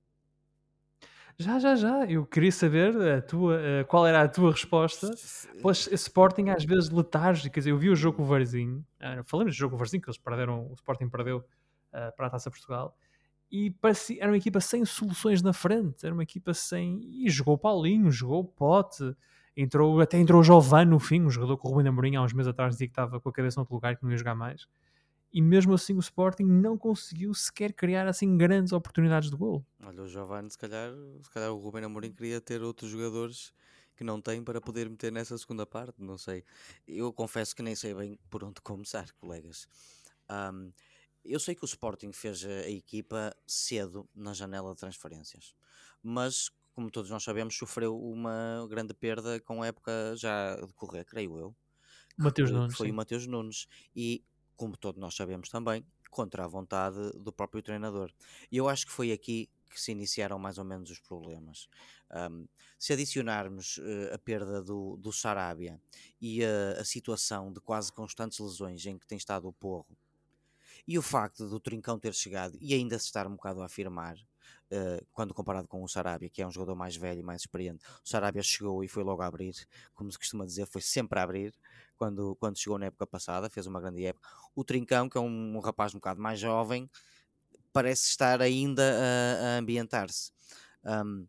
Já, 1.39 1.59
já, 1.59 1.75
já. 1.75 2.05
Eu 2.05 2.25
queria 2.25 2.51
saber 2.51 2.99
a 3.11 3.21
tua, 3.21 3.57
uh, 3.57 3.85
qual 3.87 4.07
era 4.07 4.23
a 4.23 4.27
tua 4.27 4.51
resposta 4.51 5.11
pelas 5.61 5.85
Sporting 5.91 6.49
às 6.49 6.65
vezes 6.65 6.89
letárgicas. 6.89 7.67
Eu 7.67 7.77
vi 7.77 7.91
o 7.91 7.95
jogo 7.95 8.17
com 8.17 8.23
o 8.23 8.25
Varzinho, 8.25 8.83
uh, 8.99 9.23
falamos 9.23 9.53
do 9.53 9.57
jogo 9.57 9.71
com 9.71 9.75
o 9.75 9.79
Varzinho, 9.79 10.01
que 10.01 10.09
eles 10.09 10.17
perderam, 10.17 10.65
o 10.67 10.73
Sporting 10.73 11.07
perdeu 11.09 11.37
uh, 11.37 12.15
para 12.15 12.25
a 12.25 12.29
Taça 12.31 12.49
Portugal, 12.49 12.97
e 13.51 13.69
parecia, 13.69 14.17
era 14.19 14.31
uma 14.31 14.37
equipa 14.37 14.59
sem 14.59 14.83
soluções 14.83 15.43
na 15.43 15.53
frente, 15.53 16.03
era 16.05 16.13
uma 16.13 16.23
equipa 16.23 16.55
sem. 16.55 17.01
E 17.03 17.29
jogou 17.29 17.55
Paulinho, 17.55 18.09
jogou 18.11 18.43
Pote, 18.43 19.15
entrou, 19.55 20.01
até 20.01 20.17
entrou 20.17 20.41
o 20.41 20.43
Giovanni 20.43 20.89
no 20.89 20.99
fim, 20.99 21.21
um 21.21 21.29
jogador 21.29 21.55
que 21.57 21.67
o 21.67 21.69
Rubem 21.69 21.87
Amorim 21.87 22.15
há 22.15 22.23
uns 22.23 22.33
meses 22.33 22.49
atrás 22.49 22.73
dizia 22.73 22.87
que 22.87 22.93
estava 22.93 23.21
com 23.21 23.29
a 23.29 23.31
cabeça 23.31 23.57
no 23.57 23.61
outro 23.61 23.75
lugar 23.75 23.93
e 23.93 23.95
que 23.95 24.03
não 24.03 24.09
ia 24.09 24.17
jogar 24.17 24.33
mais 24.33 24.67
e 25.31 25.41
mesmo 25.41 25.73
assim 25.73 25.93
o 25.93 25.99
Sporting 25.99 26.45
não 26.45 26.77
conseguiu 26.77 27.33
sequer 27.33 27.73
criar 27.73 28.07
assim 28.07 28.37
grandes 28.37 28.71
oportunidades 28.71 29.29
de 29.29 29.35
gol. 29.35 29.65
Olha, 29.83 30.03
o 30.03 30.07
Giovanni, 30.07 30.49
se 30.49 30.57
calhar, 30.57 30.91
se 31.21 31.29
calhar 31.29 31.51
o 31.51 31.57
Ruben 31.57 31.83
Amorim 31.83 32.11
queria 32.11 32.39
ter 32.39 32.61
outros 32.61 32.89
jogadores 32.89 33.53
que 33.95 34.03
não 34.03 34.21
tem 34.21 34.43
para 34.43 34.61
poder 34.61 34.89
meter 34.89 35.11
nessa 35.11 35.37
segunda 35.37 35.65
parte, 35.65 36.01
não 36.01 36.17
sei. 36.17 36.43
Eu 36.87 37.11
confesso 37.11 37.55
que 37.55 37.63
nem 37.63 37.75
sei 37.75 37.93
bem 37.93 38.19
por 38.29 38.43
onde 38.43 38.61
começar, 38.61 39.11
colegas. 39.13 39.67
Um, 40.29 40.71
eu 41.25 41.39
sei 41.39 41.55
que 41.55 41.63
o 41.63 41.65
Sporting 41.65 42.11
fez 42.13 42.45
a, 42.45 42.69
equipa 42.69 43.35
cedo 43.45 44.07
na 44.15 44.33
janela 44.33 44.73
de 44.73 44.79
transferências, 44.79 45.55
mas 46.01 46.49
como 46.73 46.91
todos 46.91 47.09
nós 47.09 47.23
sabemos, 47.23 47.57
sofreu 47.57 47.99
uma 47.99 48.67
grande 48.69 48.93
perda 48.93 49.39
com 49.39 49.63
a 49.63 49.67
época 49.67 50.13
já 50.15 50.53
a 50.53 50.65
decorrer, 50.67 51.03
creio 51.03 51.35
eu. 51.39 51.55
Mateus 52.15 52.51
Nunes. 52.51 52.77
Foi 52.77 52.87
sim. 52.87 52.93
o 52.93 52.95
Mateus 52.95 53.25
Nunes. 53.25 53.67
E 53.95 54.23
como 54.57 54.75
todos 54.75 54.99
nós 54.99 55.15
sabemos 55.15 55.47
também, 55.49 55.85
contra 56.09 56.43
a 56.43 56.47
vontade 56.47 57.11
do 57.13 57.31
próprio 57.31 57.61
treinador. 57.61 58.11
E 58.51 58.57
eu 58.57 58.67
acho 58.67 58.85
que 58.85 58.91
foi 58.91 59.11
aqui 59.11 59.49
que 59.69 59.79
se 59.79 59.91
iniciaram 59.91 60.39
mais 60.39 60.57
ou 60.57 60.65
menos 60.65 60.89
os 60.89 60.99
problemas. 60.99 61.69
Um, 62.31 62.47
se 62.79 62.93
adicionarmos 62.93 63.77
uh, 63.77 64.13
a 64.13 64.17
perda 64.17 64.61
do, 64.61 64.97
do 64.97 65.11
Sarabia 65.11 65.79
e 66.21 66.43
a, 66.43 66.79
a, 66.79 66.85
situação 66.85 67.51
de 67.51 67.59
quase 67.59 67.91
constantes 67.91 68.39
lesões 68.39 68.85
em 68.85 68.97
que 68.97 69.05
tem 69.05 69.17
estado 69.17 69.47
o 69.47 69.53
Porro, 69.53 69.97
e 70.87 70.97
o 70.97 71.01
facto 71.01 71.49
do 71.49 71.59
Trincão 71.59 71.99
ter 71.99 72.13
chegado 72.13 72.57
e 72.61 72.73
ainda 72.73 72.97
se 72.97 73.05
estar 73.05 73.27
um 73.27 73.35
bocado 73.35 73.61
a 73.61 73.65
afirmar, 73.65 74.15
uh, 74.15 75.05
quando 75.11 75.33
comparado 75.33 75.67
com 75.67 75.83
o 75.83 75.87
Sarabia, 75.87 76.29
que 76.29 76.41
é 76.41 76.47
um 76.47 76.51
jogador 76.51 76.75
mais 76.75 76.95
velho 76.95 77.19
e 77.19 77.23
mais 77.23 77.41
experiente, 77.41 77.83
o 78.03 78.07
Sarabia 78.07 78.41
chegou 78.41 78.83
e 78.83 78.87
foi 78.87 79.03
logo 79.03 79.21
a 79.21 79.25
abrir, 79.25 79.53
como 79.93 80.09
se 80.09 80.17
costuma 80.17 80.45
dizer, 80.45 80.65
foi 80.65 80.81
sempre 80.81 81.19
a 81.19 81.23
abrir 81.23 81.53
quando, 81.97 82.35
quando 82.35 82.57
chegou 82.57 82.77
na 82.77 82.85
época 82.85 83.05
passada, 83.05 83.49
fez 83.49 83.65
uma 83.65 83.81
grande 83.81 84.05
época. 84.05 84.29
O 84.55 84.63
Trincão, 84.63 85.09
que 85.09 85.17
é 85.17 85.21
um, 85.21 85.57
um 85.57 85.59
rapaz 85.59 85.93
um 85.93 85.97
bocado 85.97 86.21
mais 86.21 86.39
jovem, 86.39 86.89
parece 87.73 88.09
estar 88.09 88.41
ainda 88.41 88.83
a, 88.83 89.45
a 89.45 89.57
ambientar-se. 89.57 90.31
Um, 90.83 91.27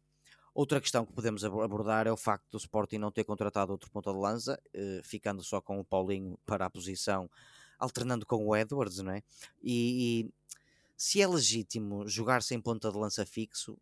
outra 0.55 0.81
questão 0.81 1.05
que 1.05 1.13
podemos 1.13 1.45
abordar 1.45 2.07
é 2.07 2.13
o 2.13 2.17
facto 2.17 2.51
do 2.51 2.59
Sporting 2.59 2.99
não 2.99 3.11
ter 3.11 3.25
contratado 3.25 3.73
outro 3.73 3.91
ponta 3.91 4.13
de 4.13 4.19
lança, 4.19 4.61
uh, 4.75 5.03
ficando 5.03 5.43
só 5.43 5.61
com 5.61 5.81
o 5.81 5.85
Paulinho 5.85 6.39
para 6.47 6.67
a 6.67 6.71
posição, 6.71 7.29
alternando 7.79 8.25
com 8.25 8.47
o 8.47 8.57
Edwards, 8.57 8.99
não 8.99 9.13
é? 9.13 9.23
E, 9.63 10.27
e 10.27 10.33
se 10.97 11.21
é 11.21 11.27
legítimo 11.27 12.09
jogar 12.09 12.43
sem 12.43 12.61
ponta 12.61 12.91
de 12.91 12.99
lança 12.99 13.25
fixo, 13.25 13.79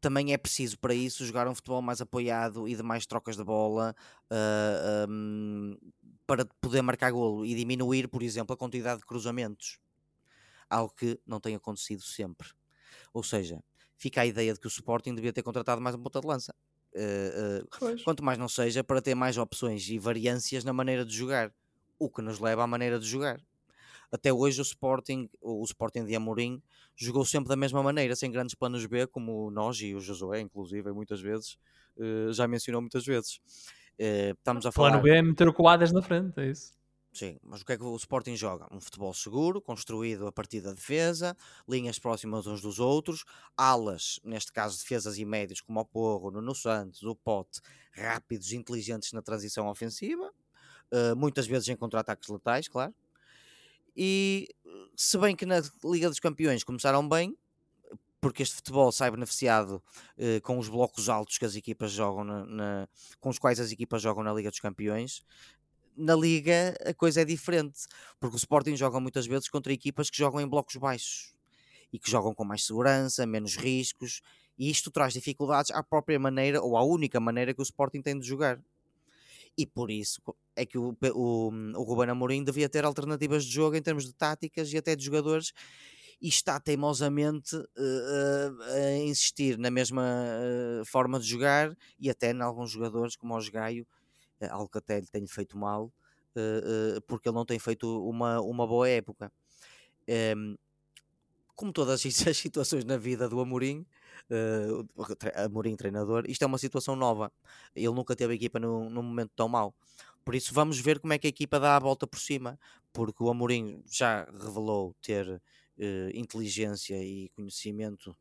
também 0.00 0.32
é 0.32 0.38
preciso 0.38 0.78
para 0.78 0.94
isso 0.94 1.24
jogar 1.24 1.48
um 1.48 1.54
futebol 1.54 1.82
mais 1.82 2.00
apoiado 2.00 2.68
e 2.68 2.74
de 2.74 2.82
mais 2.82 3.04
trocas 3.04 3.36
de 3.36 3.44
bola 3.44 3.94
uh, 4.30 5.10
um, 5.10 5.76
para 6.28 6.44
poder 6.60 6.82
marcar 6.82 7.10
golo 7.10 7.46
e 7.46 7.54
diminuir, 7.54 8.06
por 8.06 8.22
exemplo, 8.22 8.52
a 8.52 8.56
quantidade 8.56 9.00
de 9.00 9.06
cruzamentos. 9.06 9.78
Algo 10.68 10.94
que 10.94 11.18
não 11.26 11.40
tem 11.40 11.54
acontecido 11.54 12.02
sempre. 12.02 12.50
Ou 13.14 13.22
seja, 13.22 13.64
fica 13.96 14.20
a 14.20 14.26
ideia 14.26 14.52
de 14.52 14.60
que 14.60 14.66
o 14.66 14.68
Sporting 14.68 15.14
devia 15.14 15.32
ter 15.32 15.42
contratado 15.42 15.80
mais 15.80 15.96
um 15.96 16.02
ponta 16.02 16.20
de 16.20 16.26
lança. 16.26 16.54
Uh, 16.94 17.64
uh, 17.64 18.04
quanto 18.04 18.22
mais 18.22 18.36
não 18.36 18.48
seja 18.48 18.84
para 18.84 19.00
ter 19.00 19.14
mais 19.14 19.38
opções 19.38 19.88
e 19.88 19.98
variâncias 19.98 20.64
na 20.64 20.72
maneira 20.72 21.02
de 21.02 21.16
jogar. 21.16 21.50
o 21.98 22.10
que 22.10 22.20
nos 22.20 22.38
leva 22.38 22.62
à 22.62 22.66
maneira 22.66 23.00
de 23.00 23.06
jogar. 23.06 23.40
Até 24.12 24.30
hoje 24.30 24.60
o 24.60 24.62
Sporting, 24.62 25.30
o 25.40 25.64
Sporting 25.64 26.04
de 26.04 26.14
Amorim, 26.14 26.62
jogou 26.94 27.24
sempre 27.24 27.48
da 27.48 27.56
mesma 27.56 27.82
maneira, 27.82 28.14
sem 28.14 28.30
grandes 28.30 28.54
planos 28.54 28.84
B, 28.84 29.06
como 29.06 29.50
nós 29.50 29.80
e 29.80 29.94
o 29.94 30.00
Josué, 30.00 30.40
inclusive, 30.40 30.92
muitas 30.92 31.20
vezes, 31.20 31.58
uh, 31.96 32.32
já 32.34 32.46
mencionou 32.46 32.82
muitas 32.82 33.04
vezes. 33.06 33.40
Uh, 33.98 34.32
estamos 34.38 34.64
a 34.64 34.72
falar... 34.72 34.90
Plano 34.90 35.02
B 35.02 35.10
é 35.10 35.22
meter 35.22 35.48
o 35.48 35.52
Coadas 35.52 35.92
na 35.92 36.00
frente, 36.02 36.38
é 36.40 36.50
isso? 36.50 36.78
Sim, 37.12 37.36
mas 37.42 37.62
o 37.62 37.66
que 37.66 37.72
é 37.72 37.76
que 37.76 37.82
o 37.82 37.96
Sporting 37.96 38.36
joga? 38.36 38.66
Um 38.70 38.80
futebol 38.80 39.12
seguro, 39.12 39.60
construído 39.60 40.26
a 40.26 40.32
partir 40.32 40.60
da 40.60 40.72
defesa, 40.72 41.36
linhas 41.68 41.98
próximas 41.98 42.46
uns 42.46 42.60
dos 42.60 42.78
outros, 42.78 43.24
alas, 43.56 44.20
neste 44.22 44.52
caso 44.52 44.78
defesas 44.78 45.18
e 45.18 45.24
médios, 45.24 45.60
como 45.60 45.80
o 45.80 45.84
Porro, 45.84 46.30
Nuno 46.30 46.54
Santos, 46.54 47.02
o 47.02 47.16
Pote, 47.16 47.60
rápidos, 47.92 48.52
inteligentes 48.52 49.12
na 49.12 49.22
transição 49.22 49.66
ofensiva, 49.68 50.30
uh, 50.92 51.16
muitas 51.16 51.46
vezes 51.46 51.68
em 51.68 51.76
contra-ataques 51.76 52.28
letais, 52.28 52.68
claro. 52.68 52.94
E 53.96 54.48
se 54.94 55.18
bem 55.18 55.34
que 55.34 55.44
na 55.44 55.60
Liga 55.84 56.08
dos 56.08 56.20
Campeões 56.20 56.62
começaram 56.62 57.08
bem, 57.08 57.36
porque 58.20 58.42
este 58.42 58.56
futebol 58.56 58.90
sai 58.90 59.10
beneficiado 59.10 59.82
uh, 60.16 60.40
com 60.42 60.58
os 60.58 60.68
blocos 60.68 61.08
altos 61.08 61.38
que 61.38 61.44
as 61.44 61.54
equipas 61.54 61.92
jogam 61.92 62.24
na, 62.24 62.44
na, 62.46 62.88
com 63.20 63.28
os 63.28 63.38
quais 63.38 63.60
as 63.60 63.70
equipas 63.70 64.02
jogam 64.02 64.22
na 64.22 64.32
Liga 64.32 64.50
dos 64.50 64.60
Campeões. 64.60 65.22
Na 65.96 66.14
Liga 66.14 66.74
a 66.84 66.94
coisa 66.94 67.22
é 67.22 67.24
diferente, 67.24 67.80
porque 68.20 68.36
o 68.36 68.38
Sporting 68.38 68.76
joga 68.76 69.00
muitas 69.00 69.26
vezes 69.26 69.48
contra 69.48 69.72
equipas 69.72 70.10
que 70.10 70.16
jogam 70.16 70.40
em 70.40 70.48
blocos 70.48 70.76
baixos 70.76 71.34
e 71.92 71.98
que 71.98 72.10
jogam 72.10 72.34
com 72.34 72.44
mais 72.44 72.64
segurança, 72.64 73.26
menos 73.26 73.56
riscos, 73.56 74.20
e 74.58 74.70
isto 74.70 74.90
traz 74.90 75.12
dificuldades 75.12 75.70
à 75.70 75.82
própria 75.82 76.18
maneira 76.18 76.60
ou 76.62 76.76
à 76.76 76.84
única 76.84 77.18
maneira 77.18 77.54
que 77.54 77.60
o 77.60 77.62
Sporting 77.62 78.02
tem 78.02 78.18
de 78.18 78.26
jogar 78.26 78.60
e 79.58 79.66
por 79.66 79.90
isso 79.90 80.22
é 80.54 80.64
que 80.64 80.78
o, 80.78 80.96
o, 81.14 81.48
o 81.48 81.82
Ruben 81.82 82.10
Amorim 82.10 82.44
devia 82.44 82.68
ter 82.68 82.84
alternativas 82.84 83.44
de 83.44 83.52
jogo 83.52 83.74
em 83.74 83.82
termos 83.82 84.04
de 84.04 84.14
táticas 84.14 84.72
e 84.72 84.78
até 84.78 84.94
de 84.94 85.04
jogadores 85.04 85.52
e 86.20 86.28
está 86.28 86.58
teimosamente 86.58 87.54
uh, 87.56 87.62
uh, 87.62 88.62
a 88.62 88.96
insistir 88.98 89.56
na 89.56 89.70
mesma 89.70 90.02
uh, 90.02 90.84
forma 90.84 91.18
de 91.20 91.26
jogar 91.26 91.76
e 91.98 92.10
até 92.10 92.32
em 92.32 92.40
alguns 92.40 92.70
jogadores 92.70 93.16
como 93.16 93.38
o 93.38 93.50
Gaio, 93.50 93.86
algo 94.50 94.68
que 94.68 94.78
até 94.78 95.00
lhe 95.00 95.06
tem 95.06 95.26
feito 95.26 95.56
mal 95.56 95.92
porque 97.08 97.28
ele 97.28 97.34
não 97.34 97.44
tem 97.44 97.58
feito 97.58 98.08
uma, 98.08 98.40
uma 98.40 98.64
boa 98.64 98.88
época. 98.88 99.32
Ehm, 100.06 100.54
como 101.56 101.72
todas 101.72 102.06
as 102.06 102.14
situações 102.36 102.84
na 102.84 102.96
vida 102.96 103.28
do 103.28 103.40
Amorim, 103.40 103.84
Amorim 105.34 105.74
treinador, 105.74 106.22
isto 106.28 106.42
é 106.44 106.46
uma 106.46 106.58
situação 106.58 106.94
nova. 106.94 107.32
Ele 107.74 107.92
nunca 107.92 108.14
teve 108.14 108.34
a 108.34 108.36
equipa 108.36 108.60
num, 108.60 108.88
num 108.88 109.02
momento 109.02 109.32
tão 109.34 109.48
mau. 109.48 109.74
Por 110.24 110.36
isso 110.36 110.54
vamos 110.54 110.78
ver 110.78 111.00
como 111.00 111.12
é 111.12 111.18
que 111.18 111.26
a 111.26 111.30
equipa 111.30 111.58
dá 111.58 111.74
a 111.74 111.80
volta 111.80 112.06
por 112.06 112.20
cima, 112.20 112.56
porque 112.92 113.22
o 113.22 113.30
Amorim 113.30 113.82
já 113.90 114.24
revelou 114.24 114.94
ter 115.02 115.40
uh, 115.78 116.10
inteligência 116.14 117.02
e 117.02 117.28
conhecimento 117.30 118.16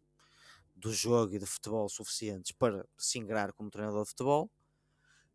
do 0.75 0.93
jogo 0.93 1.35
e 1.35 1.39
de 1.39 1.45
futebol 1.45 1.89
suficientes 1.89 2.51
para 2.51 2.87
se 2.97 3.17
ingrar 3.17 3.53
como 3.53 3.69
treinador 3.69 4.03
de 4.03 4.09
futebol. 4.09 4.49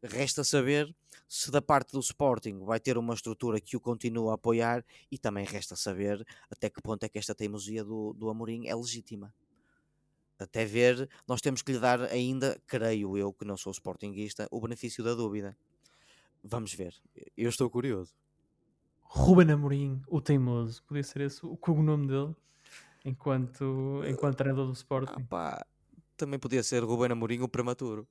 Resta 0.02 0.42
saber 0.42 0.94
se 1.28 1.50
da 1.50 1.62
parte 1.62 1.92
do 1.92 2.00
Sporting 2.00 2.58
vai 2.64 2.80
ter 2.80 2.98
uma 2.98 3.14
estrutura 3.14 3.60
que 3.60 3.76
o 3.76 3.80
continua 3.80 4.32
a 4.32 4.34
apoiar 4.34 4.84
e 5.10 5.18
também 5.18 5.44
resta 5.44 5.76
saber 5.76 6.24
até 6.50 6.68
que 6.68 6.82
ponto 6.82 7.04
é 7.04 7.08
que 7.08 7.18
esta 7.18 7.34
teimosia 7.34 7.84
do, 7.84 8.12
do 8.12 8.28
Amorim 8.28 8.66
é 8.66 8.74
legítima 8.74 9.32
até 10.42 10.64
ver, 10.64 11.08
nós 11.26 11.40
temos 11.40 11.62
que 11.62 11.72
lhe 11.72 11.78
dar 11.78 12.02
ainda, 12.02 12.60
creio 12.66 13.16
eu, 13.16 13.32
que 13.32 13.44
não 13.44 13.56
sou 13.56 13.72
sportinguista, 13.72 14.48
o 14.50 14.60
benefício 14.60 15.02
da 15.02 15.14
dúvida. 15.14 15.56
Vamos 16.42 16.74
ver. 16.74 16.94
Eu 17.36 17.48
estou 17.48 17.70
curioso. 17.70 18.12
Ruben 19.14 19.50
Amorim, 19.50 20.00
o 20.08 20.22
teimoso. 20.22 20.82
Podia 20.84 21.02
ser 21.02 21.20
esse 21.20 21.44
o 21.44 21.54
cognome 21.54 22.06
dele 22.06 22.34
enquanto, 23.04 24.02
enquanto 24.08 24.36
treinador 24.36 24.66
do 24.66 24.72
Sporting. 24.72 25.12
Ah, 25.14 25.20
pá, 25.28 25.66
também 26.16 26.38
podia 26.38 26.62
ser 26.62 26.82
Ruben 26.82 27.12
Amorim 27.12 27.42
o 27.42 27.48
prematuro. 27.48 28.08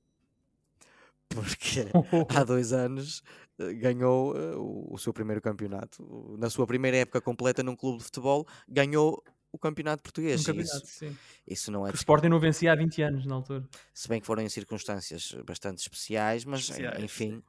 Porque 1.28 1.88
há 2.38 2.44
dois 2.44 2.72
anos 2.72 3.20
eh, 3.58 3.72
ganhou 3.74 4.36
uh, 4.36 4.94
o 4.94 4.96
seu 4.96 5.12
primeiro 5.12 5.42
campeonato. 5.42 6.36
Na 6.38 6.48
sua 6.48 6.68
primeira 6.68 6.98
época 6.98 7.20
completa 7.20 7.64
num 7.64 7.74
clube 7.74 7.98
de 7.98 8.04
futebol, 8.04 8.46
ganhou 8.68 9.20
o 9.50 9.58
campeonato 9.58 10.04
português. 10.04 10.42
Um 10.42 10.44
campeonato, 10.44 10.84
isso, 10.84 10.86
sim. 10.86 11.18
Isso 11.44 11.72
não 11.72 11.84
é. 11.84 11.90
O 11.90 11.94
Sporting 11.94 12.28
não 12.28 12.38
vencia 12.38 12.70
há 12.70 12.76
20 12.76 13.02
anos 13.02 13.26
na 13.26 13.34
altura. 13.34 13.64
Se 13.92 14.08
bem 14.08 14.20
que 14.20 14.26
foram 14.26 14.42
em 14.44 14.48
circunstâncias 14.48 15.34
bastante 15.44 15.78
especiais, 15.78 16.44
mas 16.44 16.60
especiais, 16.60 17.02
enfim. 17.02 17.42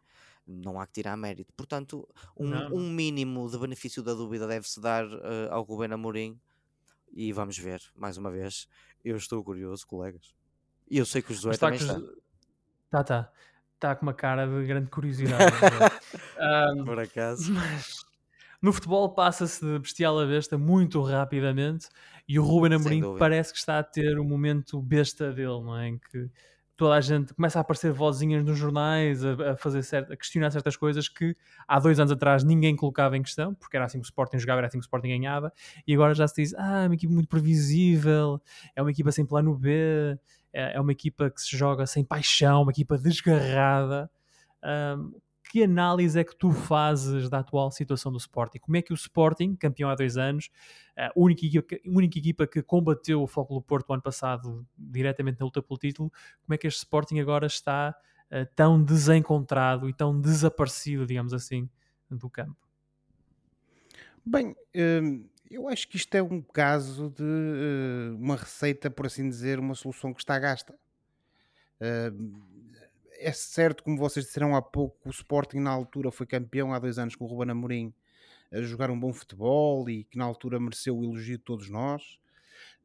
Não 0.46 0.80
há 0.80 0.86
que 0.86 0.94
tirar 0.94 1.16
mérito. 1.18 1.54
Portanto, 1.54 2.08
um, 2.38 2.48
não, 2.48 2.74
um 2.74 2.90
mínimo 2.90 3.50
de 3.50 3.58
benefício 3.58 4.04
da 4.04 4.14
dúvida 4.14 4.48
deve-se 4.48 4.80
dar 4.80 5.06
uh, 5.06 5.52
ao 5.52 5.64
Rubén 5.64 5.94
Amorim 5.94 6.40
e 7.14 7.32
vamos 7.32 7.58
ver, 7.58 7.82
mais 7.96 8.18
uma 8.18 8.32
vez. 8.32 8.68
Eu 9.04 9.16
estou 9.18 9.44
curioso, 9.44 9.86
colegas. 9.86 10.34
E 10.90 10.98
eu 10.98 11.06
sei 11.06 11.22
que 11.22 11.32
o 11.32 11.36
Josué 11.36 11.58
também 11.58 11.80
está. 11.80 12.00
Tá, 12.90 13.04
tá. 13.04 13.32
Está 13.76 13.96
com 13.96 14.06
uma 14.06 14.14
cara 14.14 14.48
de 14.48 14.66
grande 14.66 14.90
curiosidade. 14.90 15.44
um, 16.80 16.86
Por 16.86 17.00
acaso. 17.00 17.52
Mas 17.54 18.06
no 18.62 18.72
futebol 18.72 19.14
passa-se 19.14 19.60
de 19.60 19.78
bestial 19.80 20.18
a 20.20 20.26
besta 20.26 20.58
muito 20.58 21.02
rapidamente 21.02 21.90
e 22.28 22.40
o 22.40 22.44
Ruben 22.44 22.76
Amorim 22.76 23.18
parece 23.20 23.52
que 23.52 23.60
está 23.60 23.80
a 23.80 23.84
ter 23.84 24.18
o 24.18 24.24
momento 24.24 24.82
besta 24.82 25.34
dele, 25.34 25.62
não 25.62 25.78
é? 25.78 25.90
Em 25.90 26.00
que 26.00 26.30
toda 26.84 26.96
a 26.96 27.02
gente 27.02 27.34
começa 27.34 27.58
a 27.58 27.62
aparecer 27.62 27.94
vozinhas 27.94 28.44
nos 28.44 28.58
jornais 28.58 29.24
a, 29.24 29.52
a 29.52 29.56
fazer 29.56 29.82
certo, 29.84 30.12
a 30.12 30.18
questionar 30.18 30.52
certas 30.52 30.76
coisas 30.76 31.08
que 31.08 31.34
há 31.66 31.80
dois 31.80 31.98
anos 31.98 32.12
atrás 32.12 32.44
ninguém 32.44 32.76
colocava 32.76 33.16
em 33.16 33.24
questão, 33.24 33.56
porque 33.56 33.78
era 33.78 33.86
assim 33.86 34.00
que 34.00 34.06
o 34.06 34.10
Sporting 34.10 34.38
jogava, 34.38 34.60
era 34.60 34.68
assim 34.68 34.80
que 34.80 34.84
o 34.84 34.88
Sporting 34.88 35.08
ganhava, 35.08 35.54
e 35.88 35.94
agora 35.94 36.14
já 36.14 36.28
se 36.28 36.42
diz, 36.42 36.54
ah, 36.56 36.84
é 36.84 36.88
uma 36.88 36.96
equipa 36.96 37.14
muito 37.14 37.30
previsível, 37.30 38.42
é 38.76 38.82
uma 38.82 38.92
equipa 38.92 39.14
sem 39.14 39.26
plano 39.26 39.56
B, 39.56 40.20
é, 40.52 40.76
é 40.76 40.82
uma 40.82 40.92
equipa 40.92 41.30
que 41.30 41.42
se 41.42 41.56
joga 41.56 41.86
sem 41.86 42.04
paixão, 42.04 42.64
uma 42.64 42.72
equipa 42.72 42.98
desgarrada. 42.98 44.12
Um, 44.62 45.14
que 45.54 45.64
análise 45.64 46.20
é 46.20 46.24
que 46.24 46.36
tu 46.36 46.52
fazes 46.52 47.30
da 47.30 47.38
atual 47.38 47.70
situação 47.70 48.12
do 48.12 48.18
Sporting? 48.18 48.58
Como 48.58 48.76
é 48.76 48.82
que 48.82 48.92
o 48.92 48.96
Sporting, 48.96 49.56
campeão 49.56 49.88
há 49.88 49.94
dois 49.94 50.18
anos, 50.18 50.50
a 50.98 51.12
única 51.16 51.46
equipa, 51.46 51.76
única 51.86 52.18
equipa 52.18 52.48
que 52.48 52.64
combateu 52.64 53.22
o 53.22 53.28
Foco 53.28 53.54
do 53.54 53.62
Porto 53.62 53.94
ano 53.94 54.02
passado 54.02 54.66
diretamente 54.76 55.40
na 55.40 55.46
luta 55.46 55.62
pelo 55.62 55.78
título, 55.78 56.12
como 56.44 56.56
é 56.56 56.58
que 56.58 56.66
este 56.66 56.80
Sporting 56.80 57.20
agora 57.20 57.46
está 57.46 57.96
uh, 58.32 58.52
tão 58.56 58.84
desencontrado 58.84 59.88
e 59.88 59.94
tão 59.94 60.20
desaparecido, 60.20 61.06
digamos 61.06 61.36
assim, 61.36 61.70
do 62.10 62.32
campo? 62.32 62.58
Bem, 64.26 64.56
hum, 64.76 65.30
eu 65.52 65.68
acho 65.68 65.88
que 65.88 65.98
isto 65.98 66.16
é 66.16 66.24
um 66.24 66.42
caso 66.42 67.12
de 67.12 67.22
uh, 67.22 68.18
uma 68.18 68.38
receita, 68.38 68.90
por 68.90 69.06
assim 69.06 69.30
dizer, 69.30 69.60
uma 69.60 69.76
solução 69.76 70.16
que 70.16 70.20
está 70.20 70.40
gasta. 70.40 70.74
Uh, 71.80 72.42
é 73.24 73.32
certo, 73.32 73.84
como 73.84 73.98
vocês 73.98 74.26
disseram 74.26 74.56
há 74.56 74.62
pouco, 74.62 75.08
o 75.08 75.12
Sporting 75.12 75.60
na 75.60 75.72
altura 75.72 76.12
foi 76.12 76.26
campeão 76.26 76.74
há 76.74 76.80
dois 76.80 77.00
anos 77.00 77.16
com 77.16 77.26
o 77.26 77.28
Ruben 77.28 77.52
Amorim 77.52 77.94
a 78.52 78.62
jogar 78.62 78.92
um 78.92 79.00
bom 79.00 79.12
futebol 79.12 79.90
e 79.90 80.04
que 80.04 80.18
na 80.18 80.26
altura 80.26 80.60
mereceu 80.60 80.98
o 80.98 81.04
elogio 81.04 81.38
de 81.38 81.44
todos 81.44 81.70
nós. 81.70 82.20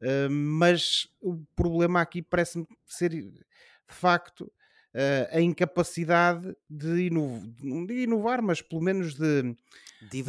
Uh, 0.01 0.29
mas 0.29 1.07
o 1.21 1.37
problema 1.55 2.01
aqui 2.01 2.21
parece-me 2.21 2.65
ser 2.85 3.09
de 3.09 3.43
facto 3.87 4.41
uh, 4.41 5.37
a 5.37 5.41
incapacidade 5.41 6.55
de, 6.69 7.07
inovar, 7.07 7.91
inovar, 7.91 8.41
mas 8.41 8.61
pelo 8.61 8.81
menos 8.81 9.13
de, 9.13 9.55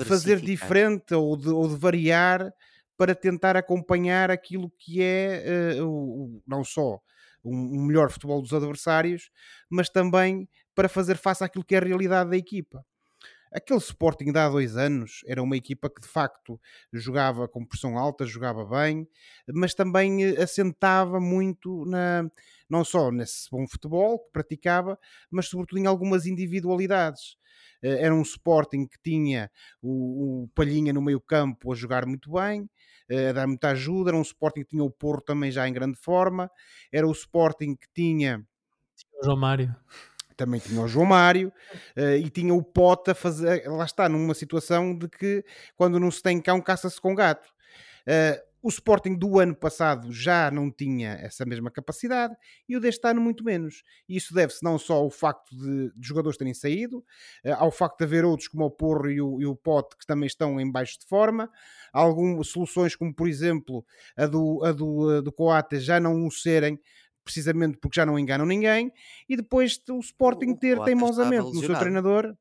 fazer 0.04 0.40
diferente 0.40 1.14
ou 1.14 1.36
de, 1.36 1.48
ou 1.48 1.68
de, 1.68 1.76
variar 1.76 2.52
para 2.96 3.14
tentar 3.14 3.56
acompanhar 3.56 4.30
aquilo 4.30 4.70
que 4.78 5.02
é 5.02 5.78
uh, 5.80 5.86
o, 5.86 6.42
não 6.46 6.62
só 6.64 7.00
um, 7.44 7.86
melhor 7.86 8.10
futebol 8.10 8.40
dos 8.40 8.52
adversários, 8.52 9.30
mas 9.68 9.88
também 9.88 10.48
para 10.74 10.88
fazer 10.88 11.16
face 11.16 11.44
àquilo 11.44 11.64
que 11.64 11.74
é 11.74 11.78
a 11.78 11.84
realidade 11.84 12.30
da 12.30 12.36
equipa. 12.36 12.84
Aquele 13.52 13.80
Sporting 13.80 14.30
de 14.32 14.38
há 14.38 14.48
dois 14.48 14.76
anos 14.76 15.22
era 15.26 15.42
uma 15.42 15.56
equipa 15.56 15.90
que 15.90 16.00
de 16.00 16.06
facto 16.06 16.60
jogava 16.92 17.48
com 17.48 17.66
pressão 17.66 17.98
alta, 17.98 18.24
jogava 18.24 18.64
bem, 18.64 19.08
mas 19.48 19.74
também 19.74 20.22
eh, 20.24 20.40
assentava 20.40 21.18
muito 21.18 21.84
na, 21.84 22.30
não 22.68 22.84
só 22.84 23.10
nesse 23.10 23.50
bom 23.50 23.66
futebol 23.66 24.20
que 24.20 24.30
praticava, 24.32 24.96
mas 25.28 25.48
sobretudo 25.48 25.80
em 25.80 25.86
algumas 25.86 26.26
individualidades. 26.26 27.36
Eh, 27.82 28.04
era 28.04 28.14
um 28.14 28.22
Sporting 28.22 28.86
que 28.86 28.98
tinha 29.02 29.50
o, 29.82 30.44
o 30.44 30.48
Palhinha 30.54 30.92
no 30.92 31.02
meio 31.02 31.20
campo 31.20 31.72
a 31.72 31.74
jogar 31.74 32.06
muito 32.06 32.30
bem, 32.30 32.70
a 33.10 33.32
dar 33.32 33.46
muita 33.46 33.70
ajuda. 33.70 34.10
Era 34.10 34.16
um 34.16 34.22
Sporting 34.22 34.62
que 34.62 34.70
tinha 34.70 34.84
o 34.84 34.90
Porto 34.90 35.26
também 35.26 35.50
já 35.50 35.68
em 35.68 35.72
grande 35.72 35.96
forma. 35.98 36.50
Era 36.92 37.06
o 37.06 37.12
Sporting 37.12 37.74
que 37.74 37.88
tinha. 37.94 38.44
o 39.20 39.24
João 39.24 39.36
Mário. 39.36 39.74
Também 40.36 40.60
tinha 40.60 40.80
o 40.80 40.88
João 40.88 41.04
Mário 41.04 41.52
uh, 41.96 42.16
e 42.16 42.30
tinha 42.30 42.54
o 42.54 42.62
Pota 42.62 43.12
a 43.12 43.14
fazer. 43.14 43.68
Lá 43.68 43.84
está, 43.84 44.08
numa 44.08 44.32
situação 44.32 44.96
de 44.96 45.08
que 45.08 45.44
quando 45.76 46.00
não 46.00 46.10
se 46.10 46.22
tem 46.22 46.40
cão, 46.40 46.60
caça-se 46.60 47.00
com 47.00 47.14
gato. 47.14 47.48
Uh, 48.06 48.49
o 48.62 48.68
Sporting 48.68 49.16
do 49.16 49.38
ano 49.38 49.54
passado 49.54 50.12
já 50.12 50.50
não 50.50 50.70
tinha 50.70 51.12
essa 51.12 51.44
mesma 51.44 51.70
capacidade 51.70 52.34
e 52.68 52.76
o 52.76 52.80
deste 52.80 53.06
ano 53.08 53.20
muito 53.20 53.42
menos. 53.42 53.82
E 54.08 54.16
isso 54.16 54.34
deve-se 54.34 54.62
não 54.62 54.78
só 54.78 54.94
ao 54.94 55.10
facto 55.10 55.56
de, 55.56 55.92
de 55.96 56.06
jogadores 56.06 56.36
terem 56.36 56.52
saído, 56.52 57.04
eh, 57.42 57.52
ao 57.52 57.70
facto 57.70 57.98
de 57.98 58.04
haver 58.04 58.24
outros 58.24 58.48
como 58.48 58.64
o 58.64 58.70
Porro 58.70 59.10
e 59.10 59.20
o, 59.20 59.40
e 59.40 59.46
o 59.46 59.56
Pote 59.56 59.96
que 59.96 60.06
também 60.06 60.26
estão 60.26 60.60
em 60.60 60.70
baixo 60.70 60.98
de 61.00 61.06
forma, 61.06 61.50
algumas 61.92 62.48
soluções 62.48 62.94
como 62.94 63.14
por 63.14 63.28
exemplo 63.28 63.84
a 64.16 64.26
do, 64.26 64.64
a 64.64 64.72
do, 64.72 65.08
a 65.08 65.20
do 65.20 65.32
Coates 65.32 65.82
já 65.82 65.98
não 65.98 66.26
o 66.26 66.30
serem 66.30 66.78
precisamente 67.24 67.78
porque 67.78 68.00
já 68.00 68.04
não 68.04 68.18
enganam 68.18 68.46
ninguém, 68.46 68.90
e 69.28 69.36
depois 69.36 69.80
o 69.90 70.00
Sporting 70.00 70.54
ter 70.56 70.80
teimosamente 70.80 71.52
no 71.52 71.60
seu 71.60 71.78
treinador 71.78 72.34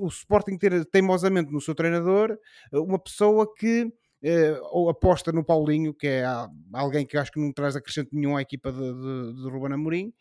o 0.00 0.08
Sporting 0.08 0.56
ter 0.56 0.84
teimosamente 0.86 1.52
no 1.52 1.60
seu 1.60 1.74
treinador 1.74 2.38
eh, 2.72 2.78
uma 2.78 2.98
pessoa 2.98 3.52
que 3.54 3.92
ou 4.70 4.88
aposta 4.88 5.32
no 5.32 5.44
Paulinho, 5.44 5.94
que 5.94 6.06
é 6.06 6.24
alguém 6.72 7.06
que 7.06 7.16
acho 7.16 7.32
que 7.32 7.40
não 7.40 7.52
traz 7.52 7.74
acrescento 7.74 8.10
nenhum 8.12 8.36
à 8.36 8.42
equipa 8.42 8.70
de, 8.70 8.78
de, 8.78 9.42
de 9.42 9.50
Ruben 9.50 9.72
Amorim, 9.72 10.12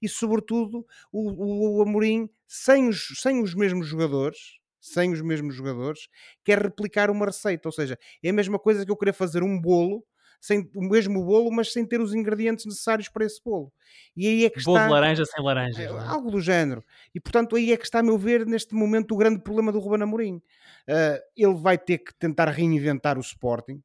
e 0.00 0.08
sobretudo 0.08 0.86
o, 1.12 1.78
o, 1.78 1.82
Amorim, 1.82 2.28
sem 2.46 2.88
os, 2.88 3.08
sem 3.20 3.42
os 3.42 3.54
mesmos 3.54 3.86
jogadores, 3.86 4.38
sem 4.80 5.12
os 5.12 5.20
mesmos 5.20 5.54
jogadores, 5.54 6.08
quer 6.44 6.60
replicar 6.62 7.10
uma 7.10 7.26
receita, 7.26 7.68
ou 7.68 7.72
seja, 7.72 7.98
é 8.22 8.30
a 8.30 8.32
mesma 8.32 8.58
coisa 8.58 8.84
que 8.84 8.90
eu 8.90 8.96
querer 8.96 9.12
fazer 9.12 9.42
um 9.42 9.60
bolo 9.60 10.04
sem 10.40 10.70
o 10.74 10.82
mesmo 10.82 11.24
bolo, 11.24 11.50
mas 11.50 11.72
sem 11.72 11.84
ter 11.84 12.00
os 12.00 12.14
ingredientes 12.14 12.64
necessários 12.64 13.08
para 13.08 13.24
esse 13.24 13.42
bolo. 13.42 13.72
E 14.16 14.26
aí 14.26 14.44
é 14.44 14.50
que 14.50 14.62
bolo 14.62 14.76
está. 14.76 14.86
de 14.86 14.92
laranja 14.92 15.24
sem 15.24 15.44
laranjas. 15.44 15.78
É, 15.78 15.84
é? 15.84 15.98
Algo 16.06 16.30
do 16.30 16.40
género. 16.40 16.82
E 17.14 17.20
portanto, 17.20 17.56
aí 17.56 17.72
é 17.72 17.76
que 17.76 17.84
está, 17.84 17.98
a 17.98 18.02
meu 18.02 18.16
ver, 18.16 18.46
neste 18.46 18.74
momento, 18.74 19.14
o 19.14 19.16
grande 19.16 19.42
problema 19.42 19.72
do 19.72 19.80
Ruben 19.80 20.02
Amorim. 20.02 20.40
Uh, 20.88 21.20
ele 21.36 21.54
vai 21.54 21.76
ter 21.76 21.98
que 21.98 22.14
tentar 22.18 22.48
reinventar 22.48 23.18
o 23.18 23.20
Sporting. 23.20 23.82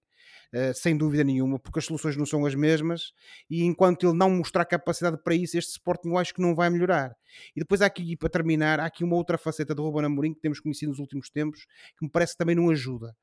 Uh, 0.55 0.71
sem 0.75 0.95
dúvida 0.95 1.23
nenhuma, 1.23 1.57
porque 1.57 1.79
as 1.79 1.85
soluções 1.85 2.15
não 2.15 2.27
são 2.27 2.45
as 2.45 2.53
mesmas 2.53 3.11
e 3.49 3.63
enquanto 3.63 4.05
ele 4.05 4.15
não 4.15 4.29
mostrar 4.29 4.63
capacidade 4.65 5.17
para 5.23 5.33
isso, 5.33 5.57
este 5.57 5.71
Sporting 5.71 6.09
eu 6.09 6.17
acho 6.19 6.31
que 6.31 6.41
não 6.43 6.53
vai 6.53 6.69
melhorar. 6.69 7.11
E 7.55 7.59
depois 7.59 7.81
há 7.81 7.87
aqui, 7.87 8.15
para 8.15 8.29
terminar, 8.29 8.79
há 8.79 8.85
aqui 8.85 9.03
uma 9.03 9.15
outra 9.15 9.35
faceta 9.35 9.73
do 9.73 9.81
Ruben 9.81 10.05
Amorim 10.05 10.31
que 10.31 10.41
temos 10.41 10.59
conhecido 10.59 10.89
nos 10.89 10.99
últimos 10.99 11.31
tempos, 11.31 11.65
que 11.97 12.05
me 12.05 12.11
parece 12.11 12.33
que 12.33 12.37
também 12.37 12.55
não 12.55 12.69
ajuda. 12.69 13.15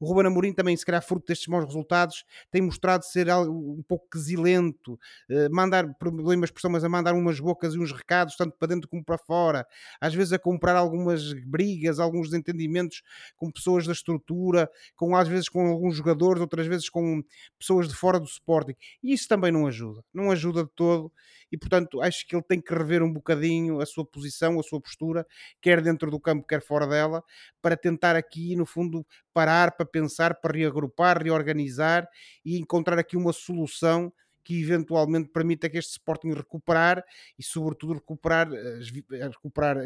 O 0.00 0.06
Ruben 0.06 0.26
Amorim 0.26 0.52
também, 0.52 0.76
se 0.76 0.84
calhar 0.84 1.02
fruto 1.02 1.26
destes 1.28 1.46
maus 1.46 1.64
resultados, 1.64 2.24
tem 2.50 2.60
mostrado 2.60 3.04
ser 3.04 3.28
um 3.30 3.82
pouco 3.86 4.08
quesilento, 4.10 4.98
eh, 5.30 5.48
mandar 5.48 5.94
problemas 5.94 6.50
por 6.50 6.60
a 6.72 6.88
mandar 6.88 7.14
umas 7.14 7.38
bocas 7.38 7.74
e 7.74 7.78
uns 7.78 7.92
recados, 7.92 8.36
tanto 8.36 8.56
para 8.56 8.68
dentro 8.68 8.88
como 8.88 9.04
para 9.04 9.18
fora, 9.18 9.66
às 10.00 10.14
vezes 10.14 10.32
a 10.32 10.38
comprar 10.38 10.74
algumas 10.76 11.32
brigas, 11.44 11.98
alguns 11.98 12.30
desentendimentos 12.30 13.02
com 13.36 13.50
pessoas 13.50 13.86
da 13.86 13.92
estrutura, 13.92 14.68
com 14.96 15.14
às 15.14 15.28
vezes 15.28 15.48
com 15.48 15.66
alguns 15.66 15.96
jogadores, 15.96 16.40
outras 16.40 16.66
vezes 16.66 16.88
com 16.88 17.22
pessoas 17.58 17.88
de 17.88 17.94
fora 17.94 18.18
do 18.18 18.26
Sporting. 18.26 18.74
E 19.02 19.12
isso 19.12 19.28
também 19.28 19.52
não 19.52 19.66
ajuda, 19.66 20.02
não 20.12 20.30
ajuda 20.30 20.64
de 20.64 20.70
todo 20.74 21.12
e 21.52 21.58
portanto 21.58 22.00
acho 22.00 22.26
que 22.26 22.34
ele 22.34 22.42
tem 22.42 22.60
que 22.60 22.74
rever 22.74 23.02
um 23.02 23.12
bocadinho 23.12 23.80
a 23.80 23.86
sua 23.86 24.04
posição, 24.04 24.58
a 24.58 24.62
sua 24.62 24.80
postura, 24.80 25.26
quer 25.60 25.82
dentro 25.82 26.10
do 26.10 26.18
campo, 26.18 26.46
quer 26.46 26.62
fora 26.62 26.86
dela, 26.86 27.22
para 27.60 27.76
tentar 27.76 28.16
aqui, 28.16 28.56
no 28.56 28.64
fundo, 28.64 29.06
parar 29.34 29.72
para 29.72 29.84
pensar, 29.84 30.34
para 30.40 30.56
reagrupar, 30.56 31.22
reorganizar 31.22 32.08
e 32.44 32.58
encontrar 32.58 32.98
aqui 32.98 33.16
uma 33.16 33.32
solução 33.32 34.12
que 34.44 34.60
eventualmente 34.60 35.28
permita 35.28 35.68
que 35.70 35.78
este 35.78 35.92
Sporting 35.92 36.32
recuperar 36.32 37.04
e 37.38 37.42
sobretudo 37.42 37.94
recuperar, 37.94 38.52
eh, 38.52 39.28
recuperar 39.28 39.78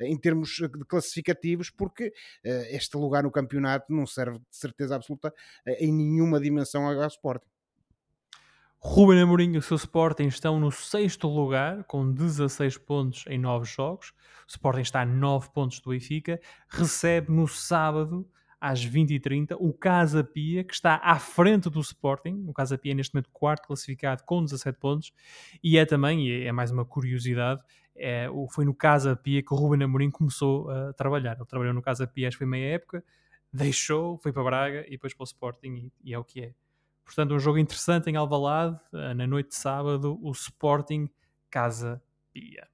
em, 0.00 0.16
termos 0.18 0.60
classificativos 0.88 1.70
porque 1.70 2.12
eh, 2.44 2.76
este 2.76 2.96
lugar 2.96 3.22
no 3.22 3.30
campeonato 3.30 3.92
não 3.92 4.06
serve 4.06 4.38
de 4.38 4.56
certeza 4.56 4.96
absoluta 4.96 5.32
eh, 5.64 5.84
em 5.84 5.92
nenhuma 5.92 6.40
dimensão 6.40 6.86
ao 6.86 7.06
Sporting. 7.06 7.59
Ruben 8.82 9.20
Amorim 9.20 9.52
e 9.52 9.58
o 9.58 9.62
seu 9.62 9.76
Sporting 9.76 10.24
estão 10.24 10.58
no 10.58 10.72
sexto 10.72 11.28
lugar, 11.28 11.84
com 11.84 12.10
16 12.10 12.78
pontos 12.78 13.24
em 13.28 13.38
9 13.38 13.66
jogos. 13.66 14.08
O 14.08 14.48
Sporting 14.48 14.80
está 14.80 15.02
a 15.02 15.04
9 15.04 15.50
pontos 15.52 15.80
do 15.80 15.90
Benfica. 15.90 16.40
Recebe 16.66 17.30
no 17.30 17.46
sábado, 17.46 18.26
às 18.58 18.82
20h30, 18.84 19.54
o 19.60 19.74
Casa 19.74 20.24
Pia, 20.24 20.64
que 20.64 20.72
está 20.72 20.96
à 20.96 21.18
frente 21.18 21.68
do 21.68 21.78
Sporting. 21.80 22.42
O 22.48 22.54
Casa 22.54 22.78
Pia 22.78 22.92
é 22.92 22.94
neste 22.94 23.14
momento 23.14 23.28
quarto 23.30 23.66
classificado 23.66 24.22
com 24.24 24.42
17 24.42 24.78
pontos. 24.78 25.12
E 25.62 25.76
é 25.76 25.84
também, 25.84 26.26
e 26.26 26.46
é 26.46 26.50
mais 26.50 26.70
uma 26.70 26.86
curiosidade, 26.86 27.60
é, 27.94 28.28
foi 28.50 28.64
no 28.64 28.74
Casa 28.74 29.14
Pia 29.14 29.42
que 29.42 29.52
o 29.52 29.56
Ruben 29.58 29.82
Amorim 29.84 30.10
começou 30.10 30.70
a 30.70 30.94
trabalhar. 30.94 31.36
Ele 31.36 31.44
trabalhou 31.44 31.74
no 31.74 31.82
Casa 31.82 32.06
Pia, 32.06 32.28
acho 32.28 32.38
que 32.38 32.44
foi 32.44 32.50
meia 32.50 32.76
época, 32.76 33.04
deixou, 33.52 34.16
foi 34.16 34.32
para 34.32 34.42
Braga 34.42 34.86
e 34.86 34.92
depois 34.92 35.12
para 35.12 35.24
o 35.24 35.26
Sporting 35.26 35.74
e, 35.74 35.92
e 36.10 36.14
é 36.14 36.18
o 36.18 36.24
que 36.24 36.40
é. 36.40 36.54
Portanto, 37.10 37.34
um 37.34 37.40
jogo 37.40 37.58
interessante 37.58 38.08
em 38.08 38.14
Alvalade, 38.14 38.78
eh, 38.94 39.14
na 39.14 39.26
noite 39.26 39.48
de 39.48 39.56
sábado, 39.56 40.16
o 40.22 40.30
Sporting 40.30 41.10
Casa 41.50 42.00
Pia. 42.32 42.68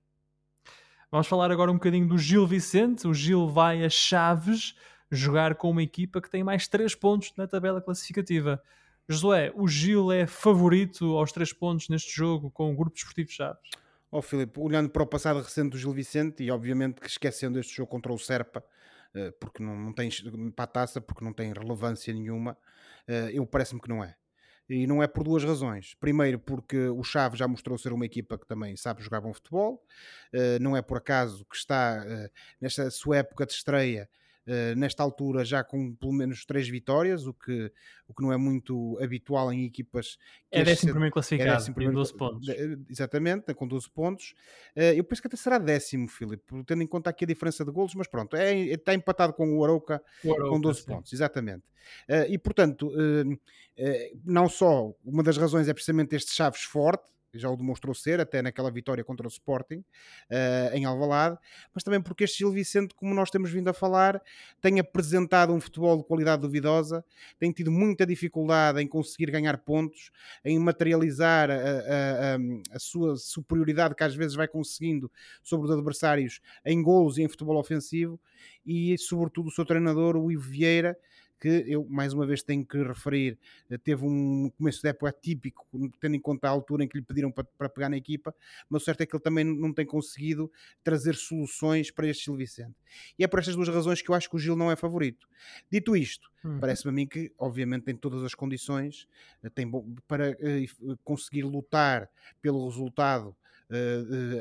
Vamos 1.11 1.27
falar 1.27 1.51
agora 1.51 1.71
um 1.71 1.77
bocadinho 1.77 2.07
do 2.07 2.19
Gil 2.19 2.47
Vicente. 2.47 3.09
O 3.09 3.15
Gil 3.15 3.49
vai 3.49 3.83
a 3.83 3.89
Chaves 3.89 4.75
jogar 5.11 5.55
com 5.55 5.71
uma 5.71 5.83
equipa 5.83 6.21
que 6.21 6.29
tem 6.29 6.45
mais 6.45 6.69
3 6.69 6.95
pontos 6.95 7.33
na 7.35 7.47
tabela 7.47 7.81
classificativa. 7.81 8.63
Josué, 9.09 9.53
o 9.55 9.67
Gil 9.67 10.13
é 10.13 10.27
favorito 10.27 11.17
aos 11.17 11.33
3 11.33 11.55
pontos 11.55 11.89
neste 11.89 12.15
jogo 12.15 12.51
com 12.51 12.71
o 12.71 12.77
Grupo 12.77 12.95
Desportivo 12.95 13.31
Chaves? 13.31 13.71
Ó 14.13 14.19
oh, 14.19 14.23
Filipe, 14.23 14.61
olhando 14.61 14.91
para 14.91 15.03
o 15.03 15.07
passado 15.07 15.41
recente 15.41 15.71
do 15.71 15.79
Gil 15.79 15.95
Vicente 15.95 16.45
e 16.45 16.51
obviamente 16.51 17.01
que 17.01 17.09
esquecendo 17.09 17.59
este 17.59 17.75
jogo 17.75 17.89
contra 17.89 18.13
o 18.13 18.19
Serpa, 18.19 18.63
eh, 19.15 19.31
porque 19.41 19.63
não, 19.63 19.75
não 19.75 19.95
tem 19.95 20.11
para 20.55 20.65
a 20.65 20.69
taça, 20.69 21.01
porque 21.01 21.25
não 21.25 21.33
tem 21.33 21.55
relevância 21.55 22.13
nenhuma, 22.13 22.55
eh, 23.09 23.31
eu 23.33 23.47
parece-me 23.47 23.81
que 23.81 23.89
não 23.89 24.05
é. 24.05 24.15
E 24.69 24.87
não 24.87 25.03
é 25.03 25.07
por 25.07 25.23
duas 25.23 25.45
razões. 25.45 25.95
Primeiro, 25.95 26.39
porque 26.39 26.89
o 26.89 27.03
Chaves 27.03 27.39
já 27.39 27.47
mostrou 27.47 27.79
ser 27.79 27.93
uma 27.93 28.05
equipa 28.05 28.37
que 28.37 28.47
também 28.47 28.77
sabe 28.77 29.03
jogar 29.03 29.21
bom 29.21 29.33
futebol. 29.33 29.85
Uh, 30.35 30.61
não 30.61 30.77
é 30.77 30.83
por 30.83 30.99
acaso 30.99 31.45
que 31.45 31.57
está 31.57 32.05
uh, 32.05 32.31
nesta 32.61 32.91
sua 32.91 33.19
época 33.19 33.47
de 33.47 33.53
estreia 33.53 34.09
nesta 34.77 35.03
altura 35.03 35.45
já 35.45 35.65
com 35.65 35.95
pelo 35.95 36.13
menos 36.13 36.45
três 36.45 36.69
vitórias, 36.69 37.27
o 37.27 37.35
que, 37.35 37.73
o 38.07 38.15
que 38.15 38.23
não 38.23 38.33
é 38.33 38.37
muito 38.37 38.99
habitual 39.03 39.53
em 39.53 39.65
equipas. 39.65 40.19
é 40.51 40.63
décimo 40.63 40.93
primeiro 40.93 41.13
classificado, 41.13 41.51
é 41.51 41.55
décimo 41.55 41.75
primeiro, 41.75 41.99
12 41.99 42.17
pontos. 42.17 42.49
Exatamente, 42.89 43.53
com 43.55 43.67
12 43.67 43.91
pontos. 43.91 44.35
Uh, 44.77 44.95
eu 44.95 45.05
penso 45.05 45.21
que 45.21 45.29
até 45.29 45.37
será 45.37 45.59
décimo, 45.59 46.09
Filipe, 46.09 46.45
tendo 46.65 46.83
em 46.83 46.87
conta 46.87 47.11
aqui 47.11 47.25
a 47.25 47.29
diferença 47.29 47.65
de 47.65 47.73
golos, 47.73 47.95
mas 47.95 48.07
pronto, 48.07 48.37
é, 48.37 48.55
está 48.57 48.95
empatado 48.95 49.33
com 49.33 49.59
o 49.59 49.65
Arouca 49.65 50.03
com 50.23 50.61
12 50.61 50.81
sim. 50.81 50.87
pontos, 50.87 51.13
exatamente. 51.13 51.65
E 52.29 52.39
portanto, 52.39 52.93
não 54.25 54.49
só 54.49 54.93
uma 55.05 55.23
das 55.23 55.37
razões 55.37 55.69
é 55.69 55.73
precisamente 55.73 56.15
este 56.15 56.33
Chaves 56.33 56.63
forte, 56.63 57.16
já 57.39 57.51
o 57.51 57.57
demonstrou 57.57 57.95
ser, 57.95 58.21
até 58.21 58.43
naquela 58.43 58.71
vitória 58.71 59.03
contra 59.05 59.27
o 59.27 59.29
Sporting 59.29 59.79
uh, 59.79 60.75
em 60.75 60.85
Alvalade, 60.85 61.39
mas 61.75 61.83
também 61.83 62.01
porque 62.01 62.25
este 62.25 62.39
Gil 62.39 62.51
Vicente, 62.51 62.95
como 62.95 63.15
nós 63.15 63.31
temos 63.31 63.51
vindo 63.51 63.69
a 63.69 63.73
falar, 63.73 64.23
tem 64.61 64.81
apresentado 64.81 65.53
um 65.53 65.61
futebol 65.61 65.97
de 65.97 66.05
qualidade 66.05 66.43
duvidosa, 66.43 67.05
tem 67.39 67.53
tido 67.53 67.71
muita 67.71 68.07
dificuldade 68.07 68.81
em 68.81 68.87
conseguir 68.87 69.31
ganhar 69.31 69.59
pontos, 69.59 70.11
em 70.45 70.59
materializar 70.59 71.51
a, 71.51 71.55
a, 71.55 71.57
a, 71.57 72.39
a 72.73 72.79
sua 72.79 73.17
superioridade 73.17 73.95
que 73.95 74.05
às 74.05 74.15
vezes 74.15 74.35
vai 74.35 74.49
conseguindo 74.49 75.11
sobre 75.43 75.67
os 75.67 75.73
adversários 75.73 76.41
em 76.65 76.83
golos 76.83 77.19
e 77.19 77.23
em 77.23 77.29
futebol 77.29 77.59
ofensivo, 77.59 78.21
e 78.65 78.97
sobretudo 78.99 79.49
o 79.49 79.53
seu 79.53 79.65
treinador, 79.65 80.17
o 80.17 80.31
Ivo 80.31 80.43
Vieira, 80.43 80.99
que 81.41 81.65
eu 81.67 81.87
mais 81.89 82.13
uma 82.13 82.27
vez 82.27 82.43
tenho 82.43 82.65
que 82.65 82.83
referir, 82.83 83.39
eh, 83.71 83.79
teve 83.79 84.05
um 84.05 84.51
começo 84.57 84.83
de 84.83 84.89
época 84.89 85.13
típico, 85.13 85.67
tendo 86.01 86.17
em 86.17 86.21
conta 86.21 86.49
a 86.49 86.51
altura 86.51 86.85
em 86.85 86.89
que 86.89 86.97
lhe 86.97 87.05
pediram 87.05 87.31
para, 87.31 87.45
para 87.57 87.69
pegar 87.69 87.89
na 87.89 87.97
equipa, 87.97 88.35
mas 88.69 88.83
o 88.83 88.85
certo 88.85 89.03
é 89.03 89.07
que 89.07 89.15
ele 89.15 89.23
também 89.23 89.45
não 89.45 89.73
tem 89.73 89.87
conseguido 89.87 90.51
trazer 90.83 91.15
soluções 91.15 91.91
para 91.91 92.09
este 92.09 92.25
Gil 92.25 92.37
Vicente. 92.37 92.75
E 93.19 93.25
é 93.25 93.27
por 93.27 93.39
estas 93.39 93.57
duas 93.57 93.69
razões 93.69 94.01
que 94.03 94.11
eu 94.11 94.15
acho 94.15 94.29
que 94.29 94.37
o 94.37 94.39
Gil 94.39 94.57
não 94.57 94.71
é 94.71 94.77
favorito. 94.77 95.29
Dito 95.71 95.97
isto, 95.97 96.31
hum. 96.45 96.59
parece-me 96.61 96.91
a 96.91 96.95
mim 96.95 97.07
que, 97.07 97.33
obviamente, 97.39 97.85
tem 97.85 97.97
todas 97.97 98.23
as 98.23 98.35
condições 98.35 99.07
eh, 99.43 99.51
tem, 99.51 99.71
para 100.07 100.31
uh, 100.31 100.97
conseguir 101.05 101.43
lutar 101.43 102.09
pelo 102.41 102.67
resultado 102.67 103.37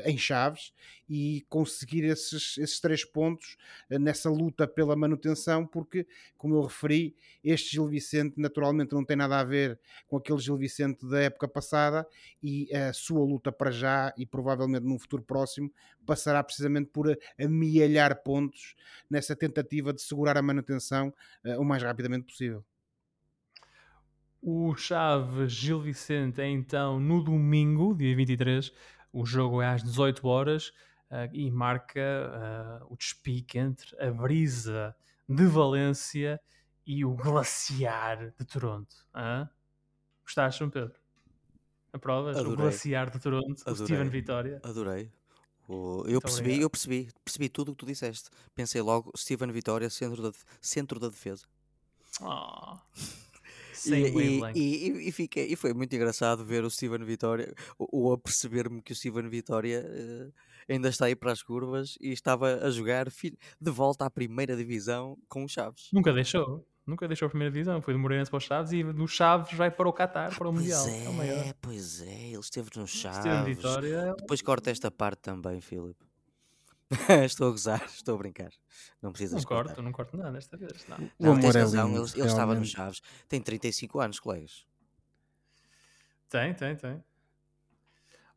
em 0.04 0.16
Chaves 0.16 0.72
e 1.08 1.44
conseguir 1.48 2.04
esses, 2.04 2.58
esses 2.58 2.80
três 2.80 3.04
pontos 3.04 3.56
uh, 3.90 3.98
nessa 3.98 4.28
luta 4.30 4.66
pela 4.66 4.96
manutenção, 4.96 5.66
porque, 5.66 6.06
como 6.36 6.56
eu 6.56 6.62
referi, 6.62 7.16
este 7.42 7.72
Gil 7.72 7.86
Vicente 7.86 8.40
naturalmente 8.40 8.92
não 8.92 9.04
tem 9.04 9.16
nada 9.16 9.38
a 9.38 9.44
ver 9.44 9.78
com 10.06 10.16
aquele 10.16 10.38
Gil 10.38 10.56
Vicente 10.56 11.06
da 11.06 11.20
época 11.20 11.46
passada 11.46 12.06
e 12.42 12.72
a 12.74 12.92
sua 12.92 13.24
luta 13.24 13.52
para 13.52 13.70
já 13.70 14.12
e 14.16 14.26
provavelmente 14.26 14.84
num 14.84 14.98
futuro 14.98 15.22
próximo 15.22 15.72
passará 16.04 16.42
precisamente 16.42 16.90
por 16.92 17.16
amealhar 17.38 18.22
pontos 18.22 18.74
nessa 19.08 19.36
tentativa 19.36 19.92
de 19.92 20.02
segurar 20.02 20.36
a 20.36 20.42
manutenção 20.42 21.12
o 21.58 21.64
mais 21.64 21.82
rapidamente 21.82 22.26
possível. 22.26 22.64
O 24.42 24.76
Chaves 24.76 25.52
Gil 25.52 25.80
Vicente 25.80 26.40
é 26.40 26.48
então 26.48 27.00
no 27.00 27.20
domingo, 27.20 27.94
dia 27.94 28.14
23, 28.14 28.72
o 29.20 29.24
jogo 29.24 29.62
é 29.62 29.68
às 29.68 29.82
18 29.82 30.26
horas 30.28 30.68
uh, 31.10 31.32
e 31.32 31.50
marca 31.50 32.80
uh, 32.82 32.92
o 32.92 32.96
despique 32.96 33.58
entre 33.58 33.96
a 33.98 34.10
brisa 34.10 34.94
de 35.28 35.46
Valência 35.46 36.38
e 36.86 37.04
o 37.04 37.14
glaciar 37.14 38.30
de 38.38 38.44
Toronto. 38.44 38.94
Uh? 39.14 39.48
Gostaste, 40.22 40.58
João 40.58 40.70
Pedro? 40.70 40.94
Aprovas? 41.92 42.36
O 42.36 42.40
Adorei. 42.40 42.56
glaciar 42.56 43.10
de 43.10 43.18
Toronto, 43.18 43.58
o 43.66 43.70
Adorei. 43.70 43.86
Steven 43.86 44.08
Vitória. 44.10 44.60
Adorei. 44.62 45.10
O- 45.66 46.02
eu 46.04 46.10
Muito 46.12 46.20
percebi, 46.22 46.40
obrigado. 46.40 46.62
eu 46.62 46.70
percebi, 46.70 47.08
percebi 47.24 47.48
tudo 47.48 47.68
o 47.70 47.74
que 47.74 47.78
tu 47.78 47.86
disseste. 47.86 48.28
Pensei 48.54 48.82
logo, 48.82 49.10
Steven 49.16 49.50
Vitória, 49.50 49.88
centro 49.88 50.22
da, 50.22 50.30
centro 50.60 51.00
da 51.00 51.08
defesa. 51.08 51.46
Oh. 52.20 52.76
E, 53.76 53.88
Sem 53.88 54.04
e, 54.04 54.40
e, 54.54 54.88
e, 54.88 55.08
e 55.08 55.12
fiquei, 55.12 55.46
e 55.46 55.56
foi 55.56 55.72
muito 55.74 55.94
engraçado 55.94 56.44
ver 56.44 56.64
o 56.64 56.70
Steven 56.70 57.04
Vitória, 57.04 57.54
o, 57.78 58.08
o 58.08 58.12
a 58.12 58.18
perceber-me 58.18 58.80
que 58.82 58.92
o 58.92 58.96
Steven 58.96 59.28
Vitória 59.28 59.84
eh, 59.86 60.28
ainda 60.68 60.88
está 60.88 61.06
aí 61.06 61.14
para 61.14 61.32
as 61.32 61.42
curvas 61.42 61.96
e 62.00 62.12
estava 62.12 62.64
a 62.64 62.70
jogar 62.70 63.06
de 63.08 63.70
volta 63.70 64.06
à 64.06 64.10
primeira 64.10 64.56
divisão 64.56 65.16
com 65.28 65.44
o 65.44 65.48
Chaves. 65.48 65.88
Nunca 65.92 66.12
deixou. 66.12 66.66
Nunca 66.86 67.08
deixou 67.08 67.26
a 67.26 67.28
primeira 67.28 67.52
divisão. 67.52 67.82
Foi 67.82 67.92
do 67.92 67.98
Moreirense 67.98 68.30
para 68.30 68.38
os 68.38 68.44
Chaves 68.44 68.72
e 68.72 68.84
do 68.84 69.08
Chaves 69.08 69.52
vai 69.54 69.72
para 69.72 69.88
o 69.88 69.92
Qatar, 69.92 70.36
para 70.36 70.48
o 70.48 70.52
Pois 70.52 70.62
Mundial. 70.62 70.88
É 70.88 71.08
o 71.08 71.22
é, 71.22 71.54
pois 71.60 72.00
é, 72.00 72.28
ele 72.28 72.38
esteve 72.38 72.70
no 72.76 72.86
Chaves. 72.86 73.44
Vitória. 73.44 74.14
Depois 74.16 74.40
corta 74.40 74.70
esta 74.70 74.88
parte 74.88 75.22
também, 75.22 75.60
Filipe. 75.60 76.05
estou 77.24 77.48
a 77.48 77.50
gozar, 77.50 77.84
estou 77.92 78.14
a 78.14 78.18
brincar. 78.18 78.50
Não 79.02 79.12
precisas 79.12 79.42
Não 79.42 79.48
cortar. 79.48 79.64
corto, 79.70 79.82
não 79.82 79.92
corto 79.92 80.16
nada 80.16 80.32
desta 80.32 80.56
vez. 80.56 80.86
Não. 80.88 80.96
O 80.96 81.10
Não, 81.18 81.32
amor 81.32 81.52
tens 81.52 81.56
é 81.56 81.60
razão, 81.60 81.88
lindo, 81.88 82.00
ele, 82.02 82.10
ele 82.20 82.26
estava 82.26 82.46
no 82.46 82.52
realmente. 82.52 82.70
Chaves. 82.70 83.02
Tem 83.28 83.40
35 83.40 84.00
anos, 84.00 84.20
colegas. 84.20 84.64
Tem, 86.28 86.54
tem, 86.54 86.76
tem. 86.76 87.04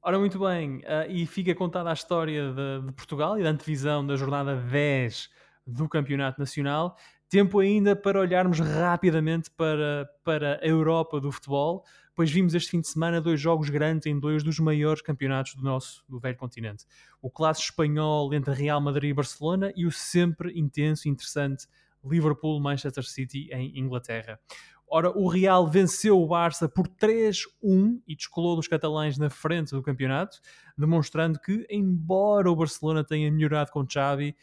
Ora, 0.01 0.17
muito 0.17 0.39
bem, 0.39 0.81
ah, 0.85 1.05
e 1.07 1.25
fica 1.25 1.53
contada 1.53 1.89
a 1.89 1.93
história 1.93 2.53
de, 2.53 2.85
de 2.87 2.91
Portugal 2.93 3.37
e 3.37 3.43
da 3.43 3.49
antevisão 3.49 4.05
da 4.05 4.15
jornada 4.15 4.55
10 4.55 5.29
do 5.67 5.89
Campeonato 5.89 6.39
Nacional. 6.39 6.95
Tempo 7.27 7.59
ainda 7.59 7.95
para 7.95 8.19
olharmos 8.19 8.59
rapidamente 8.59 9.51
para, 9.51 10.09
para 10.23 10.59
a 10.63 10.65
Europa 10.65 11.19
do 11.19 11.31
futebol, 11.31 11.85
pois 12.19 12.29
vimos 12.29 12.53
este 12.53 12.71
fim 12.71 12.81
de 12.81 12.87
semana 12.89 13.21
dois 13.21 13.39
jogos 13.39 13.69
grandes 13.69 14.05
em 14.05 14.19
dois 14.19 14.43
dos 14.43 14.59
maiores 14.59 15.01
campeonatos 15.01 15.55
do 15.55 15.63
nosso 15.63 16.03
do 16.05 16.19
velho 16.19 16.35
continente. 16.35 16.85
O 17.21 17.31
clássico 17.31 17.71
espanhol 17.71 18.33
entre 18.33 18.53
Real 18.53 18.81
Madrid 18.81 19.11
e 19.11 19.13
Barcelona 19.13 19.71
e 19.73 19.85
o 19.85 19.91
sempre 19.91 20.51
intenso 20.59 21.07
e 21.07 21.11
interessante 21.11 21.65
Liverpool-Manchester 22.03 23.05
City 23.05 23.47
em 23.53 23.79
Inglaterra. 23.79 24.37
Ora, 24.85 25.17
o 25.17 25.29
Real 25.29 25.65
venceu 25.65 26.21
o 26.21 26.27
Barça 26.27 26.67
por 26.67 26.89
3-1 26.89 28.01
e 28.05 28.17
descolou 28.17 28.57
dos 28.57 28.67
catalães 28.67 29.17
na 29.17 29.29
frente 29.29 29.71
do 29.71 29.81
campeonato, 29.81 30.41
demonstrando 30.77 31.39
que, 31.39 31.65
embora 31.69 32.51
o 32.51 32.55
Barcelona 32.57 33.01
tenha 33.01 33.31
melhorado 33.31 33.71
com 33.71 33.87
Xavi, 33.89 34.35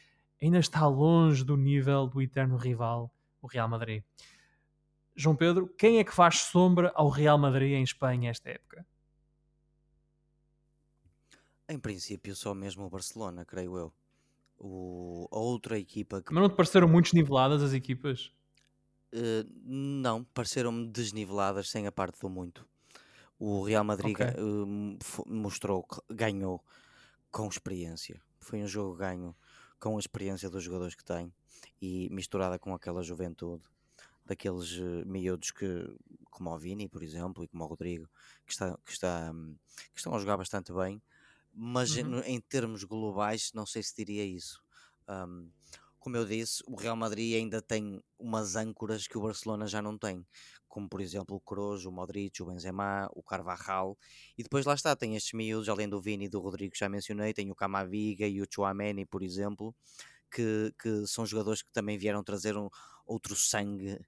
ainda 0.42 0.58
está 0.60 0.86
longe 0.86 1.44
do 1.44 1.58
nível 1.58 2.06
do 2.06 2.22
eterno 2.22 2.56
rival, 2.56 3.12
o 3.42 3.46
Real 3.46 3.68
Madrid. 3.68 4.02
João 5.16 5.34
Pedro, 5.34 5.66
quem 5.76 5.98
é 5.98 6.04
que 6.04 6.14
faz 6.14 6.42
sombra 6.42 6.92
ao 6.94 7.08
Real 7.08 7.36
Madrid 7.38 7.72
em 7.72 7.82
Espanha 7.82 8.30
esta 8.30 8.50
época? 8.50 8.86
Em 11.68 11.78
princípio, 11.78 12.34
só 12.34 12.54
mesmo 12.54 12.84
o 12.84 12.90
Barcelona, 12.90 13.44
creio 13.44 13.76
eu. 13.76 13.92
O, 14.58 15.28
a 15.32 15.38
outra 15.38 15.78
equipa 15.78 16.22
que 16.22 16.32
Mas 16.32 16.40
não 16.42 16.48
te 16.48 16.54
pareceram 16.56 16.86
muito 16.88 17.12
niveladas 17.14 17.62
as 17.64 17.72
equipas? 17.72 18.32
eh, 19.12 19.44
não 19.64 20.24
pareceram-me 20.24 20.86
desniveladas 20.88 21.68
sem 21.70 21.86
a 21.86 21.92
parte 21.92 22.20
do 22.20 22.28
muito. 22.28 22.66
O 23.38 23.62
Real 23.64 23.84
Madrid 23.84 24.16
Ok. 24.16 24.18
ga- 24.18 24.34
eh, 24.36 24.98
fo- 25.02 25.24
mostrou 25.28 25.84
que 25.84 26.00
ganhou 26.14 26.64
com 27.32 27.48
experiência. 27.48 28.22
Foi 28.40 28.62
um 28.62 28.68
jogo 28.68 28.96
ganho 28.96 29.36
com 29.80 29.96
a 29.96 30.00
experiência 30.00 30.50
dos 30.50 30.64
jogadores 30.64 30.94
que 30.94 31.04
tem 31.04 31.32
e 31.82 32.08
misturada 32.10 32.58
com 32.58 32.74
aquela 32.74 33.02
juventude 33.02 33.64
daqueles 34.26 34.72
eh, 34.78 35.04
miúdos 35.06 35.50
que, 35.52 35.66
como 36.30 36.50
o 36.50 36.58
Vini, 36.58 36.88
por 36.88 37.02
exemplo, 37.02 37.44
e 37.44 37.48
como 37.48 37.64
o 37.64 37.66
Rodrigo, 37.66 38.08
que, 38.46 38.52
está, 38.52 38.76
que, 38.84 38.92
está, 38.92 39.30
hum, 39.32 39.56
que 39.92 39.98
estão 39.98 40.14
a 40.14 40.18
jogar 40.18 40.36
bastante 40.36 40.72
bem, 40.72 41.02
mas 41.52 41.96
em- 41.96 42.02
Uhum. 42.02 42.04
no- 42.04 42.22
em 42.24 42.40
termos 42.40 42.84
globais, 42.84 43.52
não 43.54 43.66
sei 43.66 43.82
se 43.82 43.94
diria 43.96 44.24
isso. 44.24 44.62
Hum, 45.08 45.50
como 45.98 46.16
eu 46.16 46.24
disse, 46.24 46.62
o 46.68 46.76
Real 46.76 46.94
Madrid 46.96 47.34
ainda 47.34 47.60
tem 47.60 48.00
umas 48.18 48.54
âncoras 48.54 49.08
que 49.08 49.18
o 49.18 49.22
Barcelona 49.22 49.66
já 49.66 49.82
não 49.82 49.98
tem, 49.98 50.24
como 50.68 50.88
por 50.88 51.00
exemplo 51.00 51.34
o 51.36 51.40
Kroos, 51.40 51.84
o 51.84 51.90
Modric, 51.90 52.40
o 52.42 52.46
Benzema, 52.46 53.08
o 53.12 53.22
Carvajal, 53.24 53.98
e 54.38 54.42
depois 54.42 54.64
lá 54.64 54.74
está, 54.74 54.94
tem 54.94 55.16
estes 55.16 55.32
miúdos, 55.32 55.68
além 55.68 55.88
do 55.88 56.00
Vini 56.00 56.26
e 56.26 56.28
do 56.28 56.38
Rodrigo 56.40 56.72
que 56.72 56.78
já 56.78 56.88
mencionei, 56.88 57.32
tem 57.34 57.50
o 57.50 57.54
Camaviga 57.56 58.26
e 58.26 58.40
o 58.40 58.46
Chouameni, 58.48 59.04
por 59.04 59.22
exemplo, 59.22 59.74
que, 60.30 60.72
que 60.80 61.06
são 61.06 61.26
jogadores 61.26 61.62
que 61.62 61.72
também 61.72 61.98
vieram 61.98 62.22
trazer 62.22 62.56
um, 62.56 62.68
outro 63.06 63.34
sangue 63.36 63.98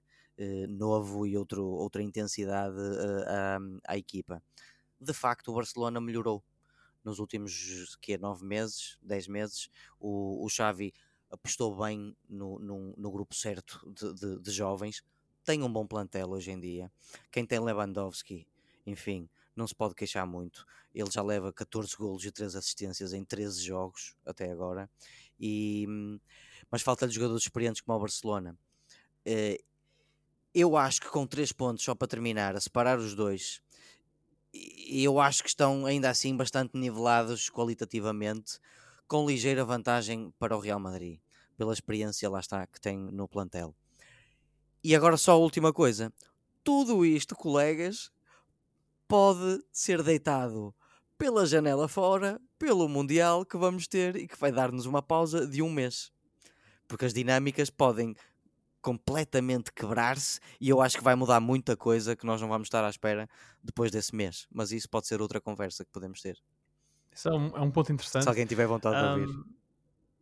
novo 0.67 1.25
e 1.27 1.37
outro, 1.37 1.63
outra 1.65 2.01
intensidade 2.03 2.75
eh, 2.79 3.25
à, 3.27 3.59
à 3.93 3.97
equipa. 3.97 4.41
De 4.99 5.13
facto, 5.13 5.49
o 5.49 5.55
Barcelona 5.55 6.01
melhorou 6.01 6.43
nos 7.03 7.19
últimos 7.19 7.95
que, 8.01 8.17
nove 8.17 8.45
meses, 8.45 8.97
dez 9.01 9.27
meses. 9.27 9.69
O, 9.99 10.45
o 10.45 10.49
Xavi 10.49 10.93
apostou 11.31 11.75
bem 11.75 12.15
no, 12.27 12.59
no, 12.59 12.93
no 12.97 13.11
grupo 13.11 13.35
certo 13.35 13.81
de, 13.93 14.13
de- 14.13 14.39
de 14.39 14.51
jovens. 14.51 15.03
Tem 15.43 15.63
um 15.63 15.71
bom 15.71 15.87
plantel 15.87 16.29
hoje 16.31 16.51
em 16.51 16.59
dia. 16.59 16.91
Quem 17.31 17.45
tem 17.45 17.59
Lewandowski, 17.59 18.47
enfim, 18.85 19.29
não 19.55 19.67
se 19.67 19.75
pode 19.75 19.95
queixar 19.95 20.27
muito. 20.27 20.65
Ele 20.93 21.09
já 21.11 21.21
leva 21.23 21.53
14 21.53 21.95
golos 21.95 22.25
e 22.25 22.31
3 22.31 22.55
assistências 22.55 23.13
em 23.13 23.23
13 23.23 23.63
jogos 23.63 24.15
até 24.25 24.51
agora. 24.51 24.89
E, 25.39 25.85
hum, 25.87 26.19
mas 26.71 26.81
falta-lhe 26.81 27.11
jogadores 27.11 27.43
experientes 27.43 27.81
como 27.81 27.97
o 27.97 28.01
Barcelona. 28.01 28.57
Eu 30.61 30.75
acho 30.75 30.99
que 30.99 31.07
com 31.07 31.25
3 31.25 31.53
pontos, 31.53 31.85
só 31.85 31.95
para 31.95 32.05
terminar, 32.05 32.53
a 32.53 32.59
separar 32.59 32.99
os 32.99 33.15
dois, 33.15 33.61
eu 34.89 35.17
acho 35.17 35.41
que 35.41 35.47
estão 35.47 35.85
ainda 35.85 36.09
assim 36.09 36.35
bastante 36.35 36.77
nivelados 36.77 37.49
qualitativamente, 37.49 38.59
com 39.07 39.25
ligeira 39.25 39.63
vantagem 39.63 40.33
para 40.37 40.57
o 40.57 40.59
Real 40.59 40.77
Madrid, 40.77 41.17
pela 41.55 41.71
experiência 41.71 42.29
lá 42.29 42.41
está 42.41 42.67
que 42.67 42.81
tem 42.81 42.97
no 42.97 43.25
plantel. 43.25 43.73
E 44.83 44.93
agora 44.93 45.15
só 45.15 45.31
a 45.31 45.37
última 45.37 45.71
coisa: 45.71 46.11
tudo 46.61 47.05
isto, 47.05 47.37
colegas, 47.37 48.11
pode 49.07 49.63
ser 49.71 50.03
deitado 50.03 50.75
pela 51.17 51.45
janela 51.45 51.87
fora, 51.87 52.37
pelo 52.57 52.89
Mundial 52.89 53.45
que 53.45 53.55
vamos 53.55 53.87
ter 53.87 54.17
e 54.17 54.27
que 54.27 54.37
vai 54.37 54.51
dar-nos 54.51 54.85
uma 54.85 55.01
pausa 55.01 55.47
de 55.47 55.61
um 55.61 55.71
mês. 55.71 56.11
Porque 56.85 57.05
as 57.05 57.13
dinâmicas 57.13 57.69
podem 57.69 58.13
completamente 58.81 59.71
quebrar-se 59.73 60.39
e 60.59 60.69
eu 60.69 60.81
acho 60.81 60.97
que 60.97 61.03
vai 61.03 61.15
mudar 61.15 61.39
muita 61.39 61.75
coisa 61.75 62.15
que 62.15 62.25
nós 62.25 62.41
não 62.41 62.47
vamos 62.47 62.67
estar 62.67 62.83
à 62.85 62.89
espera 62.89 63.27
depois 63.63 63.91
desse 63.91 64.15
mês. 64.15 64.47
Mas 64.51 64.71
isso 64.71 64.89
pode 64.89 65.07
ser 65.07 65.21
outra 65.21 65.39
conversa 65.41 65.83
que 65.83 65.91
podemos 65.91 66.21
ter. 66.21 66.37
Isso 67.11 67.27
é 67.29 67.33
um, 67.33 67.47
é 67.57 67.61
um 67.61 67.71
ponto 67.71 67.91
interessante. 67.91 68.23
Se 68.23 68.29
alguém 68.29 68.45
tiver 68.45 68.67
vontade 68.67 68.95
de 68.95 69.21
ouvir. 69.21 69.43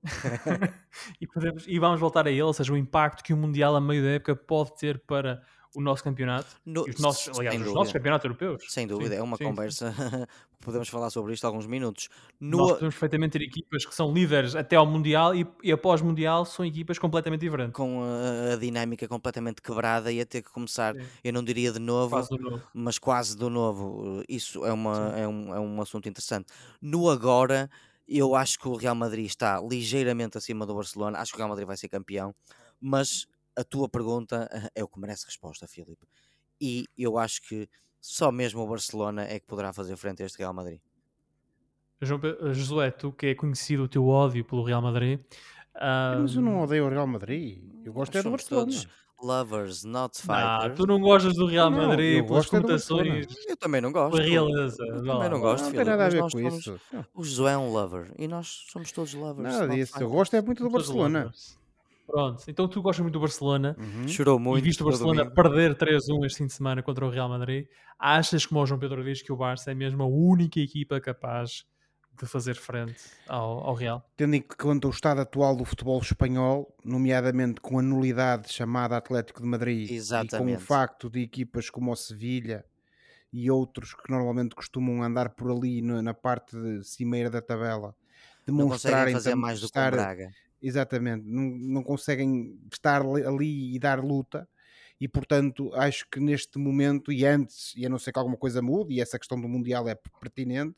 E, 1.19 1.27
podemos- 1.27 1.65
e 1.67 1.79
vamos 1.79 1.99
voltar 1.99 2.27
a 2.27 2.31
ele, 2.31 2.41
ou 2.41 2.53
seja, 2.53 2.71
o 2.71 2.77
impacto 2.77 3.23
que 3.23 3.33
o 3.33 3.37
Mundial 3.37 3.75
a 3.75 3.81
meio 3.81 4.03
da 4.03 4.09
época 4.09 4.35
pode 4.35 4.75
ter 4.77 4.99
para 4.99 5.43
o 5.77 5.81
nosso 5.81 6.03
campeonato 6.03 6.47
No- 6.65 6.83
os 6.83 6.99
nossos, 6.99 7.37
aliás, 7.37 7.61
os 7.61 7.73
nossos 7.73 7.93
campeonatos 7.93 8.25
europeus. 8.25 8.63
Sem 8.67 8.87
dúvida, 8.87 9.11
Sim, 9.15 9.19
é 9.19 9.23
uma 9.23 9.37
sim, 9.37 9.43
conversa. 9.43 9.93
Podemos 10.63 10.89
falar 10.89 11.11
sobre 11.11 11.33
isto 11.33 11.45
alguns 11.45 11.67
minutos. 11.67 12.09
Nós 12.41 12.59
No, 12.59 12.67
podemos 12.73 12.95
perfeitamente 12.95 13.37
ter 13.37 13.45
equipas 13.45 13.85
que 13.85 13.93
são 13.93 14.11
líderes 14.11 14.55
até 14.55 14.75
ao 14.75 14.85
Mundial 14.87 15.35
e, 15.35 15.45
e 15.61 15.71
após 15.71 16.01
Mundial 16.01 16.45
são 16.45 16.65
equipas 16.65 16.97
completamente 16.97 17.41
diferentes. 17.41 17.73
com 17.75 18.01
a, 18.01 18.53
a 18.53 18.55
dinâmica 18.57 19.07
completamente 19.07 19.61
quebrada 19.61 20.11
e 20.11 20.19
a 20.19 20.25
ter 20.25 20.41
que 20.41 20.49
começar, 20.51 20.95
Sim. 20.95 21.05
eu 21.23 21.31
não 21.31 21.43
diria 21.43 21.71
de 21.71 21.79
novo, 21.79 22.09
Quase 22.15 22.37
novo. 22.39 22.63
mas 22.73 22.97
quase 22.97 23.37
do 23.37 23.49
novo. 23.49 24.23
Isso 24.27 24.65
é, 24.65 24.73
uma, 24.73 25.13
é, 25.15 25.27
um, 25.27 25.53
é 25.55 25.59
um 25.59 25.79
assunto 25.79 26.09
interessante. 26.09 26.47
No 26.81 27.07
agora, 27.09 27.69
eu 28.07 28.33
acho 28.35 28.57
que 28.57 28.67
o 28.67 28.75
Real 28.75 28.95
Madrid 28.95 29.27
está 29.27 29.61
ligeiramente 29.61 30.37
acima 30.39 30.65
do 30.65 30.73
Barcelona. 30.73 31.19
Acho 31.19 31.31
que 31.33 31.37
o 31.37 31.39
Real 31.39 31.49
Madrid 31.49 31.67
vai 31.67 31.77
ser 31.77 31.87
campeão, 31.89 32.33
mas 32.81 33.27
a 33.57 33.63
tua 33.63 33.89
pergunta 33.89 34.47
eh, 34.51 34.69
é 34.75 34.83
o 34.83 34.87
que 34.87 34.99
merece 34.99 35.25
resposta, 35.25 35.67
Filipe. 35.67 36.05
E 36.61 36.85
eu 36.97 37.17
acho 37.17 37.41
que 37.41 37.67
só 37.99 38.31
mesmo 38.31 38.61
o 38.61 38.67
Barcelona 38.67 39.23
é 39.23 39.39
que 39.39 39.45
poderá 39.47 39.73
fazer 39.73 39.95
frente 39.97 40.23
a 40.23 40.25
este 40.25 40.37
Real 40.39 40.53
Madrid. 40.53 40.79
João 42.01 42.19
Pe- 42.19 42.37
Josué, 42.53 42.91
tu 42.91 43.11
que 43.11 43.27
é 43.27 43.35
conhecido 43.35 43.83
o 43.83 43.87
teu 43.87 44.07
ódio 44.07 44.45
pelo 44.45 44.63
Real 44.63 44.81
Madrid. 44.81 45.19
ah, 45.75 46.17
Mas 46.21 46.35
eu 46.35 46.41
não 46.41 46.61
odeio 46.61 46.85
o 46.85 46.89
Real 46.89 47.07
Madrid. 47.07 47.63
Eu 47.83 47.91
gosto 47.93 48.15
é 48.17 48.21
do 48.23 48.29
Barcelona. 48.31 48.65
todos 48.67 48.87
lovers, 49.19 49.83
not 49.83 50.15
ah, 50.29 50.59
fighters. 50.61 50.77
tu 50.77 50.85
não 50.85 50.99
gostas 51.01 51.33
do 51.33 51.47
Real 51.47 51.71
Não, 51.71 51.87
Madrid 51.87 52.23
pelas 52.23 52.45
é 52.45 52.49
conotações 52.49 53.25
Eu 53.47 53.57
também 53.57 53.81
não 53.81 53.91
gosto. 53.91 54.15
da 54.17 54.23
realeza. 54.23 54.83
Eu 54.85 55.03
também 55.03 55.29
não 55.29 55.39
gosto, 55.39 55.63
não 55.63 55.71
tem 55.71 55.79
Filipe, 55.79 55.89
nada 55.89 56.05
a 56.05 56.09
ver 56.09 56.21
com 56.21 56.29
somos- 56.29 56.53
isso. 56.59 56.79
Não, 56.93 57.05
O 57.15 57.23
Josué 57.23 57.53
é 57.53 57.57
um 57.57 57.71
lover 57.71 58.13
e 58.19 58.27
nós 58.27 58.65
somos 58.71 58.91
todos 58.91 59.13
lovers. 59.15 59.51
Nada 59.51 59.67
disso. 59.73 59.99
Eu 59.99 60.07
gosto 60.09 60.35
é 60.35 60.41
muito 60.41 60.63
do 60.63 60.69
Barcelona. 60.69 61.19
lovers. 61.19 61.57
Pronto, 62.07 62.41
então 62.47 62.67
tu 62.69 62.81
gostas 62.81 63.03
muito 63.03 63.13
do 63.13 63.19
Barcelona 63.19 63.75
Uhum. 63.77 64.07
Chorou 64.07 64.39
muito. 64.39 64.59
e 64.59 64.61
visto 64.61 64.81
o 64.81 64.85
Barcelona 64.85 65.29
perder 65.29 65.75
3-1 65.75 66.25
este 66.25 66.37
fim 66.37 66.45
de 66.47 66.53
semana 66.53 66.81
contra 66.81 67.05
o 67.05 67.09
Real 67.09 67.27
Madrid, 67.27 67.67
achas, 67.99 68.45
como 68.45 68.61
o 68.61 68.65
João 68.65 68.79
Pedro 68.79 69.03
diz, 69.03 69.21
que 69.21 69.31
o 69.31 69.35
Barça 69.35 69.71
é 69.71 69.75
mesmo 69.75 70.01
a 70.03 70.07
única 70.07 70.59
equipa 70.59 71.01
capaz 71.01 71.65
de 72.19 72.25
fazer 72.25 72.55
frente 72.55 73.03
ao, 73.27 73.59
ao 73.59 73.73
Real? 73.75 74.03
Tendo 74.15 74.35
em 74.35 74.41
conta 74.41 74.87
o 74.87 74.89
estado 74.89 75.21
atual 75.21 75.55
do 75.55 75.65
futebol 75.65 75.99
espanhol, 75.99 76.75
nomeadamente 76.83 77.61
com 77.61 77.77
a 77.77 77.81
nulidade 77.81 78.51
chamada 78.51 78.97
Atlético 78.97 79.41
de 79.41 79.47
Madrid 79.47 79.83
e 79.83 79.87
com 79.87 79.93
o 79.93 79.97
Exatamente. 79.97 80.63
facto 80.63 81.09
de 81.09 81.21
equipas 81.21 81.69
como 81.69 81.91
o 81.91 81.95
Sevilha 81.95 82.65
e 83.31 83.51
outros 83.51 83.93
que 83.93 84.09
normalmente 84.09 84.55
costumam 84.55 85.03
andar 85.03 85.35
por 85.35 85.51
ali 85.51 85.81
na, 85.81 86.13
parte 86.13 86.55
de 86.57 86.83
cimeira 86.83 87.29
da 87.29 87.41
tabela 87.41 87.93
demonstrarem 88.45 89.13
fazer 89.13 89.35
mais 89.35 89.59
do 89.59 89.65
estar, 89.65 89.91
que 89.91 89.97
o 89.97 90.01
Braga. 90.01 90.31
Exatamente, 90.61 91.23
não, 91.27 91.43
não 91.43 91.83
conseguem 91.83 92.59
estar 92.71 93.01
ali 93.01 93.75
e 93.75 93.79
dar 93.79 94.03
luta. 94.03 94.47
E 94.99 95.07
portanto 95.07 95.71
acho 95.75 96.07
que 96.09 96.19
neste 96.19 96.57
momento 96.57 97.11
e 97.11 97.23
antes, 97.23 97.73
e 97.75 97.85
a 97.85 97.89
não 97.89 97.99
ser 97.99 98.11
que 98.11 98.17
alguma 98.17 98.37
coisa 98.37 98.61
mude, 98.61 98.95
e 98.95 99.01
essa 99.01 99.19
questão 99.19 99.39
do 99.39 99.47
Mundial 99.47 99.87
é 99.87 99.93
pertinente, 100.19 100.75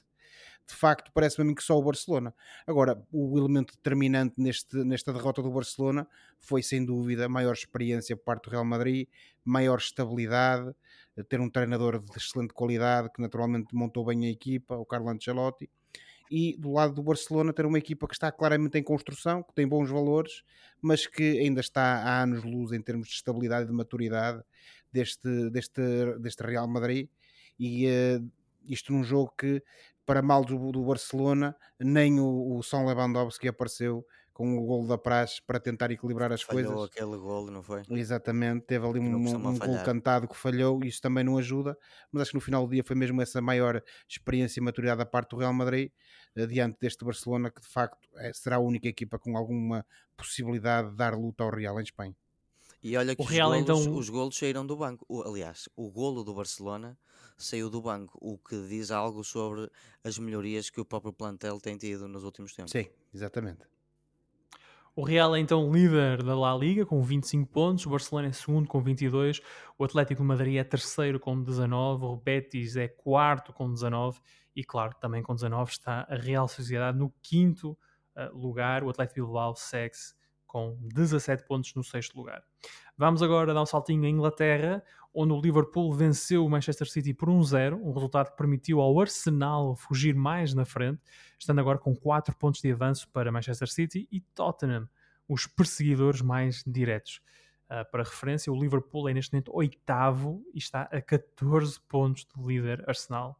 de 0.67 0.75
facto 0.75 1.11
parece-me 1.13 1.43
a 1.43 1.47
mim 1.47 1.55
que 1.55 1.63
só 1.63 1.77
o 1.77 1.83
Barcelona. 1.83 2.33
Agora, 2.67 3.01
o 3.11 3.37
elemento 3.37 3.73
determinante 3.75 4.35
neste, 4.37 4.75
nesta 4.83 5.13
derrota 5.13 5.41
do 5.41 5.51
Barcelona 5.51 6.07
foi 6.37 6.61
sem 6.61 6.85
dúvida 6.85 7.29
maior 7.29 7.53
experiência 7.53 8.15
por 8.17 8.25
parte 8.25 8.45
do 8.45 8.51
Real 8.51 8.65
Madrid, 8.65 9.07
maior 9.45 9.79
estabilidade, 9.79 10.75
ter 11.29 11.39
um 11.39 11.49
treinador 11.49 11.99
de 11.99 12.17
excelente 12.17 12.53
qualidade 12.53 13.09
que 13.13 13.21
naturalmente 13.21 13.73
montou 13.73 14.05
bem 14.05 14.25
a 14.25 14.29
equipa, 14.29 14.75
o 14.75 14.85
Carlo 14.85 15.09
Ancelotti, 15.09 15.69
e 16.29 16.55
do 16.57 16.71
lado 16.71 16.93
do 16.93 17.01
Barcelona 17.01 17.51
ter 17.51 17.65
uma 17.65 17.77
equipa 17.77 18.07
que 18.07 18.13
está 18.13 18.31
claramente 18.31 18.77
em 18.77 18.83
construção, 18.83 19.41
que 19.41 19.53
tem 19.53 19.67
bons 19.67 19.89
valores, 19.89 20.43
mas 20.81 21.07
que 21.07 21.39
ainda 21.39 21.59
está 21.59 22.03
há 22.03 22.21
anos-luz 22.21 22.71
em 22.71 22.81
termos 22.81 23.07
de 23.07 23.15
estabilidade 23.15 23.65
e 23.65 23.67
de 23.67 23.73
maturidade 23.73 24.43
deste, 24.91 25.49
deste, 25.49 25.81
deste 26.19 26.43
Real 26.43 26.67
Madrid. 26.67 27.09
E 27.59 27.87
uh, 27.87 28.31
isto 28.63 28.93
num 28.93 29.03
jogo 29.03 29.33
que, 29.37 29.63
para 30.05 30.21
mal 30.21 30.45
do, 30.45 30.71
do 30.71 30.85
Barcelona, 30.85 31.55
nem 31.79 32.19
o, 32.19 32.57
o 32.57 32.63
São 32.63 32.85
Lewandowski 32.85 33.47
apareceu 33.47 34.05
com 34.39 34.57
o 34.57 34.65
golo 34.65 34.87
da 34.87 34.97
Praxe 34.97 35.41
para 35.45 35.59
tentar 35.59 35.91
equilibrar 35.91 36.31
as 36.31 36.41
falhou 36.41 36.73
coisas. 36.73 36.89
aquele 36.89 37.17
golo, 37.17 37.51
não 37.51 37.61
foi? 37.61 37.83
Exatamente, 37.89 38.61
teve 38.61 38.87
ali 38.87 38.97
um, 38.97 39.17
um 39.17 39.59
golo 39.59 39.83
cantado 39.83 40.29
que 40.29 40.35
falhou, 40.37 40.81
isso 40.81 41.01
também 41.01 41.25
não 41.25 41.37
ajuda, 41.37 41.77
mas 42.09 42.21
acho 42.21 42.31
que 42.31 42.37
no 42.37 42.41
final 42.41 42.65
do 42.65 42.71
dia 42.71 42.81
foi 42.81 42.95
mesmo 42.95 43.21
essa 43.21 43.41
maior 43.41 43.83
experiência 44.07 44.61
e 44.61 44.63
maturidade 44.63 44.99
da 44.99 45.05
parte 45.05 45.31
do 45.31 45.39
Real 45.39 45.51
Madrid, 45.51 45.91
eh, 46.37 46.45
diante 46.45 46.77
deste 46.79 47.03
Barcelona, 47.03 47.51
que 47.51 47.59
de 47.59 47.67
facto 47.67 48.07
é, 48.15 48.31
será 48.31 48.55
a 48.55 48.59
única 48.59 48.87
equipa 48.87 49.19
com 49.19 49.35
alguma 49.35 49.85
possibilidade 50.15 50.91
de 50.91 50.95
dar 50.95 51.15
luta 51.15 51.43
ao 51.43 51.53
Real 51.53 51.77
em 51.77 51.83
Espanha. 51.83 52.15
E 52.81 52.95
olha 52.95 53.13
que 53.13 53.21
o 53.21 53.25
os, 53.25 53.29
Real, 53.29 53.49
golos, 53.49 53.61
então... 53.61 53.97
os 53.97 54.09
golos 54.09 54.37
saíram 54.37 54.65
do 54.65 54.77
banco. 54.77 55.05
O, 55.09 55.21
aliás, 55.21 55.67
o 55.75 55.91
golo 55.91 56.23
do 56.23 56.33
Barcelona 56.33 56.97
saiu 57.37 57.69
do 57.69 57.81
banco, 57.81 58.17
o 58.21 58.37
que 58.37 58.55
diz 58.69 58.89
algo 58.89 59.21
sobre 59.21 59.69
as 60.01 60.17
melhorias 60.17 60.69
que 60.69 60.79
o 60.79 60.85
próprio 60.85 61.11
plantel 61.11 61.59
tem 61.59 61.77
tido 61.77 62.07
nos 62.07 62.23
últimos 62.23 62.53
tempos. 62.53 62.71
Sim, 62.71 62.87
exatamente. 63.13 63.67
O 64.99 65.03
Real 65.05 65.33
é 65.33 65.39
então 65.39 65.71
líder 65.71 66.21
da 66.21 66.37
La 66.37 66.53
Liga 66.53 66.85
com 66.85 67.01
25 67.01 67.49
pontos, 67.49 67.85
o 67.85 67.89
Barcelona 67.89 68.27
é 68.27 68.31
segundo 68.33 68.67
com 68.67 68.81
22, 68.81 69.39
o 69.77 69.85
Atlético 69.85 70.21
de 70.21 70.27
Madrid 70.27 70.57
é 70.57 70.63
terceiro 70.65 71.17
com 71.17 71.41
19, 71.41 72.03
o 72.03 72.17
Betis 72.17 72.75
é 72.75 72.89
quarto 72.89 73.53
com 73.53 73.71
19 73.71 74.19
e 74.53 74.61
claro, 74.61 74.93
também 74.99 75.23
com 75.23 75.33
19 75.33 75.71
está 75.71 76.05
a 76.09 76.15
Real 76.17 76.49
Sociedade 76.49 76.97
no 76.97 77.13
quinto 77.21 77.77
uh, 78.13 78.37
lugar, 78.37 78.83
o 78.83 78.89
Atlético 78.89 79.21
Bilbao 79.21 79.55
segue-se 79.55 80.13
com 80.45 80.77
17 80.81 81.45
pontos 81.45 81.73
no 81.75 81.83
sexto 81.83 82.17
lugar. 82.17 82.43
Vamos 82.97 83.23
agora 83.23 83.53
dar 83.53 83.61
um 83.61 83.65
saltinho 83.65 84.03
à 84.03 84.09
Inglaterra, 84.09 84.83
onde 85.21 85.33
o 85.33 85.41
Liverpool 85.41 85.93
venceu 85.93 86.45
o 86.45 86.49
Manchester 86.49 86.89
City 86.89 87.13
por 87.13 87.27
1-0, 87.27 87.77
um 87.81 87.91
resultado 87.91 88.31
que 88.31 88.37
permitiu 88.37 88.79
ao 88.79 88.97
Arsenal 89.01 89.75
fugir 89.75 90.15
mais 90.15 90.53
na 90.53 90.63
frente, 90.63 91.01
estando 91.37 91.59
agora 91.59 91.77
com 91.77 91.93
4 91.93 92.33
pontos 92.37 92.61
de 92.61 92.71
avanço 92.71 93.09
para 93.09 93.29
Manchester 93.29 93.67
City 93.67 94.07
e 94.09 94.21
Tottenham, 94.21 94.87
os 95.27 95.45
perseguidores 95.45 96.21
mais 96.21 96.63
diretos. 96.65 97.21
Uh, 97.65 97.83
para 97.91 98.03
referência, 98.03 98.51
o 98.51 98.57
Liverpool 98.57 99.09
é 99.09 99.13
neste 99.13 99.33
momento 99.33 99.51
oitavo 99.53 100.41
e 100.53 100.57
está 100.57 100.83
a 100.83 101.01
14 101.01 101.77
pontos 101.81 102.23
do 102.23 102.47
líder 102.47 102.87
Arsenal. 102.87 103.37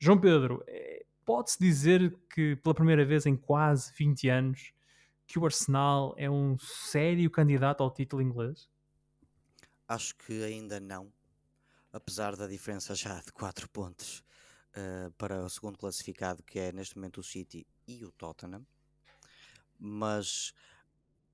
João 0.00 0.18
Pedro, 0.18 0.64
eh, 0.66 1.06
pode-se 1.24 1.58
dizer 1.60 2.18
que 2.28 2.56
pela 2.56 2.74
primeira 2.74 3.04
vez 3.04 3.26
em 3.26 3.36
quase 3.36 3.92
20 3.96 4.28
anos 4.28 4.72
que 5.24 5.38
o 5.38 5.44
Arsenal 5.44 6.14
é 6.18 6.28
um 6.28 6.58
sério 6.58 7.30
candidato 7.30 7.84
ao 7.84 7.92
título 7.92 8.20
inglês? 8.20 8.68
Acho 9.88 10.16
que 10.16 10.42
ainda 10.42 10.80
não, 10.80 11.12
apesar 11.92 12.36
da 12.36 12.46
diferença 12.46 12.94
já 12.94 13.20
de 13.20 13.32
4 13.32 13.68
pontos 13.68 14.24
uh, 14.76 15.10
para 15.12 15.44
o 15.44 15.48
segundo 15.50 15.78
classificado, 15.78 16.42
que 16.42 16.58
é 16.58 16.72
neste 16.72 16.96
momento 16.96 17.20
o 17.20 17.24
City 17.24 17.66
e 17.86 18.04
o 18.04 18.12
Tottenham. 18.12 18.66
Mas 19.78 20.52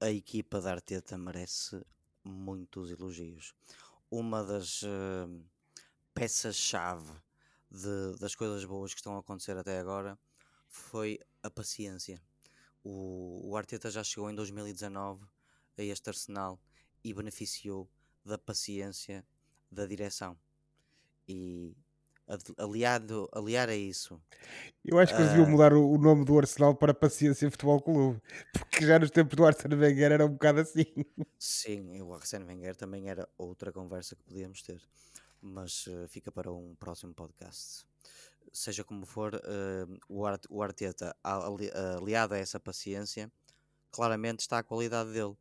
a 0.01 0.11
equipa 0.11 0.61
da 0.61 0.73
Arteta 0.73 1.17
merece 1.17 1.81
muitos 2.25 2.91
elogios. 2.91 3.55
Uma 4.11 4.43
das 4.45 4.83
uh, 4.83 5.45
peças-chave 6.15 7.13
das 8.21 8.35
coisas 8.35 8.67
boas 8.67 8.93
que 8.93 9.01
estão 9.01 9.17
a 9.17 9.21
acontecer 9.21 9.57
até 9.57 9.79
agora 9.79 10.19
foi 10.69 11.19
a 11.43 11.51
paciência 11.51 12.21
o, 12.85 13.51
o 13.51 13.57
Arteta 13.57 13.91
já 13.91 14.03
chegou 14.03 14.31
em 14.31 14.35
2019 14.35 15.25
a 15.79 15.83
este 15.83 16.09
Arsenal 16.09 16.61
e 17.03 17.15
beneficiou 17.15 17.89
da 18.25 18.39
paciência 18.39 19.25
da 19.70 19.87
direção. 19.87 20.37
E 21.29 21.75
aliado, 22.57 23.29
aliar 23.33 23.68
a 23.68 23.75
isso. 23.75 24.20
Eu 24.85 24.99
acho 24.99 25.14
que 25.14 25.20
eles 25.20 25.31
deviam 25.33 25.49
uh, 25.49 25.51
mudar 25.51 25.73
o, 25.73 25.93
o, 25.93 25.99
nome 25.99 26.25
do 26.25 26.39
Arsenal 26.39 26.75
para 26.75 26.95
Paciência 26.95 27.51
Futebol 27.51 27.81
Clube, 27.81 28.20
porque 28.53 28.87
já 28.87 28.99
nos 28.99 29.11
tempos 29.11 29.37
do 29.37 29.45
Arsene 29.45 29.75
Wenger 29.75 30.12
era 30.12 30.27
um 30.27 30.31
bocado 30.31 30.61
assim. 30.61 30.87
Sim, 31.39 32.01
o 32.01 32.14
Arsene 32.14 32.45
Wenger 32.45 32.75
também 32.77 33.09
era 33.09 33.29
outra 33.37 33.70
conversa 33.73 34.16
que 34.16 34.23
podíamos 34.23 34.62
ter, 34.62 34.81
mas 35.41 35.87
uh, 35.87 36.09
fica 36.09 36.33
para 36.33 36.51
um 36.53 36.75
próximo 36.77 37.12
podcast 37.12 37.87
seja 38.53 38.85
como 38.85 39.07
for, 39.07 39.35
uh, 39.35 39.99
o, 40.09 40.27
Art, 40.27 40.45
o 40.51 40.62
Arteta, 40.62 41.16
ali, 41.25 41.70
aliado 41.97 42.35
a 42.35 42.39
essa 42.39 42.61
paciência, 42.61 43.33
claramente 43.91 44.41
está 44.41 44.59
a 44.59 44.62
qualidade 44.62 45.12
dele. 45.12 45.37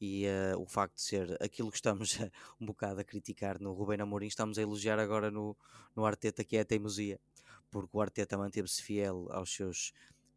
E 0.00 0.26
uh, 0.26 0.60
o 0.60 0.66
facto 0.66 0.96
de 0.96 1.02
ser 1.02 1.42
aquilo 1.42 1.70
que 1.70 1.76
estamos 1.76 2.18
um 2.60 2.66
bocado 2.66 3.00
a 3.00 3.04
criticar 3.04 3.60
no 3.60 3.72
Rubén 3.72 4.00
Amorim, 4.00 4.26
estamos 4.26 4.58
a 4.58 4.62
elogiar 4.62 4.98
agora 4.98 5.30
no, 5.30 5.56
no 5.94 6.04
Arteta, 6.04 6.44
que 6.44 6.56
é 6.56 6.60
a 6.60 6.64
teimosia. 6.64 7.18
Porque 7.70 7.96
o 7.96 8.00
Arteta 8.00 8.36
manteve-se 8.36 8.82
fiel 8.82 9.28
aos 9.30 9.54
seus 9.54 9.92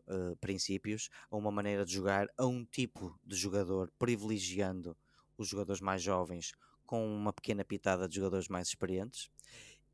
uh, 0.07 0.35
princípios, 0.37 1.09
a 1.29 1.37
uma 1.37 1.51
maneira 1.51 1.85
de 1.85 1.93
jogar, 1.93 2.27
a 2.37 2.45
um 2.45 2.65
tipo 2.65 3.19
de 3.23 3.35
jogador, 3.35 3.91
privilegiando 3.99 4.95
os 5.37 5.47
jogadores 5.47 5.81
mais 5.81 6.01
jovens 6.01 6.53
com 6.85 7.05
uma 7.05 7.31
pequena 7.31 7.63
pitada 7.63 8.07
de 8.07 8.15
jogadores 8.15 8.47
mais 8.47 8.67
experientes 8.69 9.29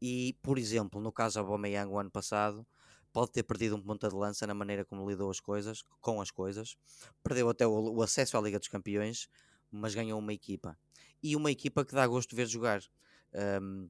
e, 0.01 0.37
por 0.41 0.57
exemplo, 0.57 1.01
no 1.01 1.11
caso 1.11 1.39
do 1.39 1.45
Aubameyang 1.45 1.91
o 1.91 1.99
ano 1.99 2.11
passado, 2.11 2.65
pode 3.13 3.31
ter 3.31 3.43
perdido 3.43 3.75
um 3.75 3.81
ponta 3.81 4.09
de 4.09 4.15
lança 4.15 4.45
na 4.45 4.53
maneira 4.53 4.83
como 4.83 5.09
lidou 5.09 5.29
as 5.29 5.39
coisas, 5.39 5.83
com 6.01 6.21
as 6.21 6.31
coisas. 6.31 6.77
Perdeu 7.23 7.49
até 7.49 7.65
o, 7.65 7.71
o 7.71 8.01
acesso 8.01 8.37
à 8.37 8.41
Liga 8.41 8.59
dos 8.59 8.67
Campeões, 8.67 9.29
mas 9.71 9.93
ganhou 9.93 10.19
uma 10.19 10.33
equipa. 10.33 10.77
E 11.21 11.35
uma 11.35 11.51
equipa 11.51 11.83
que 11.83 11.93
dá 11.93 12.05
gosto 12.07 12.29
de 12.29 12.35
ver 12.35 12.47
jogar. 12.47 12.81
Um, 13.61 13.89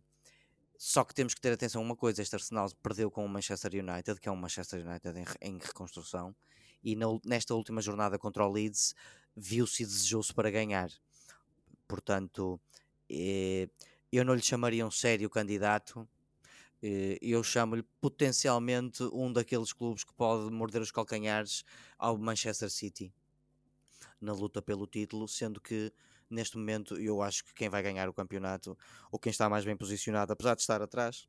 só 0.78 1.04
que 1.04 1.14
temos 1.14 1.34
que 1.34 1.42
ter 1.42 1.54
atenção 1.54 1.82
a 1.82 1.86
uma 1.86 1.96
coisa: 1.96 2.22
este 2.22 2.36
Arsenal 2.36 2.70
perdeu 2.82 3.10
com 3.10 3.26
o 3.26 3.30
Manchester 3.30 3.72
United, 3.74 4.20
que 4.20 4.28
é 4.28 4.32
um 4.32 4.36
Manchester 4.36 4.86
United 4.86 5.18
em, 5.18 5.50
em 5.50 5.58
reconstrução, 5.58 6.36
e 6.84 6.96
na, 6.96 7.06
nesta 7.26 7.54
última 7.54 7.82
jornada 7.82 8.18
contra 8.18 8.46
o 8.46 8.52
Leeds 8.52 8.96
viu-se 9.36 9.84
e 9.84 9.86
desejou-se 9.86 10.34
para 10.34 10.50
ganhar. 10.50 10.90
Portanto, 11.88 12.60
eh, 13.10 13.70
eu 14.12 14.26
não 14.26 14.34
lhe 14.34 14.42
chamaria 14.42 14.86
um 14.86 14.92
sério 14.92 15.30
candidato. 15.30 16.08
Eh, 16.82 17.18
eu 17.22 17.44
chamo-lhe 17.44 17.84
potencialmente 18.02 19.04
um 19.14 19.32
daqueles 19.32 19.74
clubes 19.74 20.04
que 20.04 20.14
pode 20.14 20.52
morder 20.52 20.82
os 20.82 20.92
calcanhares 20.92 21.64
ao 21.98 22.18
Manchester 22.18 22.70
City 22.70 23.14
na 24.26 24.34
luta 24.34 24.62
pelo 24.62 24.88
título, 24.88 25.28
sendo 25.28 25.62
que 25.62 25.92
neste 26.30 26.58
momento 26.58 26.96
eu 26.96 27.22
acho 27.22 27.46
que 27.46 27.54
quem 27.54 27.70
vai 27.70 27.82
ganhar 27.82 28.10
o 28.10 28.14
campeonato 28.14 28.78
ou 29.12 29.20
quem 29.20 29.30
está 29.30 29.48
mais 29.50 29.64
bem 29.64 29.78
posicionado, 29.78 30.34
apesar 30.34 30.56
de 30.56 30.62
estar 30.62 30.82
atrás, 30.82 31.28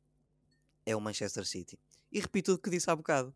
é 0.85 0.97
o 0.97 1.01
Manchester 1.01 1.45
City. 1.45 1.79
E 2.11 2.21
repito 2.21 2.55
o 2.55 2.59
que 2.59 2.71
disse 2.71 2.91
há 2.91 2.97
bocado: 2.97 3.35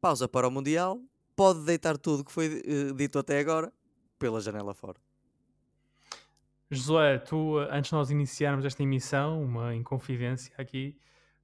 pausa 0.00 0.28
para 0.28 0.48
o 0.48 0.50
Mundial, 0.50 1.00
pode 1.34 1.64
deitar 1.64 1.98
tudo 1.98 2.24
que 2.24 2.32
foi 2.32 2.62
uh, 2.66 2.94
dito 2.94 3.18
até 3.18 3.38
agora 3.38 3.72
pela 4.18 4.40
janela 4.40 4.74
fora. 4.74 4.98
Josué, 6.70 7.18
tu, 7.18 7.58
antes 7.70 7.90
de 7.90 7.96
nós 7.96 8.10
iniciarmos 8.10 8.64
esta 8.64 8.82
emissão, 8.82 9.40
uma 9.40 9.72
inconfidência 9.74 10.52
aqui, 10.58 10.98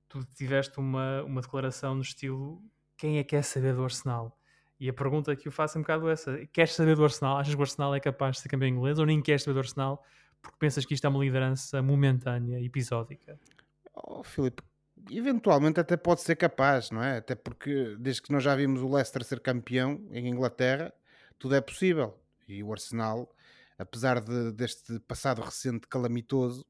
tu 0.09 0.25
tiveste 0.35 0.81
uma, 0.81 1.23
uma 1.23 1.41
declaração 1.41 1.95
no 1.95 2.03
estilo 2.03 2.61
quem 3.03 3.19
é 3.19 3.25
que 3.25 3.31
quer 3.31 3.43
saber 3.43 3.75
do 3.75 3.83
Arsenal? 3.83 4.39
E 4.83 4.89
a 4.89 4.93
pergunta 4.93 5.37
que 5.37 5.47
eu 5.47 5.53
faço 5.53 5.77
é 5.77 5.81
um 5.81 5.83
bocado 5.83 6.09
essa. 6.09 6.45
Queres 6.47 6.73
saber 6.73 6.97
do 6.97 7.05
Arsenal? 7.05 7.39
Achas 7.39 7.55
que 7.55 7.61
o 7.61 7.63
Arsenal 7.63 7.95
é 7.95 8.01
capaz 8.01 8.37
de 8.37 8.43
ser 8.43 8.49
campeão 8.49 8.69
inglês 8.69 8.99
ou 8.99 9.07
nem 9.07 9.23
queres 9.23 9.43
saber 9.43 9.55
do 9.55 9.61
Arsenal 9.61 10.05
porque 10.41 10.57
pensas 10.59 10.85
que 10.85 10.93
isto 10.93 11.07
é 11.07 11.09
uma 11.09 11.21
liderança 11.21 11.81
momentânea, 11.81 12.61
episódica? 12.61 13.39
Oh, 13.95 14.25
Filipe, 14.25 14.61
eventualmente 15.09 15.79
até 15.79 15.97
pode 15.97 16.23
ser 16.23 16.35
capaz, 16.35 16.91
não 16.91 17.01
é? 17.01 17.19
Até 17.19 17.37
porque 17.37 17.95
desde 18.01 18.23
que 18.23 18.33
nós 18.33 18.43
já 18.43 18.57
vimos 18.57 18.83
o 18.83 18.93
Leicester 18.93 19.23
ser 19.23 19.39
campeão 19.39 20.05
em 20.11 20.27
Inglaterra, 20.27 20.93
tudo 21.39 21.55
é 21.55 21.61
possível. 21.61 22.19
E 22.49 22.61
o 22.61 22.73
Arsenal 22.73 23.33
apesar 23.79 24.21
de, 24.21 24.53
deste 24.53 24.99
passado 25.01 25.43
recente 25.43 25.87
calamitoso, 25.87 26.67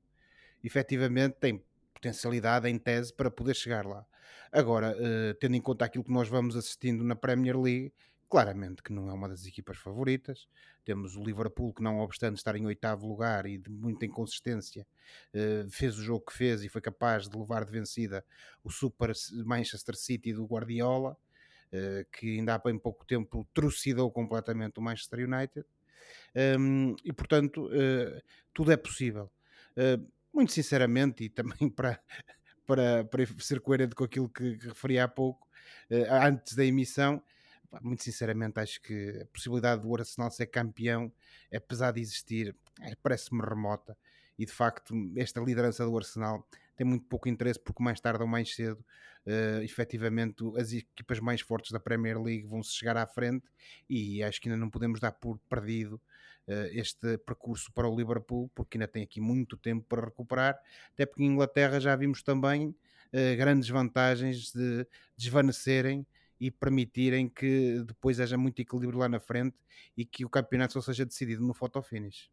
efetivamente 0.63 1.37
tem 1.41 1.63
potencialidade 2.03 2.69
em 2.69 2.77
tese 2.77 3.15
para 3.15 3.31
poder 3.31 3.55
chegar 3.55 3.87
lá. 3.87 4.05
Agora, 4.51 4.95
uh, 4.97 5.35
tendo 5.39 5.55
em 5.55 5.61
conta 5.61 5.85
aquilo 5.85 6.03
que 6.03 6.11
nós 6.11 6.29
vamos 6.29 6.57
assistindo 6.57 7.05
na 7.05 7.15
Premier 7.15 7.57
League, 7.59 7.93
claramente 8.29 8.83
que 8.83 8.93
não 8.93 9.09
é 9.09 9.13
uma 9.13 9.29
das 9.29 9.47
equipas 9.47 9.79
favoritas. 9.79 10.49
Temos 10.85 11.17
o 11.17 11.23
Liverpool, 11.23 11.73
que 11.73 11.83
não 11.83 12.01
obstante 12.01 12.39
estar 12.39 12.57
em 12.57 12.67
oitavo 12.67 13.07
lugar 13.07 13.47
e 13.47 13.57
de 13.57 13.71
muita 13.71 14.05
inconsistência, 14.05 14.85
uh, 15.33 15.71
fez 15.71 15.97
o 15.97 16.03
jogo 16.03 16.27
que 16.27 16.33
fez 16.33 16.65
e 16.65 16.69
foi 16.69 16.81
capaz 16.81 17.29
de 17.29 17.39
levar 17.39 17.65
de 17.65 17.71
vencida 17.71 18.25
o 18.65 18.71
Super 18.71 19.13
Manchester 19.45 19.95
City 19.95 20.33
do 20.33 20.45
Guardiola, 20.45 21.13
uh, 21.13 22.11
que 22.11 22.39
ainda 22.39 22.55
há 22.55 22.59
bem 22.59 22.77
pouco 22.79 23.07
tempo 23.07 23.47
trucidou 23.55 24.11
completamente 24.11 24.79
o 24.79 24.83
Manchester 24.83 25.21
United. 25.21 25.65
Um, 26.59 26.97
e 27.05 27.13
portanto, 27.13 27.71
tudo 28.53 28.73
é 28.73 28.77
possível 28.77 29.31
muito 30.33 30.53
sinceramente, 30.53 31.25
e 31.25 31.29
também 31.29 31.69
para, 31.71 32.01
para, 32.67 33.05
para 33.05 33.27
ser 33.39 33.61
coerente 33.61 33.95
com 33.95 34.05
aquilo 34.05 34.29
que, 34.29 34.57
referi 34.63 34.99
há 34.99 35.09
pouco, 35.09 35.47
uh, 35.91 36.27
antes 36.27 36.55
da 36.55 36.65
emissão, 36.65 37.23
muito 37.81 38.03
sinceramente 38.03 38.61
acho 38.61 38.83
que 38.83 39.21
a 39.23 39.27
possibilidade 39.27 39.83
do 39.83 39.95
Arsenal 39.95 40.31
ser 40.31 40.47
campeão, 40.47 41.13
apesar 41.55 41.93
de 41.93 42.01
existir, 42.01 42.55
é, 42.81 42.95
parece-me 42.97 43.41
remota. 43.41 43.97
E 44.39 44.45
de 44.45 44.53
facto, 44.53 44.95
esta 45.17 45.41
liderança 45.41 45.85
do 45.85 45.97
Arsenal 45.97 46.47
tem 46.77 46.87
muito 46.87 47.07
pouco 47.07 47.29
interesse, 47.29 47.61
porque 47.61 47.83
mais 47.83 48.01
tarde 48.01 48.23
ou 48.23 48.29
mais 48.29 48.55
cedo, 48.55 48.85
uh, 49.27 49.63
efetivamente, 49.63 50.43
as 50.59 50.73
equipas 50.73 51.21
mais 51.21 51.41
fortes 51.41 51.71
da 51.71 51.81
Premier 51.81 52.21
League 52.21 52.47
vão 52.47 52.63
se 52.63 52.73
chegar 52.75 52.97
à 52.97 53.07
frente. 53.07 53.47
E 53.89 54.23
acho 54.23 54.41
que 54.41 54.49
ainda 54.49 54.59
não 54.59 54.71
podemos 54.71 55.01
dar 55.01 55.13
por 55.13 55.39
perdido 55.49 56.01
este 56.73 57.19
percurso 57.19 57.73
para 57.73 57.89
o 57.89 57.97
Liverpool, 57.97 58.51
porque 58.55 58.77
ainda 58.77 58.89
tem 58.89 59.03
aqui 59.03 59.21
muito 59.21 59.57
tempo 59.57 59.87
para 59.89 60.05
recuperar. 60.05 60.59
Até 60.93 61.07
porque 61.07 61.23
em 61.23 61.27
Inglaterra 61.27 61.79
já 61.81 61.95
vimos 61.95 62.23
também 62.23 62.69
uh, 62.69 63.37
grandes 63.37 63.69
vantagens 63.69 64.53
de 64.53 64.87
desvanecerem 65.17 66.07
e 66.41 66.51
permitirem 66.51 67.29
que 67.29 67.85
depois 67.87 68.19
haja 68.19 68.37
muito 68.37 68.61
equilíbrio 68.61 68.99
lá 68.99 69.09
na 69.09 69.21
frente 69.21 69.57
e 69.97 70.05
que 70.05 70.25
o 70.25 70.29
campeonato 70.29 70.73
só 70.73 70.81
seja 70.81 71.05
decidido 71.05 71.47
no 71.47 71.55
photo 71.55 71.81
finish. 71.81 72.29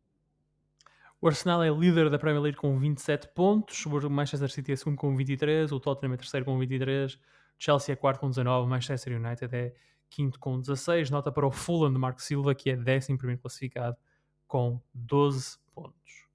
O 1.22 1.28
Arsenal 1.28 1.62
é 1.62 1.70
líder 1.70 2.10
da 2.10 2.18
Premier 2.18 2.42
League 2.42 2.58
com 2.58 2.80
27 2.80 3.28
pontos, 3.36 3.86
o 3.86 4.10
Manchester 4.10 4.50
City 4.50 4.72
é 4.72 4.76
segundo 4.76 4.98
com 4.98 5.16
23, 5.16 5.72
o 5.72 5.80
Tottenham 5.80 6.14
é 6.14 6.18
terceiro 6.18 6.46
com 6.46 6.58
23, 6.58 7.14
o 7.14 7.20
Chelsea 7.60 7.94
é 7.94 7.96
quarto 7.96 8.22
com 8.22 8.30
19, 8.30 8.66
o 8.66 8.70
Manchester 8.70 9.22
United 9.22 9.56
é 9.56 9.76
quinto 10.10 10.40
com 10.40 10.60
16. 10.60 11.10
Nota 11.10 11.32
para 11.32 11.48
o 11.48 11.52
Fulham 11.52 11.92
de 11.92 12.00
Marco 12.00 12.22
Silva, 12.22 12.56
que 12.56 12.70
é 12.70 12.76
décimo 12.76 13.18
primeiro 13.18 13.42
classificado 13.42 13.98
com 14.48 14.82
12 14.94 15.58
pontos. 15.74 16.28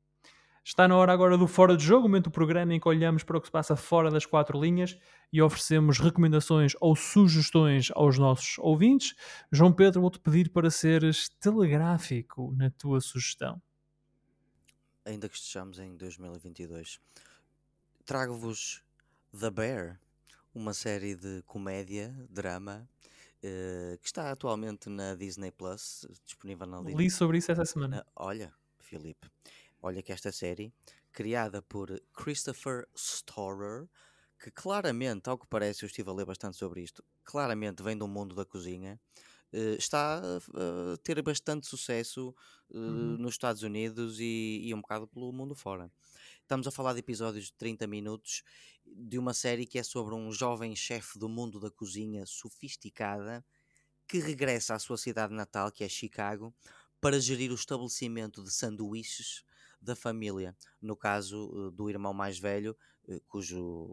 Está 0.67 0.89
na 0.89 0.97
hora 0.97 1.13
agora 1.13 1.37
do 1.37 1.47
Fora 1.47 1.77
de 1.77 1.85
Jogo, 1.85 2.09
momento 2.09 2.25
do 2.25 2.31
programa 2.31 2.73
em 2.73 2.81
que 2.81 2.89
olhamos 2.89 3.23
para 3.23 3.37
o 3.37 3.41
que 3.41 3.49
se 3.49 3.53
passa 3.53 3.77
fora 3.77 4.11
das 4.11 4.25
quatro 4.25 4.59
linhas 4.59 4.99
e 5.31 5.43
oferecemos 5.43 5.99
recomendações 5.99 6.73
ou 6.81 6.97
sugestões 6.97 7.91
aos 7.95 8.19
nossos 8.19 8.57
ouvintes. 8.59 9.15
João 9.53 9.71
Pedro, 9.71 10.01
vou-te 10.01 10.19
pedir 10.19 10.49
para 10.49 10.71
seres 10.71 11.29
telegráfico 11.39 12.55
na 12.57 12.71
tua 12.71 13.03
sugestão. 13.03 13.61
Ainda 15.05 15.29
que 15.29 15.37
estejamos 15.37 15.79
em 15.79 15.95
2022, 15.99 16.99
trago-vos 18.07 18.83
The 19.39 19.51
Bear, 19.51 20.01
uma 20.55 20.73
série 20.73 21.15
de 21.15 21.43
comédia, 21.43 22.15
drama, 22.31 22.89
uh, 23.45 23.99
que 23.99 24.07
está 24.07 24.31
atualmente 24.31 24.89
na 24.89 25.15
Disney 25.15 25.51
Plus, 25.51 26.07
disponível 26.25 26.67
na 26.67 26.81
Li 26.81 27.11
sobre 27.11 27.39
isso 27.39 27.53
essa 27.53 27.65
semana. 27.65 28.01
Uh, 28.01 28.11
olha, 28.17 28.53
Filipe, 28.81 29.29
olha 29.83 30.03
que 30.03 30.13
esta 30.13 30.33
série, 30.33 30.73
criada 31.13 31.61
por 31.63 32.01
Christopher 32.15 32.89
Storer, 32.97 33.87
que 34.43 34.51
claramente, 34.51 35.29
ao 35.29 35.39
que 35.39 35.47
parece, 35.47 35.85
eu 35.85 35.87
estive 35.87 36.11
a 36.11 36.13
ler 36.13 36.27
bastante 36.27 36.57
sobre 36.57 36.83
isto, 36.83 37.05
claramente 37.23 37.83
vem 37.83 37.97
do 37.97 38.09
mundo 38.09 38.35
da 38.35 38.45
cozinha, 38.45 38.99
uh, 39.53 39.77
está 39.79 40.21
a 40.21 40.97
ter 41.03 41.21
bastante 41.23 41.67
sucesso 41.67 42.35
uh, 42.71 42.79
uhum. 42.79 43.19
nos 43.19 43.35
Estados 43.35 43.63
Unidos 43.63 44.19
e, 44.21 44.63
e, 44.65 44.75
um 44.75 44.81
bocado 44.81 45.07
pelo 45.07 45.33
mundo 45.33 45.55
fora. 45.55 45.91
Estamos 46.45 46.67
a 46.67 46.71
falar 46.71 46.93
de 46.93 46.99
episódios 46.99 47.47
de 47.47 47.55
30 47.55 47.87
minutos 47.87 48.43
de 48.85 49.19
uma 49.19 49.33
série 49.33 49.65
que 49.65 49.79
é 49.79 49.83
sobre 49.83 50.15
um 50.15 50.31
jovem 50.31 50.77
chefe 50.77 51.19
do 51.19 51.27
mundo 51.27 51.59
da 51.59 51.71
cozinha 51.71 52.27
sofisticada 52.27 53.43
que 54.07 54.19
regressa 54.19 54.75
à 54.75 54.79
sua 54.79 54.99
cidade 54.99 55.33
natal, 55.33 55.73
que 55.73 55.83
é 55.83 55.89
Chicago, 55.89 56.55
para 57.01 57.19
gerir 57.19 57.51
o 57.51 57.55
estabelecimento 57.55 58.45
de 58.45 58.53
sanduíches 58.53 59.43
da 59.81 59.97
família. 59.97 60.55
No 60.83 60.95
caso 60.95 61.51
eh, 61.51 61.75
do 61.75 61.89
irmão 61.89 62.13
mais 62.13 62.39
velho, 62.39 62.77
eh, 63.09 63.23
cujo 63.27 63.89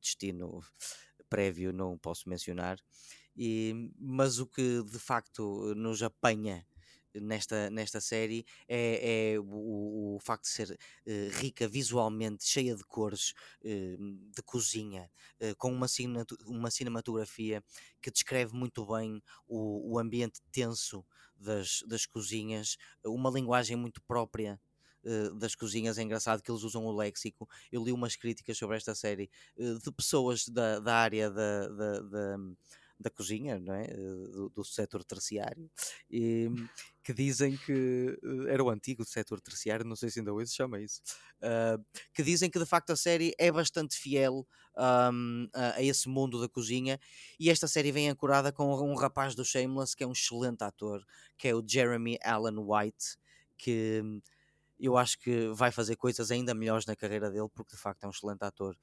destino 0.00 0.60
prévio 1.28 1.74
não 1.74 1.98
posso 1.98 2.26
mencionar, 2.26 2.78
e, 3.36 3.92
mas 3.98 4.38
o 4.38 4.46
que 4.46 4.82
de 4.82 4.98
facto 4.98 5.74
nos 5.74 6.02
apanha 6.02 6.66
nesta, 7.20 7.70
nesta 7.70 8.00
série 8.00 8.44
é, 8.68 9.34
é 9.34 9.40
o, 9.40 10.16
o, 10.16 10.18
facto 10.20 10.44
de 10.44 10.50
ser 10.50 10.70
uh, 10.70 11.38
rica 11.38 11.68
visualmente, 11.68 12.46
cheia 12.46 12.74
de 12.74 12.84
cores, 12.84 13.32
uh, 13.62 14.30
de 14.34 14.42
cozinha, 14.44 15.10
uh, 15.40 15.56
com 15.56 15.72
uma, 15.72 15.86
uma 16.46 16.70
cinematografia 16.70 17.62
que 18.00 18.10
descreve 18.10 18.54
muito 18.54 18.86
bem 18.86 19.22
o, 19.46 19.94
o 19.94 19.98
ambiente 19.98 20.40
tenso 20.50 21.04
das, 21.36 21.82
das 21.86 22.06
cozinhas, 22.06 22.76
uma 23.04 23.30
linguagem 23.30 23.76
muito 23.76 24.02
própria 24.02 24.60
das 25.38 25.54
cozinhas. 25.54 25.98
É 25.98 26.02
engraçado 26.02 26.42
que 26.42 26.50
eles 26.50 26.64
usam 26.64 26.84
o 26.84 26.96
léxico. 26.96 27.48
Eu 27.70 27.84
li 27.84 27.92
umas 27.92 28.16
críticas 28.16 28.58
sobre 28.58 28.76
esta 28.76 28.92
série 28.92 29.30
de 29.56 29.92
pessoas 29.92 30.48
da, 30.48 30.80
da 30.80 30.96
área 30.96 31.30
da, 31.30 31.68
da, 31.68 32.00
da 32.00 32.38
da 32.98 33.10
cozinha, 33.10 33.58
não 33.58 33.74
é? 33.74 33.84
Eh, 33.84 34.28
do, 34.32 34.48
do 34.48 34.64
setor 34.64 35.04
terciário, 35.04 35.70
e, 36.10 36.48
que 37.04 37.12
dizem 37.12 37.56
que 37.56 38.18
eh, 38.22 38.52
era 38.52 38.64
o 38.64 38.70
antigo 38.70 39.04
setor 39.04 39.40
terciário, 39.40 39.84
não 39.84 39.96
sei 39.96 40.10
se 40.10 40.18
ainda 40.18 40.32
hoje 40.32 40.50
se 40.50 40.56
chama 40.56 40.80
isso, 40.80 41.00
uh, 41.42 41.84
que 42.14 42.22
dizem 42.22 42.50
que 42.50 42.58
de 42.58 42.66
facto 42.66 42.90
a 42.90 42.96
série 42.96 43.34
é 43.38 43.52
bastante 43.52 43.96
fiel 43.96 44.46
um, 44.76 45.48
a, 45.54 45.76
a, 45.76 45.82
esse 45.82 46.08
mundo 46.08 46.40
da 46.40 46.48
cozinha 46.48 46.98
e 47.38 47.50
esta 47.50 47.68
série 47.68 47.92
vem 47.92 48.08
ancorada 48.08 48.50
com 48.52 48.74
um 48.74 48.94
rapaz 48.96 49.34
do 49.34 49.44
Shameless 49.44 49.94
que 49.94 50.02
é 50.02 50.06
um 50.06 50.12
excelente 50.12 50.64
ator, 50.64 51.04
que 51.36 51.48
é 51.48 51.54
o 51.54 51.62
Jeremy 51.66 52.18
Allen 52.22 52.58
White, 52.58 53.16
que 53.56 54.02
eu 54.78 54.96
acho 54.96 55.18
que 55.18 55.48
vai 55.54 55.70
fazer 55.70 55.96
coisas 55.96 56.30
ainda 56.30 56.54
melhores 56.54 56.86
na 56.86 56.96
carreira 56.96 57.30
dele, 57.30 57.48
porque 57.54 57.74
de 57.74 57.80
facto 57.80 58.04
é 58.04 58.06
um 58.06 58.10
excelente 58.10 58.42
ator. 58.42 58.76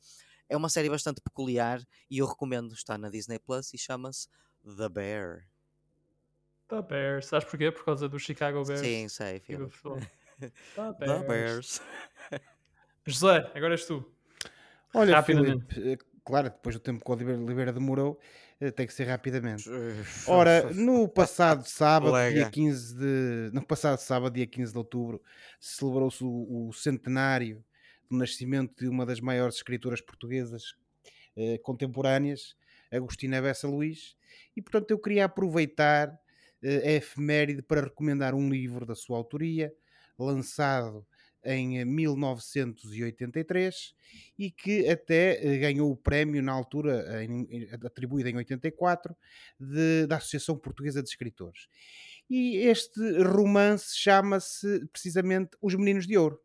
É 0.50 0.58
uma 0.58 0.70
série 0.70 0.90
bastante 0.90 1.22
peculiar 1.22 1.82
e 2.10 2.20
eu 2.20 2.26
recomendo, 2.26 2.74
está 2.74 2.98
na 2.98 3.10
Disney 3.10 3.40
Plus 3.40 3.74
e 3.74 3.78
chama-se 3.78 4.28
The 4.78 4.90
Bear. 4.90 5.48
The 6.68 6.82
Bears, 6.82 7.28
sabes 7.28 7.50
porquê? 7.50 7.72
Por 7.72 7.86
causa 7.86 8.10
do 8.10 8.18
Chicago 8.20 8.64
Bears. 8.64 8.82
Sim, 8.82 9.08
sei, 9.08 9.40
filho. 9.40 9.70
The 10.40 10.52
Bears. 11.00 11.22
The 11.22 11.28
Bears. 11.28 11.82
José, 13.06 13.52
agora 13.54 13.74
és 13.74 13.86
tu. 13.86 14.04
Olha, 14.94 15.16
rapidamente. 15.16 15.66
Filipe, 15.74 15.92
eh, 15.92 15.98
claro, 16.24 16.50
depois 16.50 16.76
do 16.76 16.80
tempo 16.80 17.04
que 17.04 17.12
o 17.12 17.44
Oliveira 17.44 17.74
demorou, 17.74 18.20
eh, 18.60 18.72
tem 18.72 18.88
que 18.88 18.94
ser 18.94 19.06
rapidamente. 19.06 19.70
Ora, 20.28 20.64
no 20.74 21.08
passado 21.08 21.66
sábado, 21.66 22.14
dia 22.32 22.50
15 22.50 22.96
de. 22.96 23.52
No 23.54 23.66
passado 23.66 23.98
sábado, 24.00 24.34
dia 24.34 24.48
15 24.48 24.72
de 24.72 24.78
outubro, 24.78 25.22
celebrou-se 25.60 26.24
o, 26.24 26.70
o 26.70 26.74
centenário 26.74 27.64
do 28.14 28.20
nascimento 28.20 28.84
de 28.84 28.88
uma 28.88 29.06
das 29.06 29.20
maiores 29.20 29.56
escritoras 29.56 30.00
portuguesas 30.00 30.76
eh, 31.36 31.58
contemporâneas, 31.64 32.56
Agostina 32.92 33.42
Bessa 33.42 33.68
Luís, 33.68 34.16
e 34.56 34.62
portanto 34.62 34.92
eu 34.92 35.00
queria 35.00 35.26
aproveitar 35.26 36.16
eh, 36.62 36.90
a 36.90 36.92
efeméride 36.92 37.64
para 37.64 37.82
recomendar 37.82 38.36
um 38.36 38.50
livro 38.50 38.86
da 38.86 38.94
sua 38.94 39.18
autoria, 39.18 39.74
lançado 40.18 41.06
em 41.44 41.84
1983 41.84 43.96
e 44.38 44.52
que 44.52 44.88
até 44.88 45.44
eh, 45.44 45.58
ganhou 45.58 45.92
o 45.92 45.98
prémio 45.98 46.44
na 46.44 46.52
altura, 46.52 47.24
em, 47.24 47.68
atribuído 47.84 48.30
em 48.30 48.38
84, 48.38 49.16
de, 49.60 50.06
da 50.06 50.18
Associação 50.18 50.56
Portuguesa 50.56 51.02
de 51.02 51.10
Escritores. 51.10 51.68
E 52.30 52.58
este 52.58 53.02
romance 53.24 53.98
chama-se 53.98 54.86
precisamente 54.88 55.58
Os 55.60 55.74
Meninos 55.76 56.06
de 56.06 56.16
Ouro. 56.16 56.43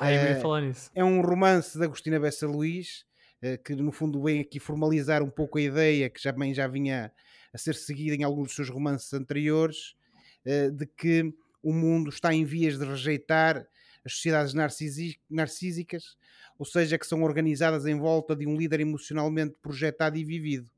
Ia 0.00 0.40
falar 0.40 0.60
nisso. 0.62 0.90
É 0.94 1.02
um 1.02 1.20
romance 1.20 1.78
de 1.78 1.84
Agostina 1.84 2.20
Bessa 2.20 2.46
Luís, 2.46 3.04
eh, 3.42 3.56
que 3.56 3.74
no 3.74 3.92
fundo 3.92 4.22
vem 4.22 4.40
aqui 4.40 4.58
formalizar 4.60 5.22
um 5.22 5.30
pouco 5.30 5.58
a 5.58 5.62
ideia 5.62 6.08
que 6.10 6.22
já, 6.22 6.32
bem, 6.32 6.54
já 6.54 6.66
vinha 6.66 7.12
a 7.52 7.58
ser 7.58 7.74
seguida 7.74 8.14
em 8.14 8.24
alguns 8.24 8.48
dos 8.48 8.56
seus 8.56 8.68
romances 8.68 9.12
anteriores, 9.12 9.94
eh, 10.44 10.70
de 10.70 10.86
que 10.86 11.32
o 11.62 11.72
mundo 11.72 12.10
está 12.10 12.32
em 12.32 12.44
vias 12.44 12.78
de 12.78 12.84
rejeitar 12.84 13.66
as 14.04 14.12
sociedades 14.12 14.54
narcísicas, 15.28 16.16
ou 16.58 16.64
seja, 16.64 16.98
que 16.98 17.06
são 17.06 17.22
organizadas 17.22 17.86
em 17.86 17.98
volta 17.98 18.34
de 18.34 18.46
um 18.46 18.56
líder 18.56 18.80
emocionalmente 18.80 19.56
projetado 19.60 20.16
e 20.16 20.24
vivido. 20.24 20.70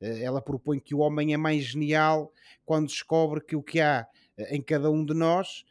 Ela 0.00 0.40
propõe 0.40 0.80
que 0.80 0.94
o 0.94 1.00
homem 1.00 1.34
é 1.34 1.36
mais 1.36 1.62
genial 1.64 2.32
quando 2.64 2.86
descobre 2.86 3.40
que 3.44 3.54
o 3.54 3.62
que 3.62 3.80
há 3.80 4.06
em 4.48 4.62
cada 4.62 4.90
um 4.90 5.04
de 5.04 5.12
nós 5.12 5.64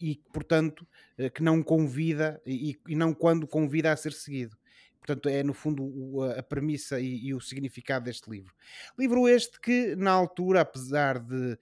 e, 0.00 0.20
portanto, 0.32 0.86
uh, 1.18 1.30
que 1.30 1.42
não 1.42 1.62
convida 1.62 2.40
e, 2.46 2.78
e, 2.86 2.94
não 2.94 3.12
quando 3.12 3.46
convida 3.46 3.92
a 3.92 3.96
ser 3.96 4.12
seguido. 4.12 4.56
Portanto, 4.98 5.28
é 5.28 5.42
no 5.42 5.54
fundo 5.54 6.22
a, 6.36 6.42
premissa 6.42 7.00
e, 7.00 7.26
e, 7.26 7.34
o 7.34 7.40
significado 7.40 8.04
deste 8.04 8.28
livro. 8.28 8.52
Livro 8.98 9.28
este 9.28 9.60
que, 9.60 9.94
na 9.94 10.10
altura, 10.10 10.62
apesar 10.62 11.18
de. 11.18 11.56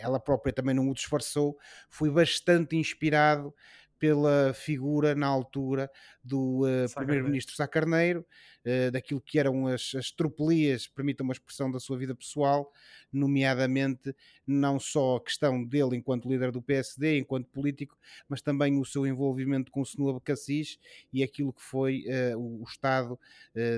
ela 0.00 0.20
própria 0.20 0.52
também 0.52 0.74
não 0.74 0.88
o 0.90 0.94
disfarçou, 0.94 1.56
foi 1.88 2.10
bastante 2.10 2.76
inspirado 2.76 3.54
pela 3.98 4.52
figura 4.54 5.14
na 5.14 5.26
altura 5.26 5.90
do 6.22 6.62
uh, 6.64 6.94
primeiro-ministro 6.94 7.54
Sá 7.54 7.66
Carneiro, 7.66 8.24
uh, 8.64 8.90
daquilo 8.90 9.20
que 9.20 9.38
eram 9.38 9.66
as, 9.66 9.92
as 9.94 10.10
tropelias, 10.10 10.86
permitam 10.86 11.24
uma 11.24 11.32
expressão 11.32 11.70
da 11.70 11.80
sua 11.80 11.98
vida 11.98 12.14
pessoal, 12.14 12.72
nomeadamente 13.12 14.14
não 14.46 14.78
só 14.78 15.16
a 15.16 15.20
questão 15.20 15.64
dele 15.64 15.96
enquanto 15.96 16.28
líder 16.28 16.52
do 16.52 16.62
PSD, 16.62 17.18
enquanto 17.18 17.48
político, 17.48 17.96
mas 18.28 18.40
também 18.40 18.78
o 18.78 18.84
seu 18.84 19.06
envolvimento 19.06 19.72
com 19.72 19.80
o 19.80 19.86
Senhor 19.86 20.10
Abacassis 20.10 20.78
e 21.12 21.22
aquilo 21.22 21.52
que 21.52 21.62
foi 21.62 22.04
uh, 22.06 22.38
o, 22.38 22.62
o, 22.62 22.64
estado 22.64 23.18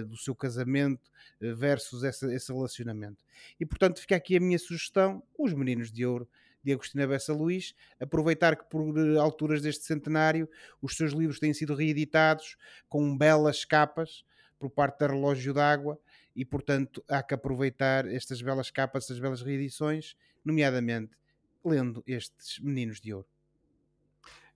do 0.08 0.16
seu 0.16 0.34
casamento 0.34 1.10
versus 1.40 2.04
essa, 2.04 2.32
esse 2.34 2.52
relacionamento. 2.52 3.24
E 3.58 3.64
portanto 3.64 3.98
fica 3.98 4.14
aqui 4.14 4.36
a 4.36 4.40
minha 4.40 4.58
sugestão, 4.58 5.22
os 5.38 5.54
Meninos 5.54 5.90
de 5.90 6.04
Ouro, 6.04 6.28
de 6.62 6.72
Agostina 6.72 7.06
Bessa 7.06 7.32
Luís, 7.32 7.74
aproveitar 7.98 8.56
que 8.56 8.64
por 8.68 8.96
eh, 8.98 9.18
alturas 9.18 9.62
deste 9.62 9.84
centenário 9.84 10.48
os 10.80 10.96
seus 10.96 11.12
livros 11.12 11.38
têm 11.38 11.54
sido 11.54 11.74
reeditados 11.74 12.56
com 12.88 13.16
belas 13.16 13.64
capas 13.64 14.24
por 14.58 14.70
parte 14.70 15.00
da 15.00 15.06
Relógio 15.06 15.54
d'Água 15.54 15.98
e, 16.36 16.44
portanto, 16.44 17.02
há 17.08 17.22
que 17.22 17.34
aproveitar 17.34 18.06
estas 18.06 18.42
belas 18.42 18.70
capas, 18.70 19.04
estas 19.04 19.18
belas 19.18 19.42
reedições, 19.42 20.14
nomeadamente 20.44 21.16
lendo 21.64 22.02
estes 22.06 22.58
Meninos 22.60 23.00
de 23.00 23.12
Ouro. 23.14 23.26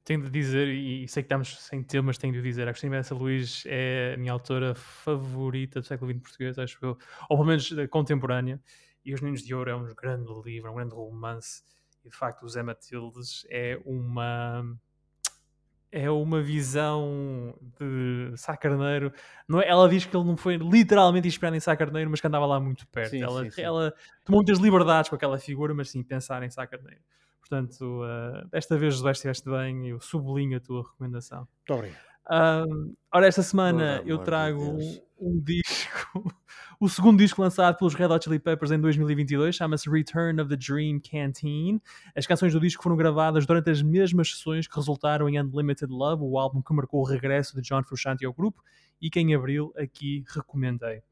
Tenho 0.04 0.22
de 0.22 0.30
dizer, 0.30 0.68
e 0.68 1.08
sei 1.08 1.22
que 1.22 1.28
estamos 1.28 1.56
sem 1.64 1.82
tempo, 1.82 2.04
mas 2.04 2.18
tenho 2.18 2.34
de 2.34 2.42
dizer, 2.42 2.66
a 2.66 2.70
Agostina 2.70 2.96
Bessa 2.96 3.14
Luís 3.14 3.64
é 3.66 4.12
a 4.14 4.18
minha 4.18 4.32
autora 4.32 4.74
favorita 4.74 5.80
do 5.80 5.86
século 5.86 6.12
XX 6.12 6.22
português, 6.22 6.58
acho 6.58 6.78
eu, 6.82 6.98
ou 7.30 7.38
pelo 7.38 7.44
menos 7.44 7.70
contemporânea, 7.88 8.60
e 9.02 9.14
Os 9.14 9.22
Meninos 9.22 9.42
de 9.42 9.54
Ouro 9.54 9.70
é 9.70 9.74
um 9.74 9.94
grande 9.94 10.30
livro, 10.44 10.70
um 10.70 10.74
grande 10.74 10.94
romance, 10.94 11.62
e 12.04 12.08
de 12.08 12.16
facto 12.16 12.44
o 12.44 12.48
Zé 12.48 12.62
Matildes 12.62 13.46
é 13.48 13.80
uma 13.84 14.64
é 15.90 16.10
uma 16.10 16.42
visão 16.42 17.54
de 17.78 18.36
Sá 18.36 18.56
Carneiro. 18.56 19.12
Não 19.46 19.60
é, 19.60 19.68
ela 19.68 19.88
diz 19.88 20.04
que 20.04 20.16
ele 20.16 20.24
não 20.24 20.36
foi 20.36 20.56
literalmente 20.56 21.28
inspirado 21.28 21.54
em 21.54 21.60
Sá 21.60 21.76
Carneiro, 21.76 22.10
mas 22.10 22.20
que 22.20 22.26
andava 22.26 22.44
lá 22.46 22.58
muito 22.58 22.84
perto. 22.88 23.10
Sim, 23.10 23.22
ela, 23.22 23.44
sim, 23.44 23.50
sim. 23.50 23.62
ela 23.62 23.94
tomou 24.24 24.40
muitas 24.40 24.58
liberdades 24.58 25.08
com 25.08 25.14
aquela 25.14 25.38
figura, 25.38 25.72
mas 25.72 25.90
sim, 25.90 26.02
pensar 26.02 26.42
em 26.42 26.50
Sá 26.50 26.66
Carneiro. 26.66 27.00
Portanto, 27.38 28.02
uh, 28.02 28.48
desta 28.48 28.76
vez, 28.76 28.94
José, 28.94 29.12
estiveste 29.12 29.48
bem, 29.48 29.86
eu 29.86 30.00
sublinho 30.00 30.56
a 30.56 30.60
tua 30.60 30.82
recomendação. 30.82 31.46
Muito 31.58 31.78
obrigado. 31.78 32.02
Um, 32.28 32.94
ora, 33.12 33.28
esta 33.28 33.42
semana 33.42 34.02
eu 34.04 34.18
trago 34.18 34.78
um 35.20 35.40
disco, 35.40 36.34
o 36.80 36.88
segundo 36.88 37.18
disco 37.18 37.40
lançado 37.40 37.76
pelos 37.76 37.94
Red 37.94 38.06
Hot 38.06 38.24
Chili 38.24 38.38
Peppers 38.38 38.70
em 38.70 38.80
2022, 38.80 39.54
chama-se 39.54 39.88
Return 39.88 40.40
of 40.40 40.48
the 40.48 40.56
Dream 40.56 41.00
Canteen. 41.00 41.80
As 42.16 42.26
canções 42.26 42.52
do 42.52 42.60
disco 42.60 42.82
foram 42.82 42.96
gravadas 42.96 43.46
durante 43.46 43.70
as 43.70 43.82
mesmas 43.82 44.30
sessões 44.30 44.66
que 44.66 44.74
resultaram 44.74 45.28
em 45.28 45.40
Unlimited 45.40 45.92
Love, 45.92 46.22
o 46.24 46.38
álbum 46.38 46.60
que 46.62 46.74
marcou 46.74 47.00
o 47.00 47.04
regresso 47.04 47.54
de 47.54 47.62
John 47.62 47.82
Frusciante 47.82 48.24
ao 48.24 48.32
grupo 48.32 48.62
e 49.00 49.10
que 49.10 49.20
em 49.20 49.34
abril 49.34 49.72
aqui 49.76 50.24
recomendei. 50.34 51.02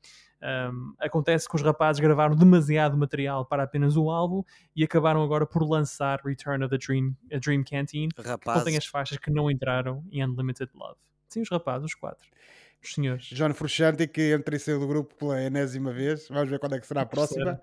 Um, 0.42 0.94
acontece 0.98 1.48
que 1.48 1.54
os 1.54 1.62
rapazes 1.62 2.00
gravaram 2.00 2.34
demasiado 2.34 2.96
material 2.96 3.46
para 3.46 3.62
apenas 3.62 3.96
um 3.96 4.10
álbum 4.10 4.42
e 4.74 4.82
acabaram 4.82 5.22
agora 5.22 5.46
por 5.46 5.62
lançar 5.62 6.20
Return 6.24 6.64
of 6.64 6.76
the 6.76 6.84
Dream, 6.84 7.14
a 7.32 7.38
Dream 7.38 7.62
Canteen, 7.62 8.08
rapazes. 8.16 8.40
que 8.40 8.58
contém 8.58 8.76
as 8.76 8.86
faixas 8.86 9.18
que 9.18 9.30
não 9.30 9.48
entraram 9.48 10.04
em 10.10 10.24
Unlimited 10.24 10.70
Love. 10.74 10.96
Sim, 11.28 11.42
os 11.42 11.48
rapazes, 11.48 11.86
os 11.86 11.94
quatro. 11.94 12.28
Os 12.82 12.94
senhores. 12.94 13.26
John 13.26 13.54
Frusciante, 13.54 14.08
que 14.08 14.32
entra 14.32 14.56
e 14.56 14.58
saiu 14.58 14.80
do 14.80 14.88
grupo 14.88 15.14
pela 15.14 15.40
enésima 15.40 15.92
vez. 15.92 16.28
Vamos 16.28 16.50
ver 16.50 16.58
quando 16.58 16.74
é 16.74 16.80
que 16.80 16.86
será 16.86 17.02
a 17.02 17.06
próxima. 17.06 17.60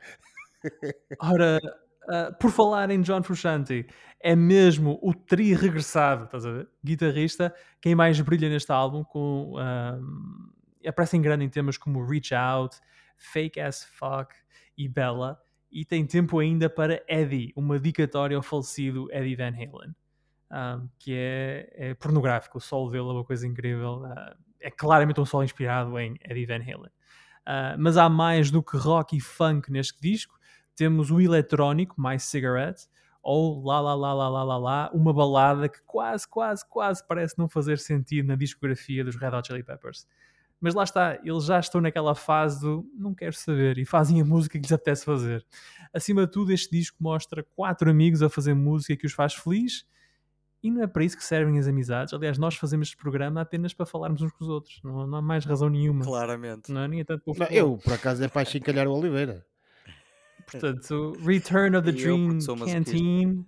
Ora, 1.19 1.59
uh, 2.05 2.37
por 2.39 2.51
falar 2.51 2.89
em 2.89 3.01
John 3.01 3.21
Frusciante, 3.21 3.85
é 4.21 4.35
mesmo 4.35 4.97
o 5.01 5.13
tri 5.13 5.53
regressado, 5.53 6.25
estás 6.25 6.45
a 6.45 6.51
ver? 6.51 6.69
Guitarrista, 6.83 7.53
quem 7.81 7.95
mais 7.95 8.19
brilha 8.21 8.49
neste 8.49 8.71
álbum 8.71 9.03
com... 9.03 9.55
Um, 9.57 10.51
aparece 10.87 11.17
em 11.17 11.21
grande 11.21 11.43
em 11.43 11.49
temas 11.49 11.77
como 11.77 12.05
Reach 12.05 12.33
Out, 12.33 12.77
Fake 13.17 13.59
As 13.59 13.83
Fuck 13.83 14.33
e 14.77 14.87
Bella, 14.87 15.37
e 15.69 15.83
tem 15.83 16.05
tempo 16.05 16.39
ainda 16.39 16.69
para 16.69 17.03
Eddie, 17.07 17.53
uma 17.55 17.77
dedicatória 17.77 18.37
ao 18.37 18.41
falecido 18.41 19.11
Eddie 19.11 19.35
Van 19.35 19.53
Halen, 19.53 19.95
um, 20.51 20.89
que 20.97 21.13
é, 21.13 21.69
é, 21.73 21.93
pornográfico. 21.93 22.57
O 22.57 22.61
solo 22.61 22.89
dele 22.89 23.09
é 23.09 23.11
uma 23.11 23.25
coisa 23.25 23.45
incrível. 23.45 24.03
Uh, 24.03 24.48
é 24.59 24.69
claramente 24.69 25.19
um 25.19 25.25
solo 25.25 25.43
inspirado 25.43 25.97
em 25.99 26.15
Eddie 26.23 26.45
Van 26.45 26.55
Halen. 26.55 26.91
Uh, 27.47 27.75
mas 27.77 27.97
há 27.97 28.07
mais 28.09 28.51
do 28.51 28.61
que 28.61 28.77
rock 28.77 29.17
e 29.17 29.19
funk 29.19 29.71
neste 29.71 29.99
disco. 29.99 30.37
Temos 30.75 31.11
o 31.11 31.19
eletrónico, 31.19 31.95
My 31.97 32.19
Cigarette, 32.19 32.87
ou 33.21 33.63
lá 33.63 33.81
lá 33.81 33.93
lá 33.93 34.13
lá 34.13 34.29
lá 34.29 34.43
lá 34.43 34.57
lá, 34.57 34.91
uma 34.93 35.13
balada 35.13 35.67
que 35.67 35.81
quase, 35.85 36.27
quase, 36.27 36.67
quase 36.67 37.05
parece 37.05 37.37
não 37.37 37.49
fazer 37.49 37.77
sentido 37.77 38.27
na 38.27 38.35
discografia 38.35 39.03
dos 39.03 39.15
Red 39.15 39.35
Hot 39.35 39.47
Chili 39.47 39.63
Peppers. 39.63 40.07
Mas 40.61 40.73
lá 40.73 40.83
está, 40.83 41.19
eles 41.23 41.45
já 41.45 41.59
estão 41.59 41.79
naquela 41.79 42.13
fase 42.13 42.61
do 42.61 42.85
não 42.93 43.13
quero 43.13 43.33
saber 43.33 43.77
e 43.77 43.85
fazem 43.85 44.21
a 44.21 44.25
música 44.25 44.57
que 44.57 44.63
lhes 44.63 44.71
apetece 44.71 45.05
fazer. 45.05 45.45
Acima 45.93 46.25
de 46.25 46.31
tudo, 46.31 46.51
este 46.51 46.69
disco 46.69 46.97
mostra 46.99 47.43
quatro 47.55 47.89
amigos 47.89 48.21
a 48.21 48.29
fazer 48.29 48.53
música 48.53 48.95
que 48.95 49.05
os 49.05 49.13
faz 49.13 49.33
feliz 49.33 49.85
e 50.61 50.69
não 50.69 50.83
é 50.83 50.87
para 50.87 51.03
isso 51.03 51.17
que 51.17 51.23
servem 51.23 51.57
as 51.57 51.67
amizades. 51.67 52.13
Aliás, 52.13 52.37
nós 52.37 52.55
fazemos 52.55 52.89
este 52.89 52.97
programa 52.97 53.41
apenas 53.41 53.73
para 53.73 53.85
falarmos 53.85 54.21
uns 54.21 54.31
com 54.31 54.43
os 54.43 54.49
outros. 54.49 54.79
Não, 54.83 55.07
não 55.07 55.17
há 55.17 55.21
mais 55.21 55.45
razão 55.45 55.69
nenhuma. 55.69 56.03
Claramente. 56.03 56.71
Não, 56.71 56.87
nem 56.87 56.99
é 56.99 57.03
tanto 57.03 57.23
não, 57.37 57.47
eu, 57.47 57.77
por 57.77 57.93
acaso, 57.93 58.23
é 58.23 58.27
para 58.27 58.45
chincalhar 58.45 58.87
o 58.87 58.93
Oliveira. 58.93 59.45
Portanto, 60.49 61.13
Return 61.25 61.77
of 61.77 61.85
the 61.85 61.91
Dream 61.91 62.39
Canteen 62.65 63.45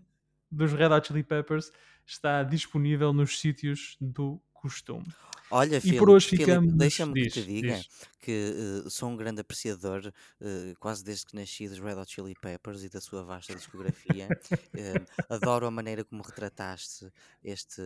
dos 0.52 0.74
Red 0.74 0.94
Hot 0.94 1.08
Chili 1.08 1.24
Peppers 1.24 1.72
está 2.06 2.44
disponível 2.44 3.14
nos 3.14 3.40
sítios 3.40 3.98
do 4.00 4.42
costume. 4.54 5.06
Olha, 5.52 5.78
e 5.78 5.82
Filipe, 5.82 6.00
por 6.00 6.10
hoje 6.10 6.30
ficamos. 6.30 6.74
Deixa-me 6.74 7.14
que 7.14 7.30
te 7.30 7.44
diga 7.44 7.76
diz. 7.76 7.90
que 8.22 8.84
uh, 8.86 8.90
sou 8.90 9.10
um 9.10 9.18
grande 9.18 9.42
apreciador, 9.42 10.08
uh, 10.08 10.80
quase 10.80 11.04
desde 11.04 11.26
que 11.26 11.36
nasci, 11.36 11.68
dos 11.68 11.80
Red 11.80 11.96
Hot 11.96 12.12
Chili 12.12 12.34
Peppers 12.42 12.84
e 12.84 12.90
da 12.90 13.02
sua 13.02 13.24
vasta 13.24 13.54
discografia. 13.54 14.30
uh, 14.30 15.06
adoro 15.30 15.68
a 15.68 15.72
maneira 15.72 16.06
como 16.06 16.24
retrataste 16.24 17.12
este 17.44 17.82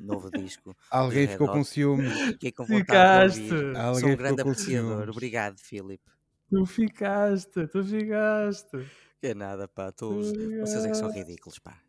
novo 0.00 0.30
disco. 0.30 0.76
Alguém 0.90 1.26
ficou 1.26 1.48
com 1.48 1.64
ciúmes. 1.64 2.12
Fiquei 2.36 2.52
com 2.52 2.66
Ficaste. 2.66 3.50
Alguém 3.76 4.00
sou 4.00 4.10
um 4.10 4.16
grande 4.16 4.42
apreciador. 4.42 5.08
Obrigado, 5.08 5.58
Filipe. 5.58 6.04
Tu 6.50 6.66
ficaste, 6.66 7.66
tu 7.66 7.82
ficaste. 7.82 8.86
Que 9.20 9.28
é 9.28 9.34
nada, 9.34 9.66
pá. 9.66 9.90
Tu, 9.90 10.22
vocês 10.60 10.84
é 10.84 10.88
que 10.88 10.94
são 10.94 11.10
ridículos, 11.10 11.58
pá. 11.58 11.80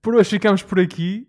Por 0.00 0.14
hoje 0.14 0.30
ficamos 0.30 0.62
por 0.62 0.78
aqui 0.78 1.28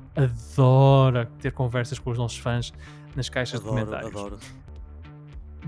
adora 0.15 1.25
ter 1.39 1.51
conversas 1.51 1.99
com 1.99 2.11
os 2.11 2.17
nossos 2.17 2.37
fãs 2.37 2.73
nas 3.15 3.29
caixas 3.29 3.59
adoro, 3.59 3.75
de 3.75 3.81
comentários. 3.85 4.11
Adoro. 4.11 4.39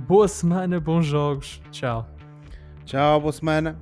Boa 0.08 0.28
semana, 0.28 0.80
bons 0.80 1.06
jogos. 1.06 1.62
Tchau. 1.72 2.08
Tchau, 2.86 3.22
boa 3.22 3.32
semana. 3.32 3.80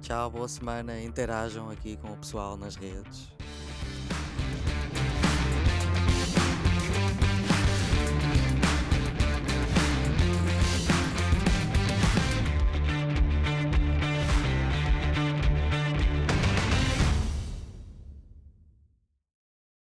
Tchau, 0.00 0.30
boa 0.30 0.48
semana. 0.48 1.00
Interajam 1.02 1.68
aqui 1.70 1.96
com 1.96 2.12
o 2.12 2.16
pessoal 2.16 2.56
nas 2.56 2.76
redes. 2.76 3.35